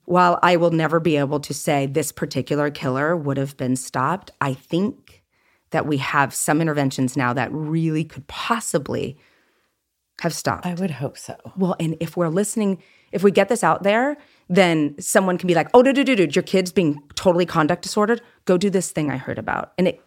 while 0.04 0.38
I 0.42 0.56
will 0.56 0.72
never 0.72 1.00
be 1.00 1.16
able 1.16 1.40
to 1.40 1.54
say 1.54 1.86
this 1.86 2.12
particular 2.12 2.70
killer 2.70 3.16
would 3.16 3.38
have 3.38 3.56
been 3.56 3.76
stopped, 3.76 4.30
I 4.42 4.52
think 4.52 5.24
that 5.70 5.86
we 5.86 5.96
have 5.96 6.34
some 6.34 6.60
interventions 6.60 7.16
now 7.16 7.32
that 7.32 7.50
really 7.50 8.04
could 8.04 8.26
possibly 8.26 9.16
have 10.20 10.34
stopped. 10.34 10.66
I 10.66 10.74
would 10.74 10.90
hope 10.90 11.18
so. 11.18 11.36
Well, 11.56 11.76
and 11.80 11.96
if 12.00 12.16
we're 12.16 12.28
listening, 12.28 12.82
if 13.12 13.22
we 13.22 13.30
get 13.30 13.48
this 13.48 13.64
out 13.64 13.82
there, 13.82 14.16
then 14.48 14.94
someone 15.00 15.38
can 15.38 15.46
be 15.46 15.54
like, 15.54 15.68
"Oh, 15.74 15.82
dude, 15.82 15.96
dude, 15.96 16.16
dude, 16.16 16.36
your 16.36 16.42
kid's 16.42 16.72
being 16.72 17.02
totally 17.14 17.46
conduct 17.46 17.82
disordered. 17.82 18.20
Go 18.44 18.56
do 18.56 18.70
this 18.70 18.90
thing 18.90 19.10
I 19.10 19.16
heard 19.16 19.38
about." 19.38 19.72
And 19.78 19.88
it, 19.88 20.00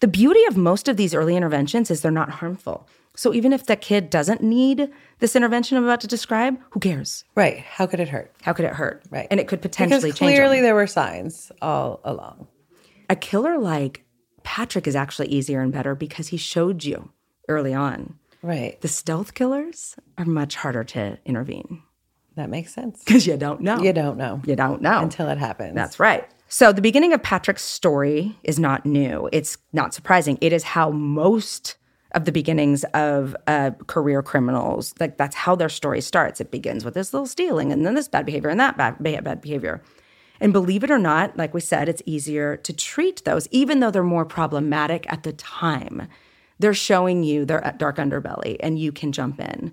the 0.00 0.08
beauty 0.08 0.44
of 0.46 0.56
most 0.56 0.88
of 0.88 0.96
these 0.96 1.14
early 1.14 1.36
interventions 1.36 1.90
is 1.90 2.00
they're 2.00 2.10
not 2.10 2.30
harmful. 2.30 2.88
So 3.16 3.32
even 3.32 3.52
if 3.52 3.66
the 3.66 3.76
kid 3.76 4.10
doesn't 4.10 4.42
need 4.42 4.90
this 5.20 5.36
intervention 5.36 5.78
I'm 5.78 5.84
about 5.84 6.00
to 6.00 6.08
describe, 6.08 6.58
who 6.70 6.80
cares? 6.80 7.24
Right. 7.36 7.58
How 7.58 7.86
could 7.86 8.00
it 8.00 8.08
hurt? 8.08 8.34
How 8.42 8.52
could 8.52 8.64
it 8.64 8.74
hurt? 8.74 9.04
Right. 9.10 9.28
And 9.30 9.38
it 9.38 9.46
could 9.46 9.62
potentially 9.62 10.10
because 10.10 10.18
clearly 10.18 10.60
there 10.60 10.74
were 10.74 10.88
signs 10.88 11.52
all 11.62 12.00
along. 12.04 12.48
A 13.08 13.16
killer 13.16 13.58
like 13.58 14.04
Patrick 14.42 14.86
is 14.86 14.96
actually 14.96 15.28
easier 15.28 15.60
and 15.60 15.72
better 15.72 15.94
because 15.94 16.28
he 16.28 16.36
showed 16.36 16.84
you 16.84 17.12
early 17.48 17.72
on. 17.72 18.18
Right. 18.44 18.78
The 18.82 18.88
stealth 18.88 19.32
killers 19.34 19.96
are 20.18 20.26
much 20.26 20.54
harder 20.56 20.84
to 20.84 21.18
intervene. 21.24 21.82
That 22.36 22.50
makes 22.50 22.74
sense. 22.74 23.02
because 23.02 23.26
you 23.26 23.36
don't 23.36 23.60
know. 23.60 23.78
You 23.80 23.92
don't 23.92 24.18
know 24.18 24.42
You 24.44 24.54
don't 24.56 24.82
know. 24.82 24.98
until 25.00 25.28
it 25.28 25.38
happens. 25.38 25.74
That's 25.74 25.98
right. 25.98 26.28
So 26.48 26.72
the 26.72 26.82
beginning 26.82 27.12
of 27.14 27.22
Patrick's 27.22 27.64
story 27.64 28.36
is 28.42 28.58
not 28.58 28.84
new. 28.84 29.28
It's 29.32 29.56
not 29.72 29.94
surprising. 29.94 30.36
It 30.40 30.52
is 30.52 30.62
how 30.62 30.90
most 30.90 31.76
of 32.12 32.26
the 32.26 32.32
beginnings 32.32 32.84
of 32.92 33.34
uh, 33.46 33.70
career 33.86 34.22
criminals, 34.22 34.94
like 35.00 35.16
that's 35.16 35.34
how 35.34 35.56
their 35.56 35.68
story 35.70 36.00
starts. 36.00 36.40
It 36.40 36.50
begins 36.50 36.84
with 36.84 36.94
this 36.94 37.12
little 37.14 37.26
stealing 37.26 37.72
and 37.72 37.84
then 37.86 37.94
this 37.94 38.08
bad 38.08 38.26
behavior 38.26 38.50
and 38.50 38.60
that 38.60 38.76
bad, 38.76 39.02
bad, 39.02 39.24
bad 39.24 39.40
behavior. 39.40 39.82
And 40.40 40.52
believe 40.52 40.84
it 40.84 40.90
or 40.90 40.98
not, 40.98 41.36
like 41.36 41.54
we 41.54 41.60
said, 41.60 41.88
it's 41.88 42.02
easier 42.04 42.56
to 42.58 42.72
treat 42.72 43.24
those, 43.24 43.48
even 43.50 43.80
though 43.80 43.90
they're 43.90 44.02
more 44.02 44.24
problematic 44.26 45.10
at 45.10 45.22
the 45.22 45.32
time. 45.32 46.08
They're 46.58 46.74
showing 46.74 47.24
you 47.24 47.44
their 47.44 47.74
dark 47.78 47.96
underbelly 47.96 48.56
and 48.60 48.78
you 48.78 48.92
can 48.92 49.12
jump 49.12 49.40
in. 49.40 49.72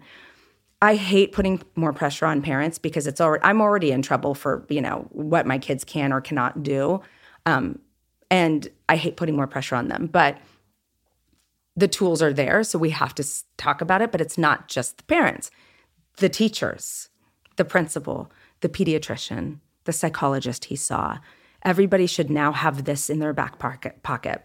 I 0.82 0.96
hate 0.96 1.32
putting 1.32 1.62
more 1.76 1.94
pressure 1.94 2.26
on 2.26 2.42
parents 2.42 2.80
because 2.80 3.06
it's 3.06 3.22
already 3.22 3.44
I'm 3.44 3.62
already 3.62 3.92
in 3.92 4.02
trouble 4.02 4.34
for 4.34 4.66
you 4.70 4.82
know 4.82 5.08
what 5.12 5.46
my 5.46 5.60
kids 5.60 5.84
can 5.84 6.12
or 6.12 6.22
cannot 6.22 6.64
do, 6.64 7.02
um, 7.46 7.80
and 8.32 8.68
I 8.90 8.96
hate 8.96 9.16
putting 9.16 9.36
more 9.36 9.48
pressure 9.48 9.76
on 9.76 9.90
them. 9.90 10.08
But 10.12 10.40
the 11.76 11.88
tools 11.88 12.22
are 12.22 12.34
there, 12.34 12.64
so 12.64 12.80
we 12.80 12.90
have 12.90 13.14
to 13.16 13.24
talk 13.58 13.82
about 13.82 14.02
it. 14.02 14.12
But 14.12 14.22
it's 14.22 14.40
not 14.40 14.70
just 14.70 14.98
the 14.98 15.04
parents, 15.04 15.52
the 16.18 16.30
teachers, 16.30 17.10
the 17.58 17.66
principal, 17.66 18.32
the 18.62 18.70
pediatrician, 18.70 19.60
the 19.84 19.94
psychologist 19.94 20.66
he 20.66 20.76
saw. 20.76 21.20
Everybody 21.64 22.08
should 22.08 22.32
now 22.32 22.52
have 22.54 22.86
this 22.86 23.08
in 23.08 23.20
their 23.20 23.34
back 23.34 23.60
pocket. 23.60 24.02
Pocket. 24.02 24.44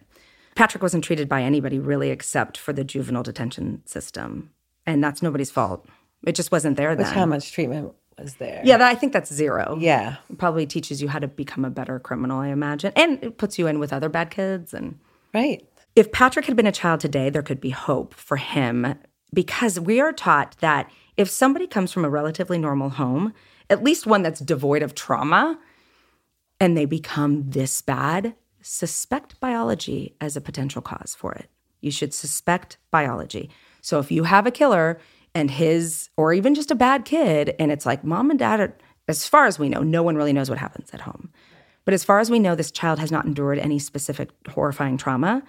Patrick 0.57 0.83
wasn't 0.83 1.05
treated 1.05 1.29
by 1.29 1.43
anybody 1.43 1.79
really 1.79 2.11
except 2.11 2.59
for 2.59 2.73
the 2.73 2.83
juvenile 2.83 3.23
detention 3.23 3.83
system, 3.87 4.51
and 4.85 5.05
that's 5.05 5.23
nobody's 5.23 5.51
fault. 5.51 5.87
It 6.27 6.35
just 6.35 6.51
wasn't 6.51 6.77
there 6.77 6.91
Which 6.91 6.99
then. 7.07 7.15
how 7.15 7.27
much 7.27 7.53
treatment 7.53 7.93
was 8.19 8.35
there? 8.37 8.63
Yeah, 8.65 8.79
that, 8.79 8.89
I 8.89 8.95
think 8.95 9.13
that's 9.13 9.33
zero. 9.33 9.77
Yeah. 9.81 10.17
It 10.31 10.39
probably 10.39 10.67
teaches 10.67 11.01
you 11.01 11.09
how 11.09 11.19
to 11.21 11.29
become 11.29 11.65
a 11.65 11.71
better 11.71 12.01
criminal, 12.01 12.41
I 12.41 12.49
imagine. 12.49 12.93
And 12.97 13.23
it 13.23 13.39
puts 13.39 13.59
you 13.59 13.67
in 13.69 13.79
with 13.79 13.93
other 13.93 14.09
bad 14.09 14.31
kids. 14.31 14.73
And 14.75 14.99
Right. 15.35 15.63
if 15.95 16.11
Patrick 16.11 16.47
had 16.47 16.57
been 16.57 16.67
a 16.67 16.73
child 16.73 17.01
today, 17.01 17.31
there 17.31 17.43
could 17.43 17.61
be 17.61 17.71
hope 17.71 18.15
for 18.15 18.39
him 18.39 18.95
because 19.35 19.79
we 19.79 20.01
are 20.01 20.13
taught 20.13 20.57
that 20.61 20.91
if 21.19 21.29
somebody 21.29 21.67
comes 21.67 21.93
from 21.93 22.05
a 22.05 22.11
relatively 22.11 22.59
normal 22.59 22.89
home, 22.89 23.35
at 23.69 23.85
least 23.85 24.07
one 24.07 24.23
that's 24.23 24.41
devoid 24.41 24.83
of 24.83 24.95
trauma, 24.95 25.59
and 26.59 26.77
they 26.77 26.87
become 26.87 27.51
this 27.51 27.83
bad, 27.83 28.35
suspect 28.67 29.39
biology 29.39 30.17
as 30.21 30.37
a 30.37 30.41
potential 30.41 30.83
cause 30.83 31.15
for 31.17 31.33
it. 31.33 31.49
You 31.81 31.91
should 31.91 32.13
suspect 32.13 32.79
biology. 32.91 33.51
So 33.81 34.01
if 34.01 34.11
you 34.11 34.25
have 34.25 34.47
a 34.47 34.51
killer 34.51 34.99
and 35.35 35.51
his, 35.51 36.09
or 36.17 36.33
even 36.33 36.55
just 36.55 36.71
a 36.71 36.75
bad 36.75 37.05
kid, 37.05 37.55
and 37.61 37.71
it's 37.71 37.87
like 37.87 38.03
mom 38.03 38.31
and 38.31 38.39
dad 38.39 38.61
are, 38.61 38.77
as 39.07 39.29
far 39.29 39.47
as 39.47 39.59
we 39.59 39.69
know, 39.69 39.83
no 39.83 40.03
one 40.03 40.17
really 40.17 40.33
knows 40.33 40.51
what 40.51 40.59
happens 40.59 40.91
at 40.93 41.03
home. 41.03 41.31
But 41.85 41.95
as 41.95 42.03
far 42.03 42.19
as 42.19 42.29
we 42.29 42.41
know, 42.41 42.57
this 42.57 42.73
child 42.73 42.99
has 42.99 43.13
not 43.13 43.25
endured 43.25 43.61
any 43.61 43.79
specific 43.79 44.31
horrifying 44.49 44.97
trauma 44.97 45.43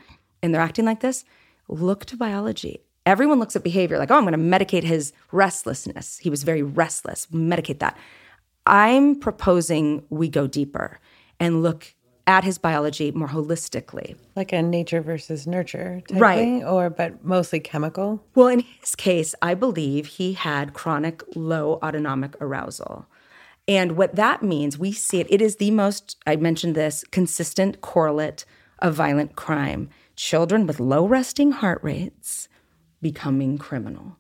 and 0.44 0.54
they're 0.54 0.62
acting 0.62 0.86
like 0.86 1.00
this, 1.00 1.26
look 1.68 2.06
to 2.06 2.18
biology. 2.18 2.82
Everyone 3.08 3.40
looks 3.40 3.56
at 3.56 3.64
behavior 3.64 3.98
like, 3.98 4.12
oh, 4.12 4.18
I'm 4.18 4.28
going 4.28 4.34
to 4.34 4.58
medicate 4.66 4.84
his 4.84 5.14
restlessness. 5.32 6.20
He 6.20 6.30
was 6.30 6.44
very 6.44 6.62
restless. 6.62 7.26
Medicate 7.28 7.80
that. 7.80 7.98
I'm 8.68 9.16
proposing 9.16 10.04
we 10.10 10.30
go 10.30 10.46
deeper 10.46 11.00
and 11.40 11.64
look 11.64 11.96
at 12.28 12.44
his 12.44 12.58
biology 12.58 13.12
more 13.12 13.30
holistically. 13.30 14.18
Like 14.36 14.52
a 14.52 14.62
nature 14.62 15.02
versus 15.02 15.48
nurture 15.48 16.02
type 16.08 16.22
Right. 16.22 16.36
thing, 16.36 16.64
or 16.64 16.90
but 16.90 17.24
mostly 17.24 17.60
chemical. 17.60 18.24
Well, 18.36 18.48
in 18.48 18.60
his 18.60 18.96
case, 18.96 19.34
I 19.42 19.54
believe 19.54 20.06
he 20.08 20.34
had 20.34 20.74
chronic 20.74 21.24
low 21.36 21.80
autonomic 21.82 22.36
arousal. 22.42 23.08
And 23.68 23.94
what 23.94 24.16
that 24.16 24.44
means, 24.44 24.78
we 24.78 24.92
see 24.92 25.20
it, 25.20 25.28
it 25.30 25.42
is 25.42 25.56
the 25.56 25.72
most, 25.72 26.18
I 26.28 26.36
mentioned 26.36 26.76
this, 26.76 27.04
consistent 27.12 27.82
correlate 27.82 28.46
of 28.80 28.94
violent 28.94 29.36
crime. 29.36 29.90
Children 30.16 30.68
with 30.68 30.80
low 30.80 31.08
resting 31.08 31.52
heart 31.52 31.80
rates 31.84 32.48
becoming 33.02 33.58
criminal 33.58 34.18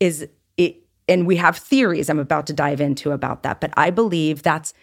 is 0.00 0.28
it 0.56 0.82
and 1.08 1.26
we 1.26 1.36
have 1.36 1.56
theories 1.56 2.10
I'm 2.10 2.18
about 2.18 2.46
to 2.48 2.52
dive 2.52 2.80
into 2.80 3.12
about 3.12 3.44
that, 3.44 3.60
but 3.60 3.72
I 3.76 3.90
believe 3.90 4.42
that's 4.42 4.74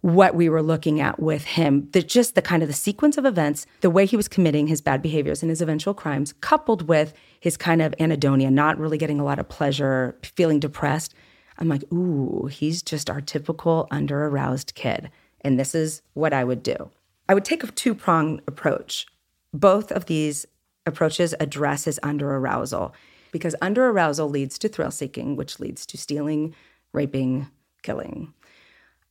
what 0.00 0.34
we 0.34 0.48
were 0.48 0.62
looking 0.62 1.00
at 1.00 1.20
with 1.20 1.44
him. 1.44 1.88
The 1.92 2.02
just 2.02 2.34
the 2.34 2.42
kind 2.42 2.62
of 2.62 2.68
the 2.68 2.74
sequence 2.74 3.18
of 3.18 3.24
events, 3.24 3.66
the 3.80 3.90
way 3.90 4.06
he 4.06 4.16
was 4.16 4.28
committing 4.28 4.68
his 4.68 4.80
bad 4.80 5.02
behaviors 5.02 5.42
and 5.42 5.50
his 5.50 5.60
eventual 5.60 5.94
crimes, 5.94 6.34
coupled 6.40 6.88
with 6.88 7.12
his 7.40 7.56
kind 7.56 7.82
of 7.82 7.94
anhedonia, 7.98 8.50
not 8.50 8.78
really 8.78 8.98
getting 8.98 9.18
a 9.18 9.24
lot 9.24 9.38
of 9.38 9.48
pleasure, 9.48 10.16
feeling 10.22 10.60
depressed. 10.60 11.14
I'm 11.58 11.68
like, 11.68 11.90
ooh, 11.92 12.46
he's 12.46 12.82
just 12.82 13.10
our 13.10 13.20
typical 13.20 13.88
under 13.90 14.26
aroused 14.26 14.74
kid. 14.74 15.10
And 15.40 15.58
this 15.58 15.74
is 15.74 16.02
what 16.14 16.32
I 16.32 16.44
would 16.44 16.62
do. 16.62 16.90
I 17.28 17.34
would 17.34 17.44
take 17.44 17.64
a 17.64 17.66
two 17.66 17.94
pronged 17.94 18.42
approach. 18.46 19.06
Both 19.52 19.90
of 19.90 20.06
these 20.06 20.46
approaches 20.86 21.34
address 21.40 21.84
his 21.84 21.98
under 22.02 22.36
arousal 22.36 22.94
because 23.32 23.54
under 23.60 23.88
arousal 23.88 24.28
leads 24.28 24.58
to 24.60 24.68
thrill 24.68 24.90
seeking, 24.90 25.36
which 25.36 25.60
leads 25.60 25.84
to 25.86 25.98
stealing, 25.98 26.54
raping, 26.92 27.48
killing. 27.82 28.32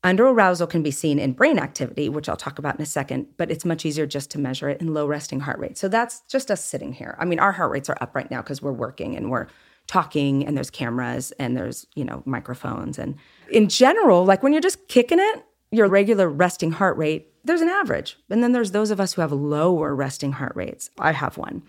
Under 0.07 0.25
arousal 0.25 0.67
can 0.67 0.83
be 0.83 0.89
seen 0.89 1.19
in 1.19 1.33
brain 1.33 1.59
activity, 1.59 2.07
which 2.07 2.29
I'll 2.29 2.37
talk 2.37 2.59
about 2.59 2.75
in 2.75 2.81
a 2.81 2.85
second, 2.85 3.27
but 3.35 3.51
it's 3.51 3.65
much 3.65 3.85
easier 3.85 4.05
just 4.05 4.31
to 4.31 4.39
measure 4.39 4.69
it 4.69 4.79
in 4.79 4.93
low 4.93 5.05
resting 5.05 5.41
heart 5.41 5.59
rate. 5.59 5.77
So 5.77 5.89
that's 5.89 6.21
just 6.29 6.49
us 6.49 6.63
sitting 6.63 6.93
here. 6.93 7.17
I 7.19 7.25
mean, 7.25 7.39
our 7.39 7.51
heart 7.51 7.71
rates 7.71 7.89
are 7.89 7.97
up 7.99 8.15
right 8.15 8.31
now 8.31 8.41
because 8.41 8.61
we're 8.61 8.71
working 8.71 9.17
and 9.17 9.29
we're 9.29 9.47
talking 9.85 10.47
and 10.47 10.55
there's 10.55 10.69
cameras 10.69 11.33
and 11.33 11.57
there's, 11.57 11.87
you 11.93 12.05
know, 12.05 12.23
microphones. 12.25 12.97
And 12.97 13.15
in 13.51 13.67
general, 13.67 14.23
like 14.23 14.43
when 14.43 14.53
you're 14.53 14.61
just 14.61 14.87
kicking 14.87 15.19
it, 15.19 15.43
your 15.71 15.89
regular 15.89 16.29
resting 16.29 16.71
heart 16.71 16.95
rate, 16.95 17.33
there's 17.43 17.59
an 17.59 17.67
average. 17.67 18.17
And 18.29 18.41
then 18.41 18.53
there's 18.53 18.71
those 18.71 18.91
of 18.91 19.01
us 19.01 19.11
who 19.11 19.19
have 19.19 19.33
lower 19.33 19.93
resting 19.93 20.31
heart 20.31 20.53
rates. 20.55 20.89
I 20.97 21.11
have 21.11 21.37
one. 21.37 21.63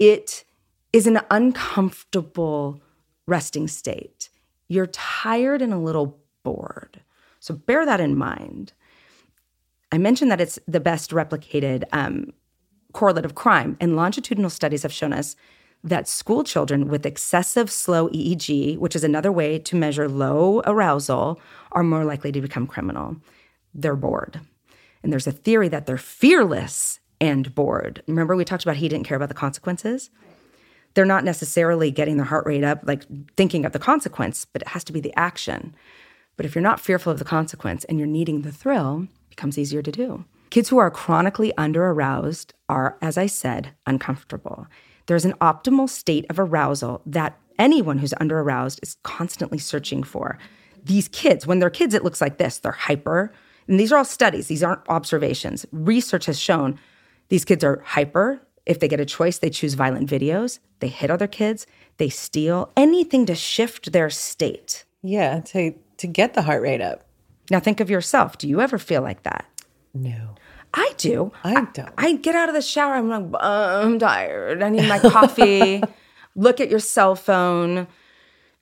It 0.00 0.42
is 0.92 1.06
an 1.06 1.20
uncomfortable 1.30 2.80
resting 3.28 3.68
state. 3.68 4.28
You're 4.66 4.88
tired 4.88 5.62
and 5.62 5.72
a 5.72 5.78
little 5.78 6.18
bored. 6.42 7.02
So 7.40 7.54
bear 7.54 7.84
that 7.84 8.00
in 8.00 8.16
mind. 8.16 8.72
I 9.92 9.98
mentioned 9.98 10.30
that 10.30 10.40
it's 10.40 10.58
the 10.68 10.80
best 10.80 11.10
replicated 11.10 11.84
um, 11.92 12.32
correlate 12.92 13.24
of 13.24 13.34
crime, 13.34 13.76
and 13.80 13.96
longitudinal 13.96 14.50
studies 14.50 14.82
have 14.82 14.92
shown 14.92 15.12
us 15.12 15.34
that 15.82 16.06
school 16.06 16.44
children 16.44 16.88
with 16.88 17.06
excessive 17.06 17.70
slow 17.70 18.08
EEG, 18.10 18.78
which 18.78 18.94
is 18.94 19.02
another 19.02 19.32
way 19.32 19.58
to 19.58 19.76
measure 19.76 20.08
low 20.08 20.60
arousal, 20.66 21.40
are 21.72 21.82
more 21.82 22.04
likely 22.04 22.30
to 22.30 22.40
become 22.40 22.66
criminal. 22.66 23.16
They're 23.74 23.96
bored. 23.96 24.40
And 25.02 25.10
there's 25.10 25.26
a 25.26 25.32
theory 25.32 25.68
that 25.68 25.86
they're 25.86 25.96
fearless 25.96 27.00
and 27.20 27.54
bored. 27.54 28.02
Remember, 28.06 28.36
we 28.36 28.44
talked 28.44 28.62
about 28.62 28.76
he 28.76 28.88
didn't 28.88 29.06
care 29.06 29.16
about 29.16 29.28
the 29.28 29.34
consequences? 29.34 30.10
They're 30.94 31.06
not 31.06 31.24
necessarily 31.24 31.90
getting 31.90 32.16
their 32.16 32.26
heart 32.26 32.46
rate 32.46 32.64
up, 32.64 32.80
like 32.84 33.04
thinking 33.36 33.64
of 33.64 33.72
the 33.72 33.78
consequence, 33.78 34.44
but 34.44 34.62
it 34.62 34.68
has 34.68 34.84
to 34.84 34.92
be 34.92 35.00
the 35.00 35.14
action. 35.16 35.74
But 36.36 36.46
if 36.46 36.54
you're 36.54 36.62
not 36.62 36.80
fearful 36.80 37.12
of 37.12 37.18
the 37.18 37.24
consequence 37.24 37.84
and 37.84 37.98
you're 37.98 38.08
needing 38.08 38.42
the 38.42 38.52
thrill, 38.52 39.02
it 39.04 39.30
becomes 39.30 39.58
easier 39.58 39.82
to 39.82 39.92
do. 39.92 40.24
Kids 40.50 40.68
who 40.68 40.78
are 40.78 40.90
chronically 40.90 41.56
under 41.56 41.86
aroused 41.86 42.54
are, 42.68 42.96
as 43.00 43.16
I 43.16 43.26
said, 43.26 43.72
uncomfortable. 43.86 44.66
There's 45.06 45.24
an 45.24 45.34
optimal 45.34 45.88
state 45.88 46.26
of 46.28 46.38
arousal 46.38 47.02
that 47.06 47.38
anyone 47.58 47.98
who's 47.98 48.14
under 48.20 48.40
aroused 48.40 48.80
is 48.82 48.96
constantly 49.02 49.58
searching 49.58 50.02
for. 50.02 50.38
These 50.84 51.08
kids, 51.08 51.46
when 51.46 51.58
they're 51.58 51.70
kids, 51.70 51.94
it 51.94 52.02
looks 52.02 52.20
like 52.20 52.38
this 52.38 52.58
they're 52.58 52.72
hyper. 52.72 53.32
And 53.68 53.78
these 53.78 53.92
are 53.92 53.98
all 53.98 54.04
studies, 54.04 54.48
these 54.48 54.64
aren't 54.64 54.88
observations. 54.88 55.66
Research 55.70 56.26
has 56.26 56.40
shown 56.40 56.78
these 57.28 57.44
kids 57.44 57.62
are 57.62 57.82
hyper. 57.86 58.40
If 58.66 58.80
they 58.80 58.88
get 58.88 59.00
a 59.00 59.06
choice, 59.06 59.38
they 59.38 59.50
choose 59.50 59.74
violent 59.74 60.08
videos, 60.10 60.58
they 60.80 60.88
hit 60.88 61.10
other 61.10 61.26
kids, 61.26 61.66
they 61.96 62.08
steal, 62.08 62.70
anything 62.76 63.26
to 63.26 63.34
shift 63.34 63.92
their 63.92 64.10
state. 64.10 64.84
Yeah, 65.02 65.40
to 65.40 65.74
to 66.00 66.06
get 66.06 66.34
the 66.34 66.42
heart 66.42 66.62
rate 66.62 66.80
up. 66.80 67.04
Now 67.50 67.60
think 67.60 67.80
of 67.80 67.90
yourself. 67.90 68.38
Do 68.38 68.48
you 68.48 68.60
ever 68.60 68.78
feel 68.78 69.02
like 69.02 69.22
that? 69.24 69.44
No. 69.92 70.34
I 70.72 70.92
do. 70.96 71.32
I 71.42 71.66
don't. 71.72 71.92
I 71.98 72.14
get 72.14 72.34
out 72.34 72.48
of 72.48 72.54
the 72.54 72.62
shower. 72.62 72.94
I'm 72.94 73.08
like, 73.08 73.42
"Uh, 73.42 73.82
I'm 73.84 73.98
tired. 73.98 74.62
I 74.62 74.68
need 74.68 74.88
my 74.88 74.98
coffee. 75.00 75.82
Look 76.36 76.60
at 76.60 76.70
your 76.70 76.78
cell 76.78 77.16
phone. 77.16 77.88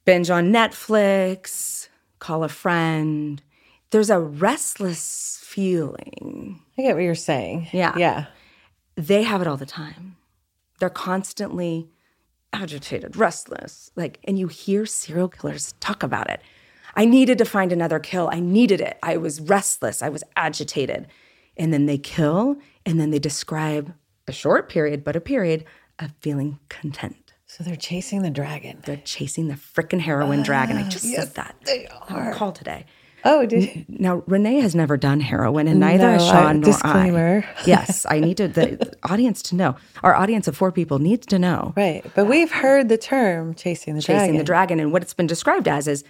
Binge 0.05 0.31
on 0.31 0.51
Netflix. 0.51 1.89
Call 2.19 2.45
a 2.45 2.49
friend. 2.49 3.43
There's 3.91 4.11
a 4.11 4.19
restless 4.19 5.39
feeling. 5.43 6.61
I 6.79 6.83
get 6.83 6.95
what 6.95 7.03
you're 7.05 7.15
saying. 7.15 7.69
Yeah. 7.73 7.97
Yeah. 7.97 8.27
They 8.97 9.23
have 9.23 9.43
it 9.43 9.47
all 9.47 9.59
the 9.59 9.67
time. 9.67 10.17
They're 10.81 10.89
constantly 10.91 11.89
agitated, 12.53 13.17
restless. 13.17 13.91
Like, 13.97 14.19
and 14.25 14.39
you 14.39 14.49
hear 14.49 14.87
serial 14.87 15.29
killers 15.29 15.75
talk 15.81 16.03
about 16.03 16.31
it. 16.31 16.41
I 16.97 17.05
needed 17.05 17.39
to 17.39 17.45
find 17.45 17.73
another 17.73 17.99
kill. 17.99 18.29
I 18.33 18.41
needed 18.41 18.81
it. 18.81 18.99
I 19.03 19.17
was 19.17 19.41
restless. 19.41 20.03
I 20.03 20.09
was 20.09 20.25
agitated. 20.37 21.07
And 21.57 21.73
then 21.73 21.87
they 21.87 21.99
kill, 21.99 22.57
and 22.87 23.01
then 23.01 23.11
they 23.11 23.19
describe 23.19 23.93
a 24.27 24.33
short 24.33 24.69
period, 24.69 25.03
but 25.05 25.17
a 25.17 25.21
period 25.21 25.65
of 25.99 26.13
feeling 26.21 26.59
content. 26.69 27.33
So 27.47 27.65
they're 27.65 27.77
chasing 27.77 28.23
the 28.23 28.31
dragon. 28.31 28.83
They're 28.85 29.01
chasing 29.05 29.49
the 29.49 29.55
frickin' 29.55 30.01
heroin 30.01 30.43
dragon. 30.43 30.77
I 30.77 30.89
just 30.89 31.05
said 31.05 31.35
that. 31.35 31.57
They 31.65 31.89
on 32.09 32.17
are. 32.17 32.35
call 32.35 32.53
today. 32.53 32.85
Oh, 33.25 33.45
did 33.47 33.65
you? 33.75 33.85
Now, 33.89 34.23
Renee 34.29 34.61
has 34.61 34.77
never 34.77 34.97
done 34.97 35.19
heroin, 35.21 35.67
and 35.67 35.81
neither 35.81 36.13
has 36.13 36.23
No, 36.25 36.29
I- 36.29 36.33
Sean 36.33 36.61
nor 36.61 36.65
disclaimer. 36.71 37.45
I. 37.49 37.63
Yes, 37.67 38.07
I 38.09 38.21
need 38.21 38.37
to, 38.37 38.47
the 38.49 38.95
audience 39.03 39.43
to 39.45 39.57
know. 39.57 39.75
Our 40.05 40.15
audience 40.15 40.47
of 40.47 40.57
four 40.57 40.71
people 40.71 41.01
needs 41.01 41.27
to 41.29 41.39
know. 41.39 41.73
Right. 41.77 42.05
But 42.15 42.27
we've 42.27 42.53
heard 42.53 42.89
the 42.89 42.99
term 42.99 43.55
chasing 43.55 43.95
the 43.97 44.03
chasing 44.03 44.17
dragon. 44.19 44.37
the 44.37 44.45
dragon. 44.45 44.79
And 44.81 44.93
what 44.93 45.03
it's 45.03 45.15
been 45.15 45.27
described 45.27 45.67
as 45.67 45.89
is 45.89 46.05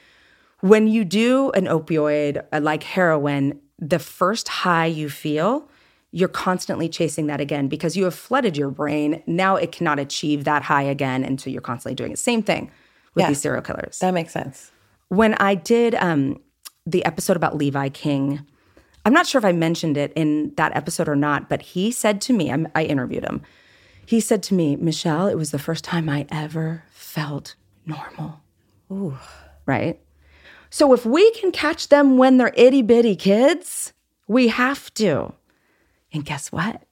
when 0.61 0.87
you 0.89 1.05
do 1.05 1.51
an 1.53 1.65
opioid 1.67 2.45
uh, 2.53 2.61
like 2.63 2.83
heroin, 2.83 3.61
the 3.79 3.99
first 3.99 4.49
high 4.49 4.87
you 4.87 5.09
feel, 5.09 5.69
you're 6.11 6.29
constantly 6.29 6.89
chasing 6.89 7.27
that 7.29 7.41
again 7.41 7.69
because 7.69 7.97
you 7.97 8.05
have 8.05 8.15
flooded 8.15 8.57
your 8.57 8.71
brain. 8.71 9.23
Now 9.27 9.57
it 9.57 9.73
cannot 9.73 9.99
achieve 9.99 10.45
that 10.45 10.63
high 10.63 10.83
again. 10.83 11.23
And 11.23 11.41
so 11.41 11.51
you're 11.51 11.61
constantly 11.61 11.95
doing 11.95 12.13
it. 12.13 12.19
Same 12.19 12.43
thing 12.43 12.71
with 13.15 13.23
Yeah. 13.23 13.29
these 13.29 13.41
serial 13.41 13.63
killers. 13.63 13.99
That 14.01 14.15
makes 14.15 14.33
sense. 14.33 14.73
when 15.09 15.35
I 15.35 15.55
did 15.55 15.95
um, 15.95 16.41
the 16.87 17.05
episode 17.05 17.37
about 17.37 17.57
Levi 17.57 17.89
King, 17.91 18.41
I'm 19.07 19.13
not 19.15 19.27
sure 19.27 19.39
if 19.39 19.45
I 19.45 19.53
mentioned 19.53 19.97
it 19.97 20.13
in 20.17 20.53
that 20.57 20.77
episode 20.77 21.09
or 21.09 21.17
not, 21.17 21.49
but 21.49 21.63
he 21.63 21.91
said 21.91 22.21
to 22.23 22.33
me, 22.35 22.51
I'm, 22.53 22.69
I 22.75 22.85
interviewed 22.85 23.25
him. 23.25 23.41
He 24.05 24.21
said 24.21 24.43
to 24.45 24.55
me, 24.55 24.77
Michelle, 24.77 25.27
it 25.29 25.37
was 25.37 25.51
the 25.51 25.59
first 25.59 25.85
time 25.85 26.09
I 26.11 26.27
ever 26.31 26.85
felt 26.91 27.55
normal. 27.87 28.41
Ooh. 28.93 29.17
Right? 29.67 30.01
So 30.71 30.93
if 30.93 31.07
we 31.07 31.31
can 31.33 31.51
catch 31.53 31.89
them 31.89 32.19
when 32.19 32.37
they're 32.37 32.53
itty 32.57 32.83
bitty 32.83 33.17
kids, 33.17 33.93
we 34.27 34.49
have 34.49 34.93
to. 34.95 35.33
And 36.13 36.25
guess 36.25 36.53
what? 36.53 36.83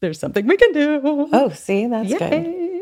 There's 0.00 0.18
something 0.18 0.46
we 0.46 0.56
can 0.56 0.72
do. 0.72 1.28
Oh, 1.32 1.48
see, 1.50 1.86
that's 1.86 2.12
good. 2.12 2.80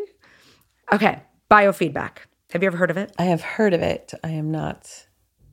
Okay, 0.92 1.22
biofeedback. 1.50 2.18
Have 2.52 2.62
you 2.62 2.66
ever 2.68 2.76
heard 2.76 2.90
of 2.90 2.96
it? 2.96 3.12
I 3.18 3.24
have 3.24 3.42
heard 3.42 3.74
of 3.74 3.82
it. 3.82 4.14
I 4.22 4.30
am 4.30 4.50
not, 4.50 5.06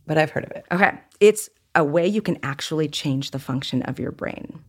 but 0.05 0.17
I've 0.17 0.29
heard 0.29 0.43
of 0.43 0.51
it. 0.51 0.65
Okay. 0.71 0.91
It's 1.19 1.49
a 1.73 1.83
way 1.83 2.05
you 2.07 2.21
can 2.21 2.37
actually 2.43 2.87
change 2.87 3.31
the 3.31 3.39
function 3.39 3.81
of 3.83 3.97
your 3.99 4.11
brain. 4.11 4.59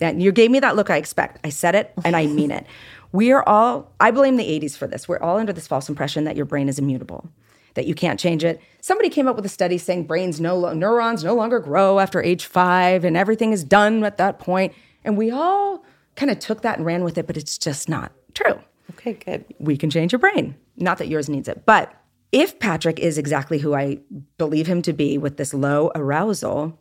And 0.00 0.22
you 0.22 0.32
gave 0.32 0.50
me 0.50 0.60
that 0.60 0.76
look 0.76 0.90
I 0.90 0.96
expect. 0.96 1.44
I 1.44 1.50
said 1.50 1.74
it 1.74 1.92
and 2.04 2.16
I 2.16 2.26
mean 2.26 2.50
it. 2.50 2.66
We 3.14 3.30
are 3.30 3.46
all, 3.46 3.92
I 4.00 4.10
blame 4.10 4.36
the 4.36 4.58
80s 4.58 4.74
for 4.74 4.86
this. 4.86 5.06
We're 5.06 5.18
all 5.18 5.36
under 5.36 5.52
this 5.52 5.66
false 5.66 5.90
impression 5.90 6.24
that 6.24 6.34
your 6.34 6.46
brain 6.46 6.70
is 6.70 6.78
immutable, 6.78 7.28
that 7.74 7.86
you 7.86 7.94
can't 7.94 8.20
change 8.20 8.44
it. 8.44 8.60
Somebody 8.80 9.08
came 9.08 9.28
up 9.28 9.36
with 9.36 9.46
a 9.46 9.50
study 9.50 9.78
saying 9.78 10.04
brains 10.06 10.40
no 10.40 10.72
neurons 10.72 11.24
no 11.24 11.34
longer 11.34 11.58
grow 11.58 11.98
after 11.98 12.22
age 12.22 12.46
five 12.46 13.04
and 13.04 13.16
everything 13.16 13.52
is 13.52 13.64
done 13.64 14.04
at 14.04 14.18
that 14.18 14.38
point. 14.38 14.72
And 15.04 15.16
we 15.16 15.30
all 15.30 15.84
kind 16.16 16.30
of 16.30 16.38
took 16.38 16.62
that 16.62 16.78
and 16.78 16.86
ran 16.86 17.04
with 17.04 17.16
it, 17.18 17.26
but 17.26 17.36
it's 17.36 17.58
just 17.58 17.88
not 17.88 18.12
true 18.34 18.60
Okay, 18.90 19.14
good. 19.14 19.44
we 19.58 19.76
can 19.76 19.90
change 19.90 20.12
your 20.12 20.18
brain. 20.18 20.54
Not 20.76 20.98
that 20.98 21.08
yours 21.08 21.28
needs 21.28 21.48
it. 21.48 21.64
But 21.66 21.94
if 22.30 22.58
Patrick 22.58 22.98
is 22.98 23.18
exactly 23.18 23.58
who 23.58 23.74
I 23.74 23.98
believe 24.38 24.66
him 24.66 24.82
to 24.82 24.92
be 24.92 25.18
with 25.18 25.36
this 25.36 25.52
low 25.52 25.90
arousal, 25.94 26.78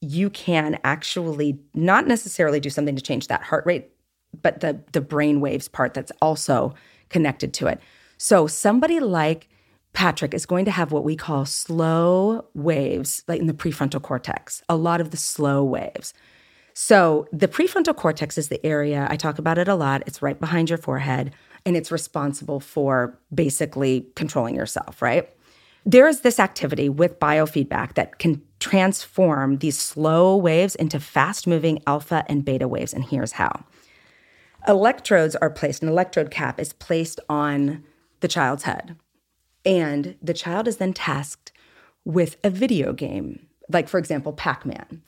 you 0.00 0.28
can 0.30 0.78
actually 0.84 1.58
not 1.74 2.06
necessarily 2.06 2.60
do 2.60 2.70
something 2.70 2.96
to 2.96 3.02
change 3.02 3.28
that 3.28 3.42
heart 3.42 3.64
rate, 3.66 3.88
but 4.42 4.60
the 4.60 4.80
the 4.92 5.00
brain 5.00 5.40
waves 5.40 5.68
part 5.68 5.94
that's 5.94 6.12
also 6.20 6.74
connected 7.08 7.54
to 7.54 7.66
it. 7.66 7.80
So 8.18 8.46
somebody 8.46 9.00
like 9.00 9.48
Patrick 9.96 10.34
is 10.34 10.44
going 10.44 10.66
to 10.66 10.70
have 10.70 10.92
what 10.92 11.04
we 11.04 11.16
call 11.16 11.46
slow 11.46 12.44
waves, 12.52 13.24
like 13.28 13.40
in 13.40 13.46
the 13.46 13.54
prefrontal 13.54 14.02
cortex, 14.02 14.62
a 14.68 14.76
lot 14.76 15.00
of 15.00 15.10
the 15.10 15.16
slow 15.16 15.64
waves. 15.64 16.12
So, 16.74 17.26
the 17.32 17.48
prefrontal 17.48 17.96
cortex 17.96 18.36
is 18.36 18.48
the 18.48 18.64
area, 18.64 19.06
I 19.08 19.16
talk 19.16 19.38
about 19.38 19.56
it 19.56 19.68
a 19.68 19.74
lot. 19.74 20.02
It's 20.06 20.20
right 20.20 20.38
behind 20.38 20.68
your 20.68 20.76
forehead, 20.76 21.32
and 21.64 21.78
it's 21.78 21.90
responsible 21.90 22.60
for 22.60 23.18
basically 23.34 24.06
controlling 24.14 24.54
yourself, 24.54 25.00
right? 25.00 25.30
There 25.86 26.06
is 26.06 26.20
this 26.20 26.38
activity 26.38 26.90
with 26.90 27.18
biofeedback 27.18 27.94
that 27.94 28.18
can 28.18 28.42
transform 28.60 29.58
these 29.58 29.78
slow 29.78 30.36
waves 30.36 30.74
into 30.74 31.00
fast 31.00 31.46
moving 31.46 31.82
alpha 31.86 32.22
and 32.28 32.44
beta 32.44 32.68
waves. 32.68 32.92
And 32.92 33.02
here's 33.02 33.32
how 33.32 33.64
electrodes 34.68 35.36
are 35.36 35.48
placed, 35.48 35.82
an 35.82 35.88
electrode 35.88 36.30
cap 36.30 36.60
is 36.60 36.74
placed 36.74 37.18
on 37.30 37.82
the 38.20 38.28
child's 38.28 38.64
head. 38.64 38.94
And 39.66 40.14
the 40.22 40.32
child 40.32 40.68
is 40.68 40.76
then 40.76 40.94
tasked 40.94 41.52
with 42.04 42.36
a 42.44 42.50
video 42.50 42.92
game, 42.92 43.46
like, 43.68 43.88
for 43.88 43.98
example, 43.98 44.32
Pac 44.32 44.64
Man. 44.64 45.02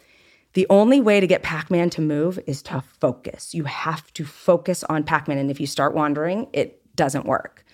The 0.54 0.66
only 0.68 1.00
way 1.00 1.20
to 1.20 1.26
get 1.26 1.42
Pac 1.44 1.70
Man 1.70 1.88
to 1.90 2.00
move 2.00 2.40
is 2.46 2.60
to 2.62 2.82
focus. 3.00 3.54
You 3.54 3.64
have 3.64 4.12
to 4.14 4.24
focus 4.24 4.82
on 4.84 5.04
Pac 5.04 5.28
Man. 5.28 5.38
And 5.38 5.50
if 5.50 5.60
you 5.60 5.66
start 5.66 5.94
wandering, 5.94 6.48
it 6.52 6.82
doesn't 6.96 7.24
work. 7.24 7.64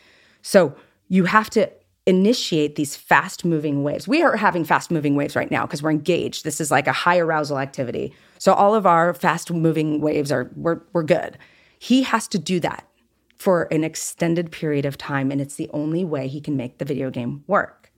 So 0.43 0.77
you 1.09 1.25
have 1.25 1.49
to 1.51 1.71
initiate 2.07 2.77
these 2.77 2.95
fast 2.95 3.47
moving 3.47 3.83
waves. 3.83 4.07
We 4.07 4.23
are 4.23 4.37
having 4.37 4.65
fast 4.65 4.91
moving 4.91 5.15
waves 5.15 5.35
right 5.35 5.51
now 5.51 5.65
because 5.65 5.83
we're 5.83 5.91
engaged. 5.91 6.45
This 6.45 6.61
is 6.61 6.71
like 6.71 6.87
a 6.87 6.93
high 6.93 7.19
arousal 7.19 7.59
activity. 7.59 8.13
So 8.39 8.53
all 8.53 8.75
of 8.75 8.85
our 8.85 9.15
fast 9.15 9.51
moving 9.51 10.03
waves 10.03 10.31
are 10.31 10.51
we're 10.55 10.83
we're 10.93 11.03
good. 11.03 11.39
He 11.79 12.03
has 12.03 12.29
to 12.29 12.39
do 12.39 12.61
that 12.61 12.87
for 13.45 13.69
an 13.71 13.85
extended 13.85 14.51
period 14.51 14.87
of 14.87 14.97
time 14.97 15.31
and 15.31 15.39
it's 15.39 15.57
the 15.57 15.69
only 15.75 16.03
way 16.03 16.27
he 16.27 16.41
can 16.41 16.57
make 16.57 16.79
the 16.79 16.85
video 16.87 17.11
game 17.11 17.45
work. 17.47 17.93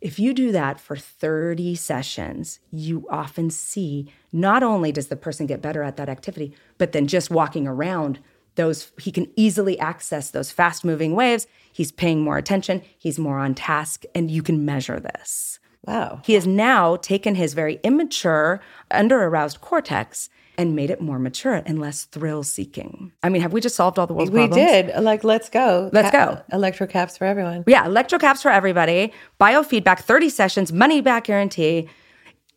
If 0.00 0.18
you 0.18 0.32
do 0.32 0.50
that 0.50 0.80
for 0.80 0.96
30 0.96 1.74
sessions, 1.74 2.58
you 2.70 3.06
often 3.10 3.50
see 3.50 4.10
not 4.32 4.62
only 4.62 4.92
does 4.92 5.08
the 5.08 5.14
person 5.14 5.44
get 5.44 5.60
better 5.60 5.82
at 5.82 5.98
that 5.98 6.08
activity, 6.08 6.54
but 6.78 6.92
then 6.92 7.06
just 7.06 7.30
walking 7.30 7.68
around 7.68 8.18
those 8.54 8.92
he 8.98 9.12
can 9.12 9.30
easily 9.36 9.78
access 9.78 10.30
those 10.30 10.50
fast 10.50 10.86
moving 10.86 11.14
waves. 11.14 11.46
He's 11.70 11.92
paying 11.92 12.22
more 12.22 12.38
attention, 12.38 12.80
he's 12.96 13.18
more 13.18 13.38
on 13.38 13.54
task 13.54 14.04
and 14.14 14.30
you 14.30 14.42
can 14.42 14.64
measure 14.64 14.98
this. 14.98 15.58
Wow. 15.84 16.22
He 16.24 16.32
has 16.32 16.46
now 16.46 16.96
taken 16.96 17.34
his 17.34 17.52
very 17.52 17.78
immature, 17.84 18.62
under 18.90 19.22
aroused 19.22 19.60
cortex 19.60 20.30
and 20.58 20.74
made 20.74 20.90
it 20.90 21.00
more 21.00 21.18
mature 21.18 21.62
and 21.66 21.80
less 21.80 22.04
thrill 22.04 22.42
seeking. 22.42 23.12
I 23.22 23.28
mean, 23.28 23.42
have 23.42 23.52
we 23.52 23.60
just 23.60 23.76
solved 23.76 23.98
all 23.98 24.06
the 24.06 24.14
world's 24.14 24.30
We 24.30 24.40
problems? 24.46 24.56
We 24.60 24.82
did. 24.92 25.02
Like, 25.02 25.24
let's 25.24 25.48
go. 25.48 25.90
Let's 25.92 26.10
go. 26.10 26.40
Electro 26.52 26.86
caps 26.86 27.16
for 27.16 27.24
everyone. 27.24 27.64
Yeah, 27.66 27.84
electrocaps 27.86 28.42
for 28.42 28.50
everybody, 28.50 29.12
biofeedback, 29.40 30.00
30 30.00 30.28
sessions, 30.30 30.72
money 30.72 31.00
back 31.00 31.24
guarantee. 31.24 31.88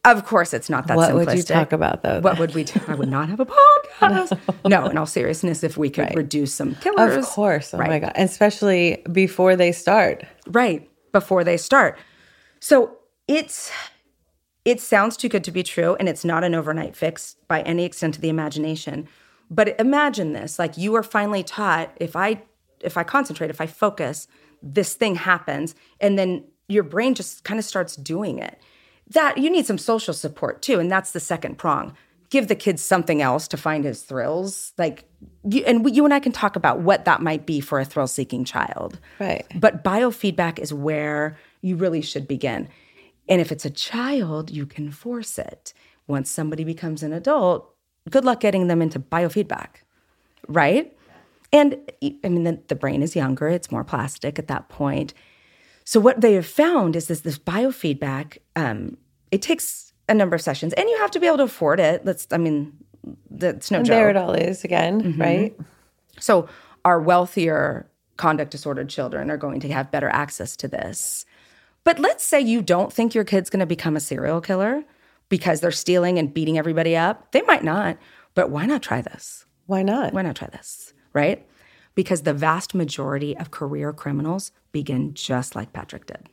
Of 0.06 0.26
course, 0.26 0.54
it's 0.54 0.70
not 0.70 0.88
that 0.88 0.96
What 0.96 1.12
simplistic. 1.12 1.26
would 1.26 1.38
you 1.38 1.44
talk 1.44 1.72
about, 1.74 2.04
though? 2.04 2.22
What 2.22 2.40
would 2.40 2.56
we 2.56 2.64
do? 2.64 2.80
I 2.88 2.96
would 2.96 3.10
not 3.10 3.28
have 3.28 3.42
a 3.42 3.46
podcast. 4.02 4.40
no. 4.66 4.86
in 4.86 4.98
all 4.98 5.06
seriousness, 5.06 5.62
if 5.62 5.78
we 5.78 5.90
could 5.90 6.16
reduce 6.16 6.54
some 6.54 6.76
killers. 6.76 7.18
Of 7.18 7.26
course. 7.26 7.74
Oh 7.74 7.78
my 7.80 7.90
Right. 7.90 8.02
God. 8.02 8.14
And 8.16 8.30
especially 8.30 9.04
before 9.12 9.58
they 9.58 9.74
start. 9.74 10.24
Right, 10.48 10.90
before 11.12 11.44
they 11.44 11.58
start. 11.58 11.98
So 12.62 12.96
it's 13.28 13.72
it 14.70 14.80
sounds 14.80 15.18
too 15.18 15.30
good 15.30 15.44
to 15.44 15.52
be 15.52 15.64
true 15.64 15.96
and 15.96 16.08
it's 16.08 16.24
not 16.24 16.44
an 16.44 16.54
overnight 16.54 16.96
fix 16.96 17.36
by 17.48 17.62
any 17.62 17.86
extent 17.86 18.16
of 18.16 18.22
the 18.22 18.30
imagination. 18.30 19.08
But 19.50 19.80
imagine 19.80 20.34
this, 20.34 20.60
like 20.60 20.78
you 20.78 20.94
are 20.96 21.02
finally 21.02 21.42
taught 21.42 21.92
if 21.96 22.16
I 22.16 22.44
if 22.80 22.96
I 22.96 23.04
concentrate, 23.04 23.50
if 23.50 23.60
I 23.60 23.66
focus, 23.66 24.28
this 24.62 24.94
thing 24.94 25.16
happens 25.16 25.74
and 26.00 26.20
then 26.20 26.44
your 26.68 26.84
brain 26.84 27.16
just 27.16 27.44
kind 27.44 27.60
of 27.60 27.66
starts 27.66 27.96
doing 27.96 28.38
it. 28.38 28.62
That 29.10 29.40
you 29.40 29.50
need 29.50 29.66
some 29.66 29.80
social 29.80 30.14
support 30.14 30.62
too 30.62 30.80
and 30.80 30.92
that's 30.92 31.12
the 31.12 31.20
second 31.20 31.58
prong. 31.58 31.96
Give 32.30 32.48
the 32.48 32.56
kid 32.56 32.80
something 32.80 33.24
else 33.24 33.48
to 33.48 33.58
find 33.58 33.84
his 33.84 34.04
thrills. 34.04 34.72
Like 34.78 35.10
you, 35.50 35.64
and 35.66 35.84
we, 35.84 35.94
you 35.94 36.06
and 36.06 36.14
I 36.14 36.20
can 36.20 36.32
talk 36.32 36.56
about 36.56 36.82
what 36.82 37.06
that 37.06 37.24
might 37.24 37.48
be 37.48 37.60
for 37.60 37.80
a 37.80 37.86
thrill-seeking 37.86 38.46
child. 38.46 39.00
Right. 39.20 39.48
But 39.56 39.84
biofeedback 39.84 40.60
is 40.60 40.72
where 40.72 41.40
you 41.62 41.76
really 41.76 42.02
should 42.02 42.28
begin. 42.28 42.70
And 43.30 43.40
if 43.40 43.52
it's 43.52 43.66
a 43.66 43.70
child, 43.70 44.50
you 44.52 44.66
can 44.66 44.92
force 44.92 45.38
it. 45.40 45.74
Once 46.08 46.30
somebody 46.32 46.64
becomes 46.64 47.04
an 47.04 47.14
adult, 47.14 47.74
good 48.10 48.26
luck 48.26 48.40
getting 48.40 48.68
them 48.68 48.82
into 48.82 49.00
biofeedback, 49.00 49.84
right? 50.48 50.98
And 51.54 51.78
I 52.04 52.30
mean, 52.30 52.44
the, 52.44 52.60
the 52.68 52.76
brain 52.76 53.02
is 53.04 53.16
younger, 53.16 53.48
it's 53.48 53.72
more 53.72 53.84
plastic 53.84 54.40
at 54.40 54.48
that 54.48 54.70
point. 54.70 55.14
So, 55.86 56.00
what 56.00 56.22
they 56.22 56.34
have 56.34 56.46
found 56.48 56.96
is 56.96 57.08
this, 57.08 57.22
this 57.22 57.40
biofeedback, 57.40 58.40
um, 58.56 58.98
it 59.32 59.42
takes 59.42 59.94
a 60.08 60.14
number 60.14 60.36
of 60.36 60.42
sessions 60.42 60.74
and 60.74 60.90
you 60.90 60.98
have 60.98 61.12
to 61.12 61.20
be 61.20 61.28
able 61.28 61.38
to 61.38 61.44
afford 61.44 61.80
it. 61.80 62.06
Let's, 62.06 62.28
I 62.32 62.38
mean, 62.38 62.74
that's 63.30 63.72
no 63.72 63.78
And 63.80 63.86
joke. 63.88 63.94
there 63.96 64.10
it 64.10 64.18
all 64.18 64.34
is 64.34 64.64
again, 64.64 65.02
Mm-hmm. 65.04 65.22
right? 65.22 65.58
So, 66.20 66.50
our 66.86 67.00
wealthier 67.00 67.88
conduct 68.18 68.52
disordered 68.52 68.90
children 68.90 69.30
are 69.32 69.38
going 69.38 69.60
to 69.62 69.70
have 69.72 69.92
better 69.92 70.10
access 70.10 70.56
to 70.58 70.68
this. 70.68 71.26
But 71.84 72.00
let's 72.00 72.24
say 72.24 72.40
you 72.40 72.62
don't 72.62 72.92
think 72.92 73.16
your 73.16 73.24
kid's 73.24 73.50
going 73.50 73.62
to 73.62 73.66
become 73.66 73.96
a 73.96 74.02
serial 74.02 74.42
killer 74.42 74.84
because 75.30 75.62
they're 75.62 75.72
stealing 75.72 76.18
and 76.20 76.34
beating 76.34 76.58
everybody 76.58 76.96
up. 76.96 77.32
They 77.32 77.42
might 77.44 77.64
not, 77.64 77.98
but 78.36 78.50
why 78.50 78.66
not 78.66 78.82
try 78.82 79.02
this? 79.02 79.46
Why 79.66 79.84
not? 79.84 80.14
Why 80.14 80.22
not 80.22 80.36
try 80.36 80.50
this? 80.50 80.94
Right? 81.14 81.48
Because 81.96 82.24
the 82.24 82.34
vast 82.34 82.74
majority 82.74 83.38
of 83.38 83.52
career 83.52 83.94
criminals 83.94 84.52
begin 84.72 85.14
just 85.14 85.56
like 85.56 85.74
Patrick 85.74 86.06
did. 86.06 86.30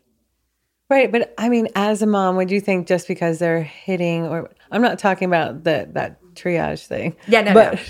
Right, 0.89 1.11
but 1.11 1.35
I 1.37 1.49
mean, 1.49 1.69
as 1.75 2.01
a 2.01 2.07
mom, 2.07 2.37
would 2.37 2.51
you 2.51 2.61
think 2.61 2.87
just 2.87 3.09
because 3.09 3.41
they're 3.41 3.63
hitting, 3.63 4.25
or 4.25 4.51
I'm 4.71 4.83
not 4.83 5.01
talking 5.01 5.27
about 5.27 5.65
the 5.65 5.89
that 5.95 6.21
triage 6.37 6.87
thing. 6.87 7.17
Yeah, 7.27 7.41
no, 7.41 7.55
but 7.55 7.75
no. 7.75 7.81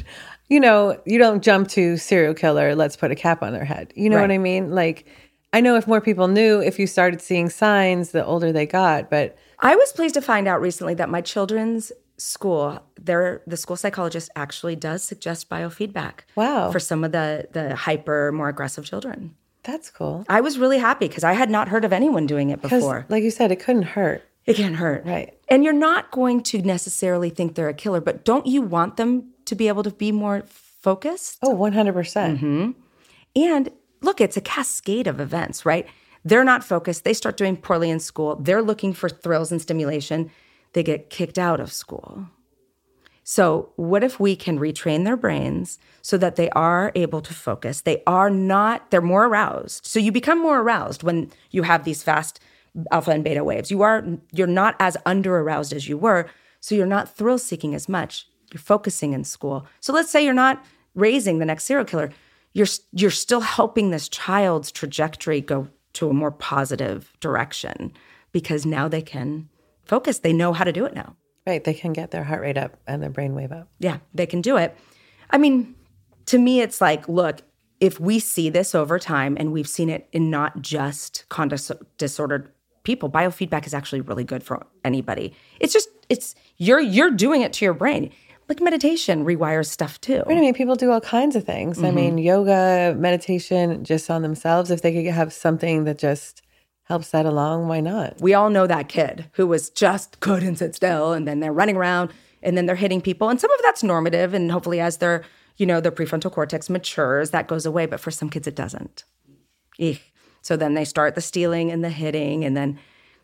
you 0.49 0.61
know, 0.61 1.01
you 1.05 1.19
don't 1.19 1.43
jump 1.43 1.69
to 1.69 1.99
serial 1.99 2.33
killer, 2.33 2.75
let's 2.75 2.97
put 2.97 3.11
a 3.11 3.15
cap 3.15 3.43
on 3.43 3.53
their 3.53 3.65
head. 3.65 3.93
You 3.95 4.09
know 4.09 4.21
what 4.21 4.31
I 4.31 4.39
mean? 4.39 4.71
Like, 4.71 5.07
I 5.53 5.61
know 5.61 5.77
if 5.77 5.87
more 5.87 6.01
people 6.01 6.29
knew, 6.29 6.61
if 6.61 6.79
you 6.79 6.87
started 6.87 7.21
seeing 7.23 7.49
signs, 7.49 8.11
the 8.11 8.25
older 8.25 8.53
they 8.53 8.67
got, 8.67 9.09
but 9.11 9.37
I 9.61 9.75
was 9.75 9.93
pleased 9.93 10.15
to 10.15 10.21
find 10.21 10.47
out 10.47 10.61
recently 10.61 10.95
that 10.95 11.09
my 11.09 11.21
children's 11.21 11.93
school, 12.19 12.81
their 13.01 13.43
the 13.47 13.57
school 13.57 13.77
psychologist 13.77 14.31
actually 14.37 14.77
does 14.77 15.03
suggest 15.03 15.49
biofeedback. 15.49 16.21
Wow. 16.35 16.71
For 16.71 16.81
some 16.81 17.05
of 17.05 17.13
the 17.13 17.49
the 17.53 17.75
hyper, 17.75 18.33
more 18.33 18.49
aggressive 18.49 18.85
children. 18.85 19.35
that's 19.63 19.91
cool. 19.91 20.25
I 20.29 20.41
was 20.41 20.59
really 20.59 20.79
happy 20.79 21.09
because 21.09 21.25
I 21.25 21.33
had 21.33 21.51
not 21.51 21.69
heard 21.69 21.85
of 21.85 21.93
anyone 21.93 22.27
doing 22.27 22.51
it 22.51 22.63
before. 22.63 23.07
like 23.09 23.25
you 23.25 23.31
said, 23.31 23.51
it 23.51 23.57
couldn't 23.57 23.83
hurt. 23.83 24.23
It 24.45 24.55
can't 24.55 24.77
hurt. 24.77 25.05
Right. 25.05 25.37
And 25.49 25.65
you're 25.65 25.73
not 25.73 26.13
going 26.13 26.43
to 26.45 26.63
necessarily 26.63 27.31
think 27.31 27.57
they're 27.57 27.69
a 27.69 27.75
killer, 27.75 28.01
but 28.01 28.25
don't 28.25 28.47
you 28.47 28.63
want 28.63 28.97
them 28.97 29.33
to 29.47 29.57
be 29.57 29.67
able 29.67 29.83
to 29.83 29.91
be 29.91 30.13
more 30.13 30.45
focused? 30.47 31.39
Oh, 31.43 31.55
100%. 31.57 31.93
percent 31.93 32.41
mm-hmm. 32.41 32.71
And 33.35 33.71
look, 34.07 34.21
it's 34.21 34.37
a 34.37 34.41
cascade 34.41 35.07
of 35.07 35.21
events, 35.21 35.67
right? 35.67 35.87
They're 36.25 36.45
not 36.45 36.65
focused. 36.65 37.05
They 37.05 37.13
start 37.13 37.37
doing 37.37 37.57
poorly 37.57 37.91
in 37.91 38.01
school. 38.01 38.37
They're 38.37 38.63
looking 38.63 38.93
for 38.93 39.09
thrills 39.09 39.53
and 39.53 39.61
stimulation. 39.61 40.31
They 40.73 40.83
get 40.83 41.11
kicked 41.11 41.39
out 41.39 41.61
of 41.61 41.73
school. 41.73 42.27
So, 43.29 43.71
what 43.75 44.05
if 44.05 44.21
we 44.21 44.37
can 44.37 44.59
retrain 44.59 45.05
their 45.05 45.17
brains 45.17 45.81
so 46.01 46.17
that 46.19 46.37
they 46.37 46.49
are 46.51 46.93
able 46.95 47.21
to 47.23 47.35
focus? 47.35 47.81
They 47.81 48.05
are 48.07 48.31
not, 48.31 48.91
they're 48.91 49.01
more 49.01 49.27
aroused. 49.27 49.85
So, 49.85 49.99
you 49.99 50.13
become 50.13 50.41
more 50.41 50.61
aroused 50.61 51.03
when 51.03 51.33
you 51.51 51.65
have 51.65 51.83
these 51.83 52.05
fast 52.05 52.39
alpha 52.93 53.11
and 53.11 53.25
beta 53.25 53.43
waves. 53.43 53.69
You 53.69 53.83
are, 53.83 54.05
you're 54.33 54.47
not 54.47 54.77
as 54.79 54.97
under 55.05 55.39
aroused 55.39 55.73
as 55.73 55.89
you 55.89 55.99
were. 55.99 56.29
So, 56.61 56.77
you're 56.77 56.87
not 56.87 57.17
thrill 57.17 57.39
seeking 57.39 57.75
as 57.75 57.89
much. 57.89 58.29
You're 58.53 58.61
focusing 58.61 59.13
in 59.13 59.25
school. 59.25 59.67
So, 59.81 59.93
let's 59.93 60.11
say 60.11 60.25
you're 60.25 60.33
not 60.33 60.65
raising 60.95 61.41
the 61.41 61.47
next 61.47 61.65
serial 61.65 61.85
killer. 61.85 62.11
You're, 62.57 62.67
you're 62.93 63.11
still 63.11 63.43
helping 63.43 63.91
this 63.91 64.09
child's 64.09 64.73
trajectory 64.73 65.43
go 65.43 65.69
to 65.93 66.09
a 66.09 66.15
more 66.15 66.31
positive 66.31 67.13
direction 67.21 67.93
because 68.33 68.65
now 68.65 68.89
they 68.89 69.03
can 69.03 69.51
focus. 69.85 70.21
They 70.21 70.33
know 70.33 70.55
how 70.55 70.65
to 70.65 70.73
do 70.73 70.87
it 70.87 70.95
now. 70.95 71.17
Right. 71.47 71.63
They 71.63 71.75
can 71.75 71.93
get 71.93 72.13
their 72.13 72.25
heart 72.25 72.41
rate 72.41 72.57
up 72.57 72.79
and 72.87 73.03
their 73.03 73.11
brain 73.11 73.35
wave 73.35 73.53
up. 73.53 73.69
Yeah, 73.79 73.99
they 74.15 74.25
can 74.25 74.41
do 74.41 74.57
it. 74.57 74.75
I 75.29 75.37
mean, 75.37 75.75
to 76.27 76.39
me, 76.39 76.63
it's 76.63 76.81
like, 76.81 77.07
look, 77.11 77.43
if 77.79 78.01
we 78.01 78.19
see 78.19 78.49
this 78.49 78.75
over 78.75 78.99
time 78.99 79.37
and 79.39 79.53
we've 79.53 79.69
seen 79.69 79.91
it 79.91 80.09
in 80.13 80.31
not 80.31 80.63
just 80.63 81.27
conduct 81.29 81.71
disordered 81.99 82.51
people, 82.85 83.11
biofeedback 83.11 83.67
is 83.67 83.75
actually 83.75 84.01
really 84.01 84.25
good 84.25 84.43
for 84.43 84.67
anybody. 84.83 85.35
It's 85.61 85.75
just, 85.75 85.91
it's, 86.09 86.35
you're, 86.57 86.81
you're 86.81 87.11
doing 87.11 87.43
it 87.43 87.53
to 87.53 87.67
your 87.67 87.75
brain. 87.75 88.13
Like 88.49 88.61
meditation 88.61 89.25
rewires 89.25 89.67
stuff 89.67 90.01
too. 90.01 90.23
I 90.27 90.35
mean, 90.35 90.55
people 90.55 90.77
do 90.77 90.93
all 90.93 91.01
kinds 91.01 91.35
of 91.35 91.45
things. 91.45 91.83
I 91.83 91.91
mean, 91.91 92.11
mm-hmm. 92.11 92.19
yoga, 92.19 92.95
meditation, 92.97 93.85
just 93.85 94.09
on 94.09 94.23
themselves. 94.23 94.71
If 94.71 94.83
they 94.83 94.93
could 94.93 95.13
have 95.13 95.33
something 95.33 95.83
that 95.85 95.99
just 95.99 96.43
helps 96.85 97.11
that 97.11 97.27
along, 97.27 97.67
why 97.67 97.81
not? 97.81 98.21
we 98.21 98.35
all 98.35 98.51
know 98.51 98.67
that 98.67 98.89
kid 98.89 99.29
who 99.33 99.47
was 99.47 99.71
just 99.71 100.21
couldn't 100.21 100.57
sit 100.57 100.75
still 100.75 101.13
and 101.13 101.27
then 101.27 101.41
they're 101.41 101.53
running 101.53 101.77
around 101.77 102.11
and 102.43 102.57
then 102.57 102.67
they're 102.67 102.77
hitting 102.77 103.01
people 103.01 103.29
and 103.29 103.41
some 103.41 103.51
of 103.51 103.61
that's 103.63 103.83
normative 103.83 104.33
and 104.35 104.53
hopefully 104.53 104.81
as 104.81 104.99
their 104.99 105.25
you 105.57 105.67
know 105.67 105.81
their 105.81 105.93
prefrontal 105.93 106.31
cortex 106.31 106.71
matures 106.71 107.31
that 107.31 107.49
goes 107.49 107.67
away 107.67 107.87
but 107.87 108.01
for 108.01 108.11
some 108.11 108.31
kids 108.31 108.47
it 108.47 108.55
doesn't 108.55 109.05
Eek. 109.79 110.13
so 110.43 110.57
then 110.57 110.75
they 110.75 110.85
start 110.85 111.15
the 111.15 111.21
stealing 111.21 111.71
and 111.71 111.83
the 111.83 111.91
hitting 111.91 112.45
and 112.45 112.57
then 112.57 112.79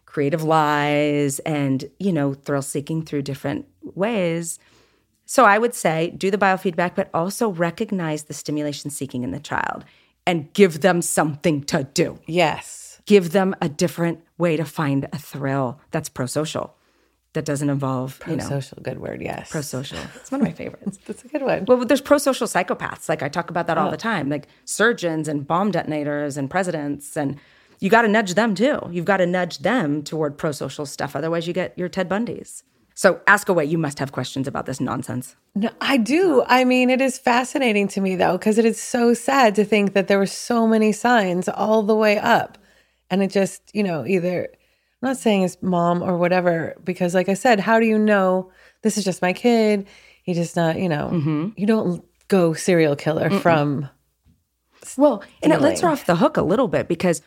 creative 0.07 0.43
lies 0.43 1.39
and 1.41 1.85
you 1.99 2.13
know 2.13 2.35
thrill 2.35 2.63
seeking 2.63 3.05
through 3.05 3.23
different 3.23 3.67
ways 3.95 4.59
so 5.27 5.45
i 5.45 5.59
would 5.59 5.75
say 5.75 6.11
do 6.17 6.31
the 6.31 6.39
biofeedback 6.39 6.95
but 6.95 7.09
also 7.15 7.49
recognize 7.49 8.25
the 8.25 8.35
stimulation 8.35 8.91
seeking 8.91 9.23
in 9.23 9.31
the 9.31 9.41
child 9.41 9.85
and 10.27 10.53
give 10.53 10.81
them 10.83 11.03
something 11.03 11.63
to 11.65 11.85
do 11.95 12.19
Yes. 12.27 13.01
give 13.07 13.33
them 13.33 13.55
a 13.61 13.69
different 13.69 14.21
way 14.39 14.57
to 14.57 14.65
find 14.65 15.09
a 15.13 15.19
thrill 15.19 15.81
that's 15.91 16.09
pro-social 16.09 16.75
that 17.35 17.45
doesn't 17.47 17.71
involve 17.71 18.21
you 18.27 18.37
know 18.37 18.45
Social, 18.47 18.79
good 18.83 18.99
word. 19.01 19.23
Yes. 19.23 19.51
pro-social 19.51 19.99
it's 20.17 20.31
one 20.31 20.41
of 20.43 20.47
my 20.47 20.53
favorites 20.53 20.99
That's 21.07 21.25
a 21.25 21.29
good 21.29 21.43
one. 21.43 21.65
well 21.67 21.85
there's 21.85 22.01
pro-social 22.03 22.47
psychopaths 22.47 23.09
like 23.09 23.23
i 23.23 23.29
talk 23.29 23.49
about 23.51 23.67
that 23.69 23.79
all 23.79 23.89
oh. 23.89 23.91
the 23.91 23.97
time 23.97 24.29
like 24.29 24.47
surgeons 24.65 25.29
and 25.29 25.47
bomb 25.47 25.71
detonators 25.71 26.37
and 26.37 26.51
presidents 26.51 27.17
and 27.17 27.39
you 27.81 27.89
got 27.91 28.03
to 28.03 28.09
nudge 28.09 28.35
them 28.35 28.55
too 28.55 28.79
you've 28.91 29.05
got 29.07 29.17
to 29.17 29.27
nudge 29.27 29.59
them 29.59 30.03
toward 30.03 30.37
pro-social 30.37 30.85
stuff 30.87 31.17
otherwise 31.17 31.47
you 31.47 31.53
get 31.55 31.77
your 31.79 31.89
ted 31.89 32.09
bundys 32.09 32.63
so 32.95 33.21
ask 33.27 33.49
away 33.49 33.65
you 33.65 33.79
must 33.79 33.99
have 33.99 34.13
questions 34.13 34.47
about 34.47 34.67
this 34.67 34.81
nonsense 34.81 35.37
No, 35.55 35.71
I 35.81 35.99
do. 35.99 36.43
I 36.47 36.65
mean, 36.65 36.89
it 36.89 37.01
is 37.01 37.19
fascinating 37.19 37.89
to 37.89 38.01
me 38.01 38.17
though, 38.17 38.39
because 38.39 38.59
it 38.59 38.65
is 38.65 38.81
so 38.81 39.13
sad 39.13 39.55
to 39.57 39.65
think 39.65 39.93
that 39.93 40.09
there 40.09 40.19
were 40.19 40.27
so 40.27 40.67
many 40.67 40.93
signs 40.93 41.49
all 41.49 41.83
the 41.83 41.95
way 41.95 42.19
up. 42.19 42.59
And 43.11 43.23
it 43.23 43.31
just, 43.31 43.63
you 43.75 43.83
know, 43.83 44.07
either 44.07 44.49
I'm 45.03 45.09
not 45.09 45.19
saying 45.19 45.43
it's 45.43 45.59
mom 45.61 46.03
or 46.03 46.17
whatever, 46.17 46.75
because 46.83 47.15
like 47.15 47.29
I 47.29 47.35
said, 47.35 47.61
how 47.61 47.81
do 47.81 47.87
you 47.87 47.99
know 47.99 48.51
this 48.83 48.97
is 48.97 49.05
just 49.05 49.21
my 49.21 49.33
kid? 49.33 49.87
He 50.23 50.33
just 50.33 50.57
not, 50.57 50.79
you 50.79 50.89
know, 50.89 51.11
mm-hmm. 51.13 51.49
you 51.57 51.67
don't 51.67 52.03
go 52.29 52.55
serial 52.55 52.97
killer 52.97 53.29
from 53.41 53.89
Well, 54.97 55.23
and 55.43 55.53
it 55.53 55.61
lets 55.61 55.83
her 55.83 55.89
off 55.89 56.07
the 56.07 56.17
hook 56.17 56.37
a 56.37 56.43
little 56.43 56.69
bit 56.69 56.89
because 56.89 57.21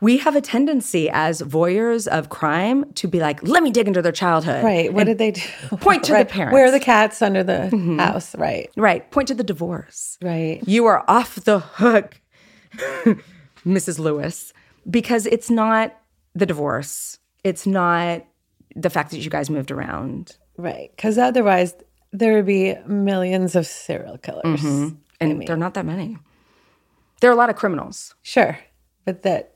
we 0.00 0.18
have 0.18 0.36
a 0.36 0.40
tendency 0.40 1.10
as 1.10 1.42
voyeurs 1.42 2.06
of 2.06 2.28
crime 2.28 2.92
to 2.94 3.08
be 3.08 3.18
like, 3.18 3.42
let 3.42 3.62
me 3.62 3.70
dig 3.70 3.88
into 3.88 4.00
their 4.00 4.12
childhood. 4.12 4.62
right. 4.64 4.92
What 4.92 5.04
did 5.04 5.18
they 5.18 5.32
do? 5.32 5.42
point 5.80 6.04
to 6.04 6.12
the 6.12 6.14
Right. 6.18 6.28
parents. 6.28 6.52
Where 6.52 6.66
are 6.66 6.70
the 6.70 6.80
cats 6.80 7.20
under 7.20 7.42
the 7.42 7.68
mm-hmm. 7.72 7.98
house? 7.98 8.34
Right. 8.36 8.70
Right. 8.76 9.10
Point 9.10 9.28
to 9.28 9.34
the 9.34 9.44
divorce. 9.44 10.18
Right. 10.22 10.60
You 10.66 10.86
are 10.86 11.04
off 11.08 11.36
the 11.36 11.58
hook, 11.58 12.20
Mrs. 13.66 13.98
Lewis, 13.98 14.52
because 14.88 15.26
it's 15.26 15.50
not 15.50 15.98
the 16.34 16.46
divorce. 16.46 17.18
It's 17.42 17.66
not 17.66 18.24
the 18.76 18.90
fact 18.90 19.10
that 19.10 19.18
you 19.18 19.30
guys 19.30 19.50
moved 19.50 19.70
around. 19.70 20.36
Right. 20.56 20.90
Because 20.94 21.18
otherwise, 21.18 21.74
there 22.12 22.34
would 22.34 22.46
be 22.46 22.76
millions 22.86 23.56
of 23.56 23.66
serial 23.66 24.18
killers. 24.18 24.44
Mm-hmm. 24.60 24.96
And 25.20 25.42
there 25.42 25.56
are 25.56 25.58
not 25.58 25.74
that 25.74 25.84
many. 25.84 26.16
There 27.20 27.28
are 27.30 27.32
a 27.32 27.36
lot 27.36 27.50
of 27.50 27.56
criminals. 27.56 28.14
Sure. 28.22 28.58
But 29.04 29.22
that, 29.22 29.54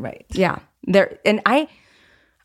right. 0.00 0.26
Yeah. 0.30 0.58
There 0.84 1.18
and 1.24 1.40
I 1.46 1.68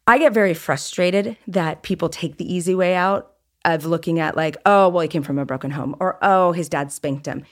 I 0.08 0.18
get 0.18 0.34
very 0.34 0.54
frustrated 0.54 1.38
that 1.48 1.82
people 1.84 2.10
take 2.10 2.38
the 2.38 2.52
easy 2.54 2.76
way 2.76 2.96
out 2.96 3.32
of 3.64 3.86
looking 3.86 4.20
at 4.20 4.36
like, 4.38 4.58
oh, 4.66 4.90
well, 4.90 5.02
he 5.02 5.08
came 5.08 5.24
from 5.24 5.40
a 5.40 5.46
broken 5.46 5.72
home, 5.72 5.96
or 6.00 6.20
oh, 6.22 6.52
his 6.52 6.70
dad 6.70 6.92
spanked 6.92 7.26
him. 7.26 7.44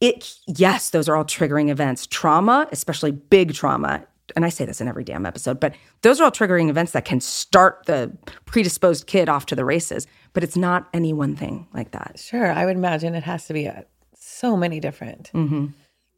It 0.00 0.36
yes, 0.46 0.90
those 0.90 1.08
are 1.08 1.16
all 1.16 1.24
triggering 1.24 1.70
events. 1.70 2.06
Trauma, 2.06 2.68
especially 2.72 3.12
big 3.12 3.54
trauma, 3.54 4.04
and 4.36 4.44
I 4.44 4.48
say 4.48 4.64
this 4.64 4.80
in 4.80 4.88
every 4.88 5.04
damn 5.04 5.24
episode, 5.24 5.60
but 5.60 5.74
those 6.02 6.20
are 6.20 6.24
all 6.24 6.30
triggering 6.30 6.68
events 6.68 6.92
that 6.92 7.04
can 7.04 7.20
start 7.20 7.84
the 7.86 8.12
predisposed 8.44 9.06
kid 9.06 9.28
off 9.28 9.46
to 9.46 9.54
the 9.54 9.64
races. 9.64 10.06
But 10.34 10.42
it's 10.42 10.56
not 10.56 10.88
any 10.92 11.12
one 11.12 11.36
thing 11.36 11.66
like 11.72 11.92
that. 11.92 12.18
Sure. 12.18 12.50
I 12.50 12.66
would 12.66 12.76
imagine 12.76 13.14
it 13.14 13.22
has 13.22 13.46
to 13.46 13.52
be 13.52 13.68
uh 13.68 13.82
so 14.14 14.56
many 14.56 14.80
different 14.80 15.30
Mm-hmm. 15.34 15.66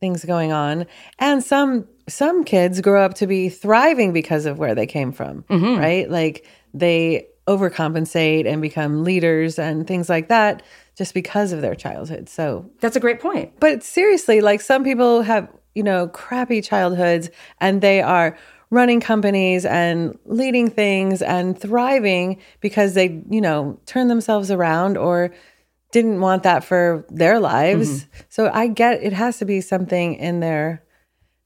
Things 0.05 0.23
going 0.27 0.53
on. 0.53 0.85
And 1.19 1.43
some 1.43 1.89
some 2.09 2.45
kids 2.45 2.83
grow 2.83 3.03
up 3.03 3.15
to 3.15 3.27
be 3.27 3.49
thriving 3.49 4.13
because 4.13 4.45
of 4.45 4.59
where 4.59 4.75
they 4.75 4.87
came 4.87 5.11
from, 5.13 5.43
Mm-hmm. 5.49 5.81
right? 5.81 6.11
Like 6.11 6.47
they 6.75 7.27
overcompensate 7.49 8.47
and 8.47 8.61
become 8.61 9.03
leaders 9.05 9.59
and 9.59 9.87
things 9.87 10.09
like 10.11 10.29
that 10.29 10.63
just 10.97 11.15
because 11.15 11.53
of 11.53 11.63
their 11.63 11.75
childhood. 11.75 12.29
So 12.29 12.71
That's 12.81 12.97
a 12.97 13.01
great 13.01 13.21
point. 13.21 13.59
but 13.61 13.83
seriously, 13.83 14.41
like 14.43 14.61
some 14.61 14.85
people 14.85 15.23
have, 15.23 15.49
you 15.75 15.83
know, 15.83 16.09
crappy 16.09 16.61
childhoods 16.61 17.31
and 17.61 17.81
they 17.81 18.03
are 18.03 18.37
running 18.71 19.01
companies 19.01 19.65
and 19.65 20.19
leading 20.27 20.69
things 20.71 21.23
and 21.23 21.59
thriving 21.59 22.39
because 22.61 22.93
they, 22.95 23.23
you 23.31 23.41
know, 23.41 23.79
turn 23.87 24.09
themselves 24.09 24.51
around 24.51 24.97
or 24.97 25.31
didn't 25.95 26.21
want 26.21 26.43
that 26.43 26.65
for 26.65 27.07
their 27.09 27.39
lives. 27.41 28.07
So 28.29 28.51
I 28.53 28.67
get 28.67 29.03
it 29.03 29.13
has 29.13 29.39
to 29.39 29.45
be 29.45 29.61
something 29.61 30.15
in 30.17 30.41
their 30.41 30.83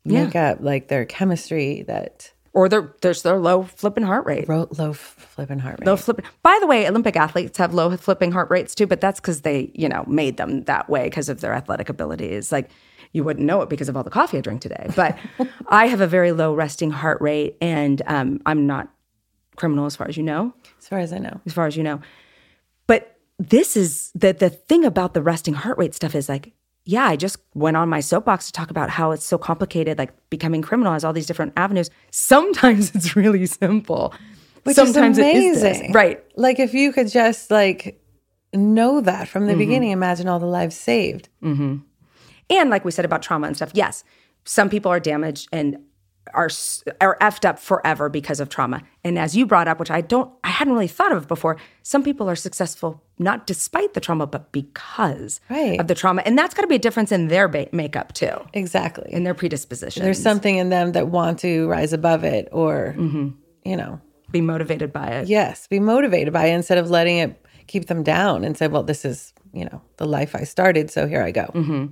Yeah. 0.05 0.25
makeup, 0.25 0.59
like 0.63 0.89
their 0.89 1.05
chemistry 1.05 1.85
that 1.87 2.33
Or 2.55 2.69
their 2.69 2.95
there's 3.03 3.23
their 3.23 3.37
low 3.39 3.63
flipping 3.65 4.05
heart 4.05 4.25
rate. 4.27 4.49
wrote 4.49 4.79
low 4.79 4.95
flipping 4.95 5.59
heart 5.59 5.77
rate. 5.81 5.87
Low 5.87 5.97
flipping. 5.97 6.25
By 6.43 6.57
the 6.63 6.67
way, 6.67 6.89
Olympic 6.89 7.15
athletes 7.15 7.59
have 7.59 7.75
low 7.75 7.95
flipping 7.97 8.33
heart 8.33 8.51
rates 8.51 8.75
too, 8.75 8.87
but 8.87 9.01
that's 9.03 9.21
because 9.21 9.43
they, 9.43 9.71
you 9.75 9.89
know, 9.89 10.03
made 10.09 10.39
them 10.39 10.65
that 10.65 10.89
way 10.89 11.05
because 11.05 11.29
of 11.29 11.41
their 11.43 11.53
athletic 11.53 11.89
abilities. 11.91 12.51
Like 12.51 12.71
you 13.13 13.23
wouldn't 13.25 13.45
know 13.47 13.61
it 13.61 13.69
because 13.69 13.89
of 13.91 13.97
all 13.99 14.03
the 14.03 14.11
coffee 14.11 14.39
I 14.39 14.41
drink 14.41 14.63
today. 14.63 14.87
But 14.97 15.19
I 15.69 15.89
have 15.89 16.01
a 16.01 16.07
very 16.07 16.33
low 16.33 16.55
resting 16.55 16.91
heart 16.91 17.21
rate, 17.21 17.57
and 17.61 18.01
um, 18.07 18.41
I'm 18.47 18.67
not 18.67 18.89
criminal 19.57 19.85
as 19.85 19.95
far 19.97 20.09
as 20.09 20.17
you 20.17 20.23
know. 20.23 20.55
as 20.81 20.89
far 20.89 21.01
as 21.01 21.13
I 21.13 21.19
know. 21.19 21.39
As 21.45 21.53
far 21.53 21.67
as 21.67 21.77
you 21.77 21.83
know, 21.83 22.01
this 23.39 23.77
is 23.77 24.11
the 24.15 24.33
the 24.33 24.51
thing 24.51 24.85
about 24.85 25.15
the 25.15 25.23
resting 25.23 25.55
heart 25.55 25.79
rate 25.79 25.95
stuff 25.95 26.15
is 26.15 26.29
like. 26.29 26.53
Yeah, 26.91 27.05
I 27.05 27.17
just 27.17 27.37
went 27.53 27.77
on 27.77 27.91
my 27.91 28.01
soapbox 28.01 28.47
to 28.47 28.53
talk 28.53 28.71
about 28.71 28.89
how 28.89 29.11
it's 29.11 29.27
so 29.27 29.37
complicated. 29.37 29.99
Like 29.99 30.11
becoming 30.31 30.63
criminal 30.63 30.95
has 30.95 31.05
all 31.05 31.13
these 31.13 31.27
different 31.27 31.53
avenues. 31.55 31.91
Sometimes 32.11 32.91
it's 32.95 33.15
really 33.15 33.45
simple. 33.45 34.15
Which 34.63 34.77
Sometimes 34.77 35.19
is 35.19 35.23
amazing. 35.23 35.51
is 35.51 35.61
this. 35.61 35.95
Right. 35.95 36.25
Like 36.37 36.59
if 36.59 36.73
you 36.73 36.91
could 36.93 37.09
just 37.09 37.51
like 37.51 38.01
know 38.55 39.03
that 39.03 39.29
from 39.29 39.45
the 39.45 39.53
Mm-hmm. 39.53 39.59
beginning. 39.59 39.91
Imagine 39.91 40.29
all 40.29 40.39
the 40.39 40.47
lives 40.47 40.77
saved. 40.77 41.29
And 41.43 42.71
like 42.71 42.87
we 42.87 42.91
said 42.91 43.05
about 43.05 43.21
trauma 43.23 43.47
and 43.49 43.55
stuff, 43.57 43.71
yes, 43.75 44.03
some 44.45 44.71
people 44.71 44.91
are 44.91 45.01
damaged 45.01 45.49
and 45.53 45.77
are 46.35 46.49
are 47.01 47.17
effed 47.21 47.45
up 47.45 47.59
forever 47.59 48.09
because 48.09 48.41
of 48.41 48.49
trauma. 48.49 48.83
And 49.05 49.19
as 49.19 49.37
you 49.37 49.47
brought 49.47 49.69
up, 49.69 49.79
which 49.79 49.91
I 49.91 50.01
don't, 50.01 50.31
I 50.45 50.49
hadn't 50.49 50.73
really 50.75 50.89
thought 50.89 51.13
of 51.13 51.27
before, 51.29 51.57
some 51.83 52.03
people 52.03 52.29
are 52.29 52.37
successful 52.37 53.03
not 53.19 53.47
despite 53.47 53.95
the 53.95 54.01
trauma, 54.01 54.27
but 54.27 54.53
because 54.53 55.41
Right. 55.51 55.81
of 55.81 55.89
the 55.89 55.95
trauma. 55.95 56.23
And 56.25 56.39
that's 56.39 56.55
got 56.55 56.63
to 56.63 56.69
be 56.69 56.77
a 56.77 56.79
difference 56.79 57.11
in 57.11 57.29
their 57.29 57.49
ba- 57.49 57.69
makeup 57.73 58.13
too, 58.13 58.31
Exactly. 58.53 59.13
in 59.13 59.25
their 59.25 59.35
predisposition. 59.35 60.03
There's 60.05 60.23
something 60.23 60.57
in 60.57 60.69
them 60.69 60.93
that 60.93 61.09
want 61.09 61.41
to 61.41 61.67
rise 61.69 61.93
above 61.93 62.23
it 62.25 62.49
or, 62.53 62.95
Mm-hmm. 62.97 63.29
you 63.65 63.77
know, 63.77 64.01
be 64.31 64.41
motivated 64.41 64.93
by 64.93 65.07
it. 65.09 65.29
yes, 65.29 65.67
be 65.67 65.81
motivated 65.81 66.33
by 66.33 66.47
it 66.47 66.55
instead 66.55 66.79
of 66.79 66.91
letting 66.91 67.17
it 67.19 67.45
keep 67.67 67.87
them 67.87 68.03
down 68.03 68.45
and 68.45 68.57
say, 68.57 68.69
well, 68.69 68.83
this 68.83 69.05
is, 69.05 69.33
you 69.53 69.65
know, 69.65 69.81
the 69.97 70.05
life 70.07 70.35
I 70.35 70.45
started. 70.45 70.91
So 70.91 71.07
here 71.09 71.23
I 71.23 71.31
go. 71.33 71.47
Mm-hmm. 71.55 71.87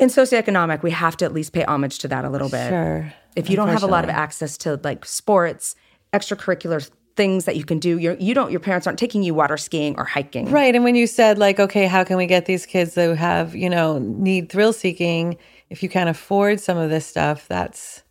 In 0.00 0.08
socioeconomic, 0.08 0.82
we 0.82 0.90
have 0.90 1.16
to 1.18 1.24
at 1.24 1.32
least 1.32 1.52
pay 1.52 1.64
homage 1.64 1.98
to 2.00 2.08
that 2.08 2.24
a 2.24 2.30
little 2.30 2.48
bit. 2.48 2.68
Sure. 2.68 3.12
If 3.36 3.48
you 3.50 3.56
don't 3.56 3.68
have 3.68 3.82
a 3.82 3.86
lot 3.86 4.04
of 4.04 4.10
access 4.10 4.56
to 4.58 4.78
like 4.84 5.04
sports, 5.04 5.74
extracurricular 6.12 6.88
things 7.16 7.44
that 7.44 7.56
you 7.56 7.64
can 7.64 7.78
do, 7.78 7.98
you're, 7.98 8.14
you 8.14 8.34
don't, 8.34 8.50
your 8.50 8.60
parents 8.60 8.86
aren't 8.86 8.98
taking 8.98 9.22
you 9.22 9.34
water 9.34 9.56
skiing 9.56 9.94
or 9.98 10.04
hiking. 10.04 10.50
Right. 10.50 10.74
And 10.74 10.82
when 10.84 10.94
you 10.94 11.06
said, 11.06 11.38
like, 11.38 11.60
okay, 11.60 11.86
how 11.86 12.04
can 12.04 12.16
we 12.16 12.26
get 12.26 12.46
these 12.46 12.64
kids 12.66 12.94
that 12.94 13.16
have, 13.16 13.54
you 13.54 13.68
know, 13.68 13.98
need 13.98 14.50
thrill 14.50 14.72
seeking? 14.72 15.36
If 15.70 15.82
you 15.82 15.88
can't 15.88 16.08
afford 16.08 16.60
some 16.60 16.78
of 16.78 16.88
this 16.90 17.06
stuff, 17.06 17.46
that's 17.48 18.02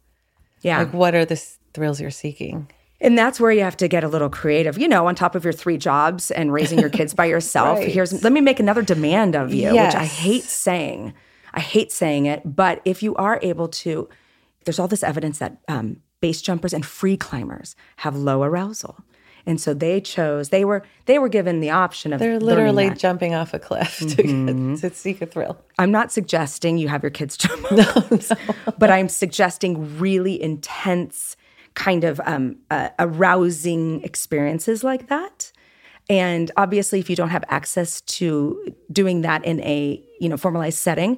Yeah. 0.62 0.80
like, 0.80 0.94
what 0.94 1.16
are 1.16 1.26
the 1.26 1.34
s- 1.34 1.58
thrills 1.74 2.00
you're 2.00 2.12
seeking? 2.12 2.70
And 3.00 3.18
that's 3.18 3.40
where 3.40 3.52
you 3.52 3.62
have 3.62 3.78
to 3.78 3.88
get 3.88 4.04
a 4.04 4.08
little 4.08 4.30
creative, 4.30 4.78
you 4.78 4.88
know, 4.88 5.08
on 5.08 5.16
top 5.16 5.34
of 5.34 5.44
your 5.44 5.54
three 5.54 5.78
jobs 5.78 6.30
and 6.30 6.54
raising 6.54 6.78
your 6.78 6.90
kids 6.90 7.16
by 7.16 7.26
yourself. 7.36 7.80
Right. 7.80 7.88
Here's 7.92 8.24
let 8.24 8.32
me 8.32 8.42
make 8.42 8.60
another 8.60 8.84
demand 8.84 9.36
of 9.36 9.52
you, 9.52 9.70
which 9.72 9.96
I 9.96 10.06
hate 10.06 10.44
saying. 10.44 11.14
I 11.54 11.60
hate 11.60 11.92
saying 11.92 12.28
it, 12.28 12.42
but 12.46 12.82
if 12.86 13.02
you 13.02 13.16
are 13.16 13.40
able 13.42 13.68
to, 13.70 14.08
there's 14.66 14.80
all 14.80 14.88
this 14.88 15.04
evidence 15.04 15.40
that 15.40 15.58
um, 15.68 15.98
base 16.20 16.42
jumpers 16.42 16.74
and 16.74 16.86
free 16.86 17.18
climbers 17.18 17.76
have 17.98 18.16
low 18.16 18.44
arousal. 18.44 18.98
And 19.46 19.60
so 19.60 19.74
they 19.74 20.00
chose, 20.02 20.50
they 20.50 20.64
were 20.64 20.84
they 21.06 21.18
were 21.18 21.30
given 21.30 21.62
the 21.62 21.72
option 21.72 22.14
of 22.14 22.20
They're 22.20 22.40
literally 22.40 22.92
jumping 22.92 23.34
off 23.34 23.54
a 23.56 23.60
cliff 23.60 23.98
to, 23.98 24.06
Mm-hmm. 24.06 24.76
get, 24.76 24.94
to 24.94 24.96
seek 24.96 25.20
a 25.22 25.26
thrill. 25.26 25.58
I'm 25.80 25.92
not 25.92 26.12
suggesting 26.12 26.78
you 26.78 26.88
have 26.90 27.02
your 27.02 27.10
kids 27.10 27.38
jump, 27.38 27.68
but 28.78 28.92
I'm 28.92 29.10
suggesting 29.10 29.98
really 29.98 30.40
intense, 30.42 31.38
kind 31.74 32.04
of 32.04 32.22
um, 32.26 32.58
uh, 32.70 32.90
arousing 33.00 34.04
experiences 34.04 34.84
like 34.84 35.08
that. 35.08 35.52
And 36.08 36.52
obviously, 36.56 37.00
if 37.00 37.10
you 37.10 37.16
don't 37.16 37.30
have 37.30 37.44
access 37.48 38.02
to 38.02 38.76
doing 38.92 39.22
that 39.22 39.44
in 39.44 39.60
a 39.62 40.04
you 40.20 40.30
know 40.30 40.38
formalized 40.38 40.78
setting, 40.78 41.18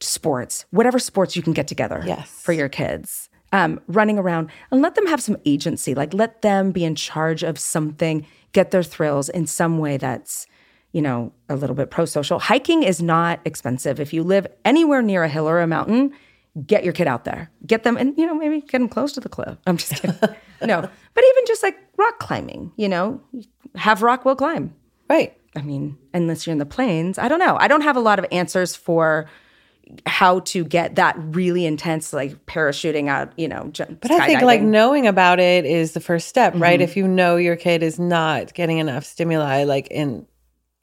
sports, 0.00 0.64
whatever 0.70 0.98
sports 0.98 1.36
you 1.36 1.42
can 1.42 1.52
get 1.52 1.68
together 1.68 2.02
Yes. 2.06 2.28
for 2.30 2.52
your 2.52 2.68
kids, 2.68 3.28
um, 3.52 3.80
running 3.86 4.18
around 4.18 4.50
and 4.70 4.80
let 4.82 4.94
them 4.94 5.06
have 5.06 5.22
some 5.22 5.36
agency. 5.44 5.94
Like 5.94 6.14
let 6.14 6.42
them 6.42 6.72
be 6.72 6.84
in 6.84 6.94
charge 6.94 7.42
of 7.42 7.58
something, 7.58 8.26
get 8.52 8.70
their 8.70 8.82
thrills 8.82 9.28
in 9.28 9.46
some 9.46 9.78
way 9.78 9.96
that's 9.96 10.46
you 10.92 11.00
know, 11.00 11.32
a 11.48 11.54
little 11.54 11.76
bit 11.76 11.88
pro 11.88 12.04
social. 12.04 12.40
Hiking 12.40 12.82
is 12.82 13.00
not 13.00 13.38
expensive. 13.44 14.00
If 14.00 14.12
you 14.12 14.24
live 14.24 14.48
anywhere 14.64 15.02
near 15.02 15.22
a 15.22 15.28
hill 15.28 15.48
or 15.48 15.60
a 15.60 15.66
mountain, 15.68 16.12
get 16.66 16.82
your 16.82 16.92
kid 16.92 17.06
out 17.06 17.24
there. 17.24 17.48
Get 17.64 17.84
them, 17.84 17.96
and, 17.96 18.12
you 18.18 18.26
know, 18.26 18.34
maybe 18.34 18.60
get 18.60 18.78
them 18.80 18.88
close 18.88 19.12
to 19.12 19.20
the 19.20 19.28
cliff. 19.28 19.56
I'm 19.68 19.76
just 19.76 19.92
kidding. 19.94 20.16
no, 20.64 20.80
but 20.80 21.24
even 21.24 21.44
just 21.46 21.62
like 21.62 21.78
rock 21.96 22.18
climbing, 22.18 22.72
you 22.76 22.88
know, 22.88 23.20
have 23.76 24.02
rock 24.02 24.24
will 24.24 24.34
climb. 24.34 24.74
Right. 25.08 25.36
I 25.54 25.62
mean, 25.62 25.96
unless 26.12 26.44
you're 26.44 26.50
in 26.52 26.58
the 26.58 26.66
plains, 26.66 27.18
I 27.18 27.28
don't 27.28 27.38
know. 27.38 27.56
I 27.60 27.68
don't 27.68 27.82
have 27.82 27.94
a 27.96 28.00
lot 28.00 28.18
of 28.18 28.26
answers 28.32 28.74
for 28.74 29.30
how 30.06 30.40
to 30.40 30.64
get 30.64 30.96
that 30.96 31.16
really 31.18 31.66
intense, 31.66 32.12
like 32.12 32.46
parachuting 32.46 33.08
out, 33.08 33.32
you 33.38 33.48
know, 33.48 33.70
But 33.76 34.10
I 34.10 34.26
think 34.26 34.42
like 34.42 34.62
knowing 34.62 35.06
about 35.06 35.40
it 35.40 35.64
is 35.64 35.92
the 35.92 36.00
first 36.00 36.28
step, 36.28 36.52
Mm-hmm. 36.54 36.62
right? 36.62 36.80
If 36.80 36.96
you 36.96 37.06
know 37.08 37.36
your 37.36 37.56
kid 37.56 37.82
is 37.82 37.98
not 37.98 38.54
getting 38.54 38.78
enough 38.78 39.04
stimuli, 39.04 39.64
like 39.64 39.88
in 39.88 40.26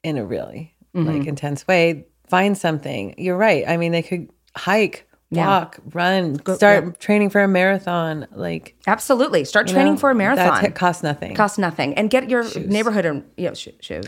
in 0.02 0.18
a 0.18 0.24
really 0.24 0.74
Mm-hmm. 0.94 1.06
like 1.18 1.26
intense 1.26 1.66
way, 1.68 2.06
find 2.28 2.56
something. 2.56 3.14
You're 3.18 3.36
right. 3.36 3.64
I 3.68 3.76
mean, 3.76 3.92
they 3.92 4.02
could 4.02 4.30
hike, 4.56 5.06
Yeah. 5.30 5.46
walk, 5.46 5.78
run, 5.92 6.40
start 6.56 6.98
training 6.98 7.28
for 7.30 7.42
a 7.42 7.48
marathon. 7.48 8.26
Like 8.32 8.74
absolutely 8.86 9.44
start 9.44 9.68
training 9.68 9.94
know, 9.94 9.98
for 9.98 10.10
a 10.10 10.14
marathon. 10.14 10.62
That 10.62 10.74
costs 10.74 11.02
nothing. 11.02 11.34
Costs 11.34 11.58
nothing, 11.58 11.92
and 11.94 12.08
get 12.08 12.30
your 12.30 12.44
neighborhood 12.58 13.04
and 13.04 13.24
you 13.36 13.48
know, 13.48 13.54
sho- 13.54 13.72
shoes. 13.80 14.06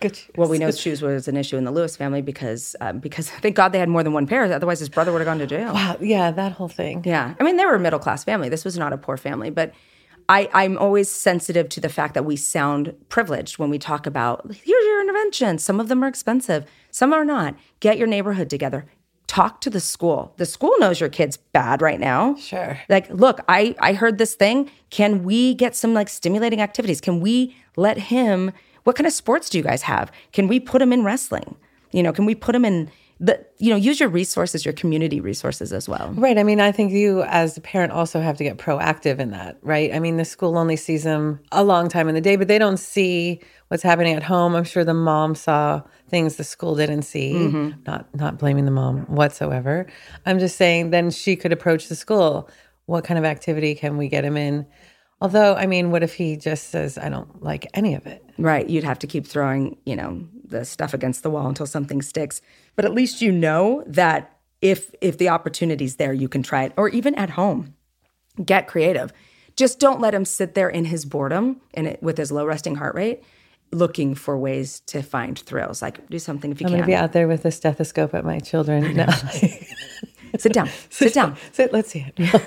Good. 0.00 0.20
Well, 0.36 0.48
we 0.48 0.58
know 0.58 0.70
shoes 0.70 1.02
was 1.02 1.28
an 1.28 1.36
issue 1.36 1.56
in 1.56 1.64
the 1.64 1.70
Lewis 1.70 1.96
family 1.96 2.22
because 2.22 2.76
um, 2.80 2.98
because 2.98 3.30
thank 3.42 3.56
God 3.56 3.70
they 3.70 3.78
had 3.78 3.88
more 3.88 4.02
than 4.02 4.12
one 4.12 4.26
pair. 4.26 4.44
Otherwise, 4.44 4.80
his 4.80 4.88
brother 4.88 5.12
would 5.12 5.20
have 5.20 5.26
gone 5.26 5.38
to 5.38 5.46
jail. 5.46 5.74
Wow. 5.74 5.96
Yeah, 6.00 6.30
that 6.30 6.52
whole 6.52 6.68
thing. 6.68 7.02
Yeah, 7.04 7.34
I 7.38 7.44
mean 7.44 7.56
they 7.56 7.64
were 7.64 7.74
a 7.74 7.80
middle 7.80 7.98
class 7.98 8.24
family. 8.24 8.48
This 8.48 8.64
was 8.64 8.78
not 8.78 8.92
a 8.92 8.98
poor 8.98 9.16
family, 9.16 9.50
but 9.50 9.72
I, 10.28 10.48
I'm 10.52 10.78
always 10.78 11.08
sensitive 11.10 11.68
to 11.70 11.80
the 11.80 11.88
fact 11.88 12.14
that 12.14 12.24
we 12.24 12.36
sound 12.36 12.94
privileged 13.08 13.58
when 13.58 13.70
we 13.70 13.78
talk 13.78 14.06
about 14.06 14.46
here's 14.46 14.84
your 14.84 15.00
intervention. 15.00 15.58
Some 15.58 15.80
of 15.80 15.88
them 15.88 16.02
are 16.04 16.08
expensive, 16.08 16.64
some 16.90 17.12
are 17.12 17.24
not. 17.24 17.54
Get 17.80 17.98
your 17.98 18.06
neighborhood 18.06 18.48
together. 18.48 18.86
Talk 19.26 19.62
to 19.62 19.70
the 19.70 19.80
school. 19.80 20.34
The 20.36 20.44
school 20.44 20.74
knows 20.78 21.00
your 21.00 21.08
kid's 21.08 21.38
bad 21.38 21.80
right 21.80 21.98
now. 21.98 22.36
Sure. 22.36 22.78
Like, 22.88 23.08
look, 23.10 23.40
I 23.48 23.74
I 23.80 23.94
heard 23.94 24.18
this 24.18 24.34
thing. 24.34 24.70
Can 24.90 25.22
we 25.22 25.54
get 25.54 25.74
some 25.74 25.94
like 25.94 26.08
stimulating 26.08 26.60
activities? 26.60 27.00
Can 27.00 27.20
we 27.20 27.56
let 27.76 27.98
him? 27.98 28.52
What 28.84 28.96
kind 28.96 29.06
of 29.06 29.12
sports 29.12 29.48
do 29.48 29.58
you 29.58 29.64
guys 29.64 29.82
have? 29.82 30.10
Can 30.32 30.48
we 30.48 30.60
put 30.60 30.78
them 30.80 30.92
in 30.92 31.04
wrestling? 31.04 31.56
You 31.92 32.02
know, 32.02 32.12
can 32.12 32.24
we 32.24 32.34
put 32.34 32.52
them 32.52 32.64
in 32.64 32.90
the? 33.20 33.44
You 33.58 33.70
know, 33.70 33.76
use 33.76 34.00
your 34.00 34.08
resources, 34.08 34.64
your 34.64 34.74
community 34.74 35.20
resources 35.20 35.72
as 35.72 35.88
well. 35.88 36.12
Right. 36.16 36.38
I 36.38 36.42
mean, 36.42 36.60
I 36.60 36.72
think 36.72 36.92
you 36.92 37.22
as 37.22 37.56
a 37.56 37.60
parent 37.60 37.92
also 37.92 38.20
have 38.20 38.36
to 38.38 38.44
get 38.44 38.56
proactive 38.58 39.18
in 39.18 39.30
that, 39.30 39.58
right? 39.62 39.94
I 39.94 39.98
mean, 39.98 40.16
the 40.16 40.24
school 40.24 40.58
only 40.58 40.76
sees 40.76 41.04
them 41.04 41.38
a 41.52 41.62
long 41.62 41.88
time 41.88 42.08
in 42.08 42.14
the 42.14 42.20
day, 42.20 42.36
but 42.36 42.48
they 42.48 42.58
don't 42.58 42.78
see 42.78 43.40
what's 43.68 43.82
happening 43.82 44.14
at 44.14 44.22
home. 44.22 44.54
I'm 44.54 44.64
sure 44.64 44.84
the 44.84 44.94
mom 44.94 45.34
saw 45.34 45.82
things 46.08 46.36
the 46.36 46.44
school 46.44 46.74
didn't 46.74 47.02
see. 47.02 47.32
Mm-hmm. 47.34 47.82
Not 47.86 48.14
not 48.14 48.38
blaming 48.38 48.64
the 48.64 48.70
mom 48.70 49.02
whatsoever. 49.02 49.86
I'm 50.26 50.38
just 50.38 50.56
saying 50.56 50.90
then 50.90 51.10
she 51.10 51.36
could 51.36 51.52
approach 51.52 51.88
the 51.88 51.96
school. 51.96 52.50
What 52.86 53.04
kind 53.04 53.18
of 53.18 53.24
activity 53.24 53.74
can 53.74 53.96
we 53.96 54.08
get 54.08 54.24
him 54.24 54.36
in? 54.36 54.66
Although, 55.22 55.54
I 55.54 55.66
mean, 55.66 55.92
what 55.92 56.02
if 56.02 56.14
he 56.14 56.36
just 56.36 56.70
says, 56.70 56.98
I 56.98 57.08
don't 57.08 57.44
like 57.44 57.68
any 57.74 57.94
of 57.94 58.08
it? 58.08 58.28
Right. 58.38 58.68
You'd 58.68 58.82
have 58.82 58.98
to 58.98 59.06
keep 59.06 59.24
throwing, 59.24 59.76
you 59.86 59.94
know, 59.94 60.26
the 60.44 60.64
stuff 60.64 60.92
against 60.94 61.22
the 61.22 61.30
wall 61.30 61.46
until 61.46 61.64
something 61.64 62.02
sticks. 62.02 62.42
But 62.74 62.84
at 62.84 62.92
least 62.92 63.22
you 63.22 63.30
know 63.30 63.84
that 63.86 64.36
if 64.60 64.92
if 65.00 65.18
the 65.18 65.28
opportunity's 65.28 65.94
there, 65.94 66.12
you 66.12 66.28
can 66.28 66.42
try 66.42 66.64
it. 66.64 66.72
Or 66.76 66.88
even 66.88 67.14
at 67.14 67.30
home. 67.30 67.74
Get 68.44 68.66
creative. 68.66 69.12
Just 69.54 69.78
don't 69.78 70.00
let 70.00 70.12
him 70.12 70.24
sit 70.24 70.54
there 70.54 70.68
in 70.68 70.86
his 70.86 71.04
boredom 71.04 71.60
and 71.72 71.86
it, 71.86 72.02
with 72.02 72.18
his 72.18 72.32
low 72.32 72.44
resting 72.44 72.74
heart 72.74 72.96
rate, 72.96 73.22
looking 73.70 74.16
for 74.16 74.36
ways 74.36 74.80
to 74.86 75.02
find 75.02 75.38
thrills. 75.38 75.80
Like 75.82 76.04
do 76.08 76.18
something 76.18 76.50
if 76.50 76.60
you 76.60 76.66
can. 76.66 76.74
I'm 76.74 76.80
going 76.80 76.90
to 76.90 76.96
be 76.96 76.96
out 76.96 77.12
there 77.12 77.28
with 77.28 77.44
a 77.44 77.52
stethoscope 77.52 78.12
at 78.12 78.24
my 78.24 78.40
children. 78.40 78.96
No. 78.96 79.06
Sit 80.36 80.52
down. 80.52 80.68
Sit 80.90 81.14
down. 81.14 81.36
Sit, 81.52 81.72
let's 81.72 81.90
see 81.90 82.06
it. 82.16 82.42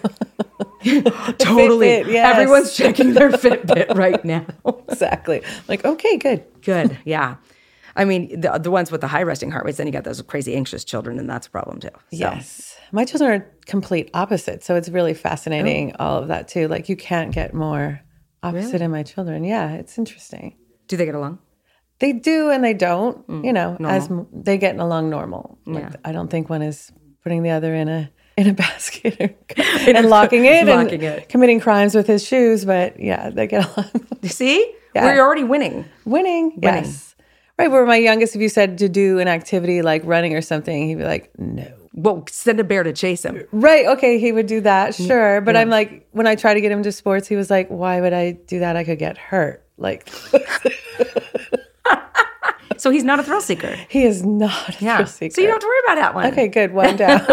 totally. 1.37 1.87
Fitbit, 1.87 2.07
yes. 2.11 2.33
Everyone's 2.33 2.75
checking 2.75 3.13
their 3.13 3.29
Fitbit 3.31 3.95
right 3.95 4.23
now. 4.23 4.45
exactly. 4.89 5.41
Like, 5.67 5.83
okay, 5.85 6.17
good. 6.17 6.43
Good. 6.61 6.97
Yeah. 7.05 7.35
I 7.97 8.03
mean, 8.03 8.41
the, 8.41 8.57
the 8.57 8.71
ones 8.71 8.91
with 8.91 8.99
the 8.99 9.07
high 9.07 9.23
resting 9.23 9.51
heart 9.51 9.63
rates, 9.65 9.77
then 9.77 9.87
you 9.87 9.93
got 9.93 10.03
those 10.03 10.21
crazy 10.23 10.53
anxious 10.53 10.83
children, 10.83 11.17
and 11.17 11.29
that's 11.29 11.47
a 11.47 11.49
problem 11.49 11.79
too. 11.79 11.87
So, 11.93 11.99
Yes. 12.11 12.75
My 12.91 13.05
children 13.05 13.31
are 13.41 13.51
complete 13.67 14.09
opposite. 14.13 14.63
So 14.65 14.75
it's 14.75 14.89
really 14.89 15.13
fascinating, 15.13 15.93
Oh. 15.97 16.05
all 16.05 16.21
of 16.21 16.27
that 16.27 16.47
too. 16.49 16.67
Like 16.67 16.89
you 16.89 16.95
can't 16.97 17.33
get 17.33 17.53
more 17.53 18.01
opposite 18.43 18.81
in 18.81 18.91
my 18.91 19.03
children. 19.03 19.43
Yeah, 19.45 19.73
it's 19.75 19.97
interesting. 19.97 20.57
Do 20.87 20.97
they 20.97 21.05
get 21.05 21.15
along? 21.15 21.39
They 21.99 22.11
do 22.11 22.49
and 22.49 22.61
they 22.63 22.73
don't, 22.73 23.25
Mm. 23.27 23.45
you 23.45 23.53
know, 23.53 23.77
as 23.79 24.09
they 24.33 24.57
get 24.57 24.75
along 24.77 25.09
normal. 25.09 25.57
Like, 25.65 25.95
I 26.03 26.11
don't 26.11 26.29
think 26.29 26.49
one 26.49 26.61
is 26.61 26.91
putting 27.23 27.43
the 27.43 27.51
other 27.51 27.73
in 27.73 27.87
a 27.87 28.11
in 28.37 28.47
a 28.47 28.53
basket 28.65 29.15
or, 29.19 29.33
and 29.87 30.09
locking 30.09 30.45
it 30.45 30.65
Locking 30.67 31.03
and 31.05 31.19
it. 31.19 31.29
committing 31.29 31.59
crimes 31.59 31.95
with 31.95 32.07
his 32.07 32.25
shoes, 32.25 32.65
but 32.65 32.99
yeah, 32.99 33.29
they 33.29 33.47
get 33.47 33.65
along. 33.77 33.89
You 34.21 34.29
see? 34.29 34.73
Yeah. 34.93 35.05
We're 35.05 35.21
already 35.21 35.43
winning. 35.43 35.85
Winning, 36.05 36.57
yes. 36.61 37.15
Right, 37.57 37.69
where 37.71 37.85
my 37.85 37.95
youngest, 37.95 38.35
if 38.35 38.41
you 38.41 38.49
said 38.49 38.77
to 38.79 38.89
do 38.89 39.19
an 39.19 39.29
activity 39.29 39.81
like 39.81 40.01
running 40.05 40.35
or 40.35 40.41
something, 40.41 40.87
he'd 40.89 40.95
be 40.95 41.03
like, 41.05 41.31
no. 41.39 41.71
Well, 41.93 42.25
send 42.29 42.59
a 42.59 42.65
bear 42.65 42.83
to 42.83 42.91
chase 42.91 43.23
him. 43.23 43.41
Right. 43.53 43.85
Okay. 43.85 44.19
He 44.19 44.33
would 44.33 44.47
do 44.47 44.59
that. 44.61 44.91
Mm, 44.91 45.07
Sure. 45.07 45.39
But 45.39 45.55
I'm 45.55 45.69
like, 45.69 46.05
when 46.11 46.27
I 46.27 46.35
try 46.35 46.53
to 46.53 46.59
get 46.59 46.69
him 46.69 46.83
to 46.83 46.91
sports, 46.91 47.25
he 47.29 47.37
was 47.37 47.49
like, 47.49 47.69
why 47.69 48.01
would 48.01 48.11
I 48.11 48.31
do 48.31 48.59
that? 48.59 48.75
I 48.75 48.83
could 48.83 48.99
get 48.99 49.17
hurt. 49.17 49.63
Like, 49.77 50.09
So 52.77 52.89
he's 52.91 53.03
not 53.03 53.19
a 53.19 53.23
thrill 53.23 53.41
seeker. 53.41 53.75
he 53.89 54.03
is 54.03 54.23
not 54.25 54.69
a 54.69 54.83
Yeah. 54.83 54.97
thrill 54.97 55.07
seeker. 55.07 55.33
So 55.35 55.41
you 55.41 55.47
don't 55.47 55.55
have 55.55 55.61
to 55.61 55.67
worry 55.67 55.79
about 55.85 55.95
that 55.95 56.15
one. 56.15 56.25
Okay. 56.27 56.47
Good. 56.47 56.73
One 56.73 56.95
down. 56.97 57.25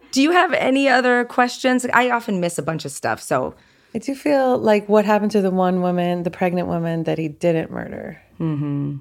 Do 0.12 0.22
you 0.22 0.30
have 0.30 0.52
any 0.54 0.88
other 0.88 1.24
questions? 1.24 1.86
I 1.92 2.10
often 2.10 2.40
miss 2.40 2.58
a 2.58 2.62
bunch 2.62 2.84
of 2.84 2.92
stuff. 2.92 3.20
So 3.20 3.54
I 3.94 3.98
do 3.98 4.14
feel 4.14 4.56
like 4.58 4.88
what 4.88 5.04
happened 5.04 5.30
to 5.32 5.40
the 5.42 5.50
one 5.50 5.82
woman, 5.82 6.22
the 6.22 6.30
pregnant 6.30 6.68
woman 6.68 7.04
that 7.04 7.18
he 7.18 7.28
didn't 7.28 7.70
murder. 7.70 8.20
Hmm. 8.38 8.96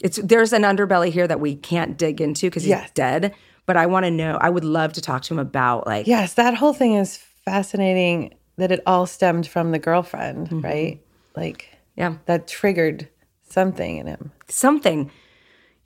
It's 0.00 0.16
there's 0.22 0.52
an 0.52 0.62
underbelly 0.62 1.10
here 1.10 1.26
that 1.28 1.40
we 1.40 1.54
can't 1.54 1.96
dig 1.96 2.20
into 2.20 2.46
because 2.48 2.64
he's 2.64 2.70
Yes. 2.70 2.90
dead. 2.94 3.34
But 3.64 3.76
I 3.76 3.86
want 3.86 4.04
to 4.06 4.10
know. 4.10 4.38
I 4.40 4.50
would 4.50 4.64
love 4.64 4.92
to 4.94 5.00
talk 5.00 5.22
to 5.22 5.34
him 5.34 5.38
about 5.38 5.86
like 5.86 6.06
Yes, 6.06 6.34
that 6.34 6.54
whole 6.54 6.72
thing 6.72 6.94
is 6.94 7.16
fascinating 7.44 8.34
that 8.56 8.70
it 8.72 8.80
all 8.86 9.06
stemmed 9.06 9.46
from 9.46 9.70
the 9.70 9.78
girlfriend, 9.78 10.48
Mm-hmm. 10.48 10.60
right? 10.62 11.00
Like 11.36 11.68
yeah 11.96 12.16
that 12.26 12.46
triggered 12.48 13.08
something 13.56 13.96
in 13.98 14.06
him. 14.06 14.30
something. 14.48 15.10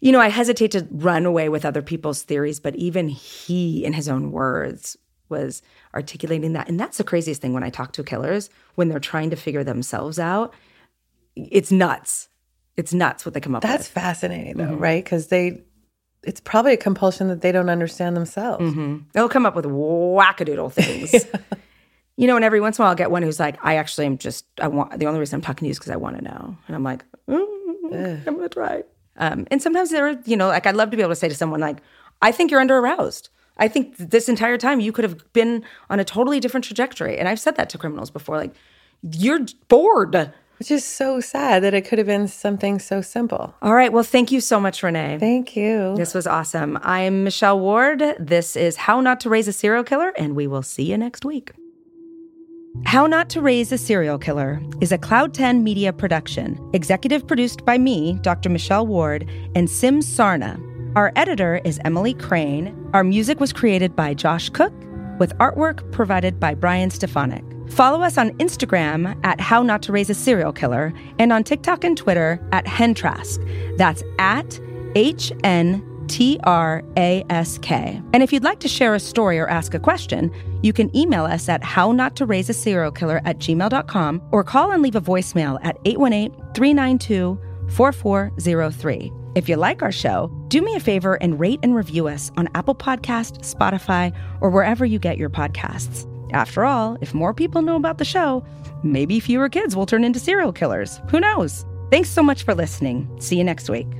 You 0.02 0.12
know, 0.12 0.20
I 0.20 0.28
hesitate 0.28 0.70
to 0.72 0.86
run 0.90 1.24
away 1.26 1.48
with 1.48 1.64
other 1.64 1.82
people's 1.82 2.22
theories, 2.22 2.58
but 2.58 2.74
even 2.76 3.08
he, 3.08 3.84
in 3.84 3.92
his 3.92 4.08
own 4.08 4.32
words, 4.32 4.96
was 5.28 5.62
articulating 5.94 6.54
that. 6.54 6.68
And 6.68 6.80
that's 6.80 6.96
the 6.98 7.04
craziest 7.04 7.40
thing 7.42 7.52
when 7.52 7.62
I 7.62 7.70
talk 7.70 7.92
to 7.92 8.02
killers 8.02 8.48
when 8.76 8.88
they're 8.88 8.98
trying 8.98 9.30
to 9.30 9.36
figure 9.36 9.62
themselves 9.62 10.18
out. 10.18 10.54
It's 11.36 11.70
nuts. 11.70 12.28
It's 12.76 12.92
nuts 12.94 13.24
what 13.26 13.34
they 13.34 13.40
come 13.40 13.54
up 13.54 13.62
That's 13.62 13.86
with. 13.88 13.94
That's 13.94 14.06
fascinating 14.06 14.56
though, 14.56 14.64
Mm-hmm. 14.64 14.78
right? 14.82 15.04
Because 15.04 15.28
they 15.28 15.62
it's 16.22 16.40
probably 16.40 16.72
a 16.74 16.76
compulsion 16.76 17.28
that 17.28 17.40
they 17.42 17.52
don't 17.52 17.70
understand 17.70 18.16
themselves. 18.16 18.62
Mm-hmm. 18.64 19.04
They'll 19.12 19.28
come 19.28 19.46
up 19.46 19.54
with 19.56 19.64
wackadoodle 19.66 20.72
things. 20.72 21.14
You 22.16 22.26
know, 22.26 22.36
and 22.36 22.44
every 22.44 22.60
once 22.60 22.76
in 22.78 22.82
a 22.82 22.84
while 22.84 22.90
I'll 22.90 22.96
get 22.96 23.10
one 23.10 23.22
who's 23.22 23.40
like, 23.40 23.56
I 23.64 23.76
actually 23.76 24.04
am 24.04 24.18
just, 24.18 24.44
I 24.60 24.68
want, 24.68 24.98
the 24.98 25.06
only 25.06 25.20
reason 25.20 25.36
I'm 25.36 25.40
talking 25.40 25.60
to 25.60 25.64
you 25.66 25.70
is 25.70 25.78
because 25.78 25.90
I 25.92 25.96
want 25.96 26.18
to 26.18 26.22
know. 26.22 26.54
And 26.66 26.76
I'm 26.76 26.82
like, 26.84 27.02
mm, 27.26 27.46
I'm 27.92 28.24
going 28.24 28.40
to 28.40 28.48
try. 28.48 28.82
Um, 29.16 29.46
and 29.50 29.60
sometimes 29.60 29.90
there 29.90 30.08
are, 30.08 30.16
you 30.24 30.36
know, 30.36 30.48
like 30.48 30.66
I'd 30.66 30.76
love 30.76 30.90
to 30.90 30.96
be 30.96 31.02
able 31.02 31.12
to 31.12 31.16
say 31.16 31.28
to 31.28 31.34
someone, 31.34 31.60
like, 31.60 31.78
I 32.22 32.32
think 32.32 32.50
you're 32.50 32.60
under 32.60 32.78
aroused. 32.78 33.28
I 33.58 33.68
think 33.68 33.96
this 33.98 34.28
entire 34.28 34.56
time 34.56 34.80
you 34.80 34.92
could 34.92 35.04
have 35.04 35.32
been 35.32 35.64
on 35.90 36.00
a 36.00 36.04
totally 36.04 36.40
different 36.40 36.64
trajectory. 36.64 37.18
And 37.18 37.28
I've 37.28 37.40
said 37.40 37.56
that 37.56 37.68
to 37.70 37.78
criminals 37.78 38.10
before, 38.10 38.38
like, 38.38 38.54
you're 39.02 39.40
bored. 39.68 40.32
Which 40.58 40.70
is 40.70 40.84
so 40.84 41.20
sad 41.20 41.62
that 41.62 41.72
it 41.72 41.82
could 41.82 41.98
have 41.98 42.06
been 42.06 42.28
something 42.28 42.78
so 42.78 43.00
simple. 43.00 43.54
All 43.62 43.74
right. 43.74 43.92
Well, 43.92 44.02
thank 44.02 44.30
you 44.30 44.40
so 44.40 44.60
much, 44.60 44.82
Renee. 44.82 45.16
Thank 45.18 45.56
you. 45.56 45.94
This 45.96 46.12
was 46.12 46.26
awesome. 46.26 46.78
I'm 46.82 47.24
Michelle 47.24 47.58
Ward. 47.58 48.02
This 48.18 48.56
is 48.56 48.76
How 48.76 49.00
Not 49.00 49.20
to 49.20 49.30
Raise 49.30 49.48
a 49.48 49.54
Serial 49.54 49.84
Killer, 49.84 50.12
and 50.18 50.36
we 50.36 50.46
will 50.46 50.62
see 50.62 50.84
you 50.84 50.98
next 50.98 51.24
week. 51.24 51.52
How 52.84 53.06
Not 53.06 53.28
to 53.30 53.40
Raise 53.40 53.72
a 53.72 53.78
Serial 53.78 54.18
Killer 54.18 54.60
is 54.80 54.92
a 54.92 54.98
Cloud 54.98 55.34
10 55.34 55.62
media 55.62 55.92
production, 55.92 56.58
executive 56.72 57.26
produced 57.26 57.64
by 57.64 57.78
me, 57.78 58.18
Dr. 58.22 58.48
Michelle 58.48 58.86
Ward, 58.86 59.28
and 59.54 59.68
Sim 59.68 60.00
Sarna. 60.00 60.58
Our 60.96 61.12
editor 61.16 61.60
is 61.64 61.80
Emily 61.84 62.14
Crane. 62.14 62.74
Our 62.92 63.04
music 63.04 63.38
was 63.38 63.52
created 63.52 63.94
by 63.94 64.14
Josh 64.14 64.48
Cook, 64.50 64.72
with 65.18 65.36
artwork 65.38 65.90
provided 65.92 66.40
by 66.40 66.54
Brian 66.54 66.90
Stefanik. 66.90 67.44
Follow 67.70 68.02
us 68.02 68.16
on 68.16 68.30
Instagram 68.38 69.18
at 69.24 69.40
How 69.40 69.62
Not 69.62 69.82
to 69.82 69.92
Raise 69.92 70.10
a 70.10 70.14
Serial 70.14 70.52
Killer 70.52 70.92
and 71.18 71.32
on 71.32 71.44
TikTok 71.44 71.84
and 71.84 71.96
Twitter 71.96 72.40
at 72.52 72.66
Hentrask. 72.66 73.38
That's 73.78 74.02
at 74.18 74.60
H 74.94 75.32
N 75.44 75.82
T 76.10 76.40
R 76.42 76.82
A 76.96 77.24
S 77.30 77.56
K. 77.58 78.02
And 78.12 78.22
if 78.22 78.32
you'd 78.32 78.42
like 78.42 78.58
to 78.60 78.68
share 78.68 78.94
a 78.96 79.00
story 79.00 79.38
or 79.38 79.48
ask 79.48 79.74
a 79.74 79.78
question, 79.78 80.32
you 80.60 80.72
can 80.72 80.94
email 80.94 81.24
us 81.24 81.48
at 81.48 81.62
how 81.62 81.92
not 81.92 82.16
to 82.16 82.26
raise 82.26 82.50
a 82.50 82.52
serial 82.52 82.90
killer 82.90 83.22
at 83.24 83.38
gmail.com 83.38 84.20
or 84.32 84.42
call 84.42 84.72
and 84.72 84.82
leave 84.82 84.96
a 84.96 85.00
voicemail 85.00 85.58
at 85.62 85.78
818 85.84 86.32
392 86.52 87.40
4403. 87.70 89.12
If 89.36 89.48
you 89.48 89.54
like 89.54 89.82
our 89.82 89.92
show, 89.92 90.28
do 90.48 90.60
me 90.60 90.74
a 90.74 90.80
favor 90.80 91.14
and 91.14 91.38
rate 91.38 91.60
and 91.62 91.76
review 91.76 92.08
us 92.08 92.32
on 92.36 92.48
Apple 92.56 92.74
Podcast, 92.74 93.42
Spotify, 93.42 94.12
or 94.40 94.50
wherever 94.50 94.84
you 94.84 94.98
get 94.98 95.16
your 95.16 95.30
podcasts. 95.30 96.08
After 96.32 96.64
all, 96.64 96.98
if 97.00 97.14
more 97.14 97.32
people 97.32 97.62
know 97.62 97.76
about 97.76 97.98
the 97.98 98.04
show, 98.04 98.44
maybe 98.82 99.20
fewer 99.20 99.48
kids 99.48 99.76
will 99.76 99.86
turn 99.86 100.02
into 100.02 100.18
serial 100.18 100.52
killers. 100.52 101.00
Who 101.10 101.20
knows? 101.20 101.64
Thanks 101.92 102.10
so 102.10 102.22
much 102.24 102.42
for 102.42 102.54
listening. 102.54 103.08
See 103.20 103.36
you 103.36 103.44
next 103.44 103.70
week. 103.70 103.99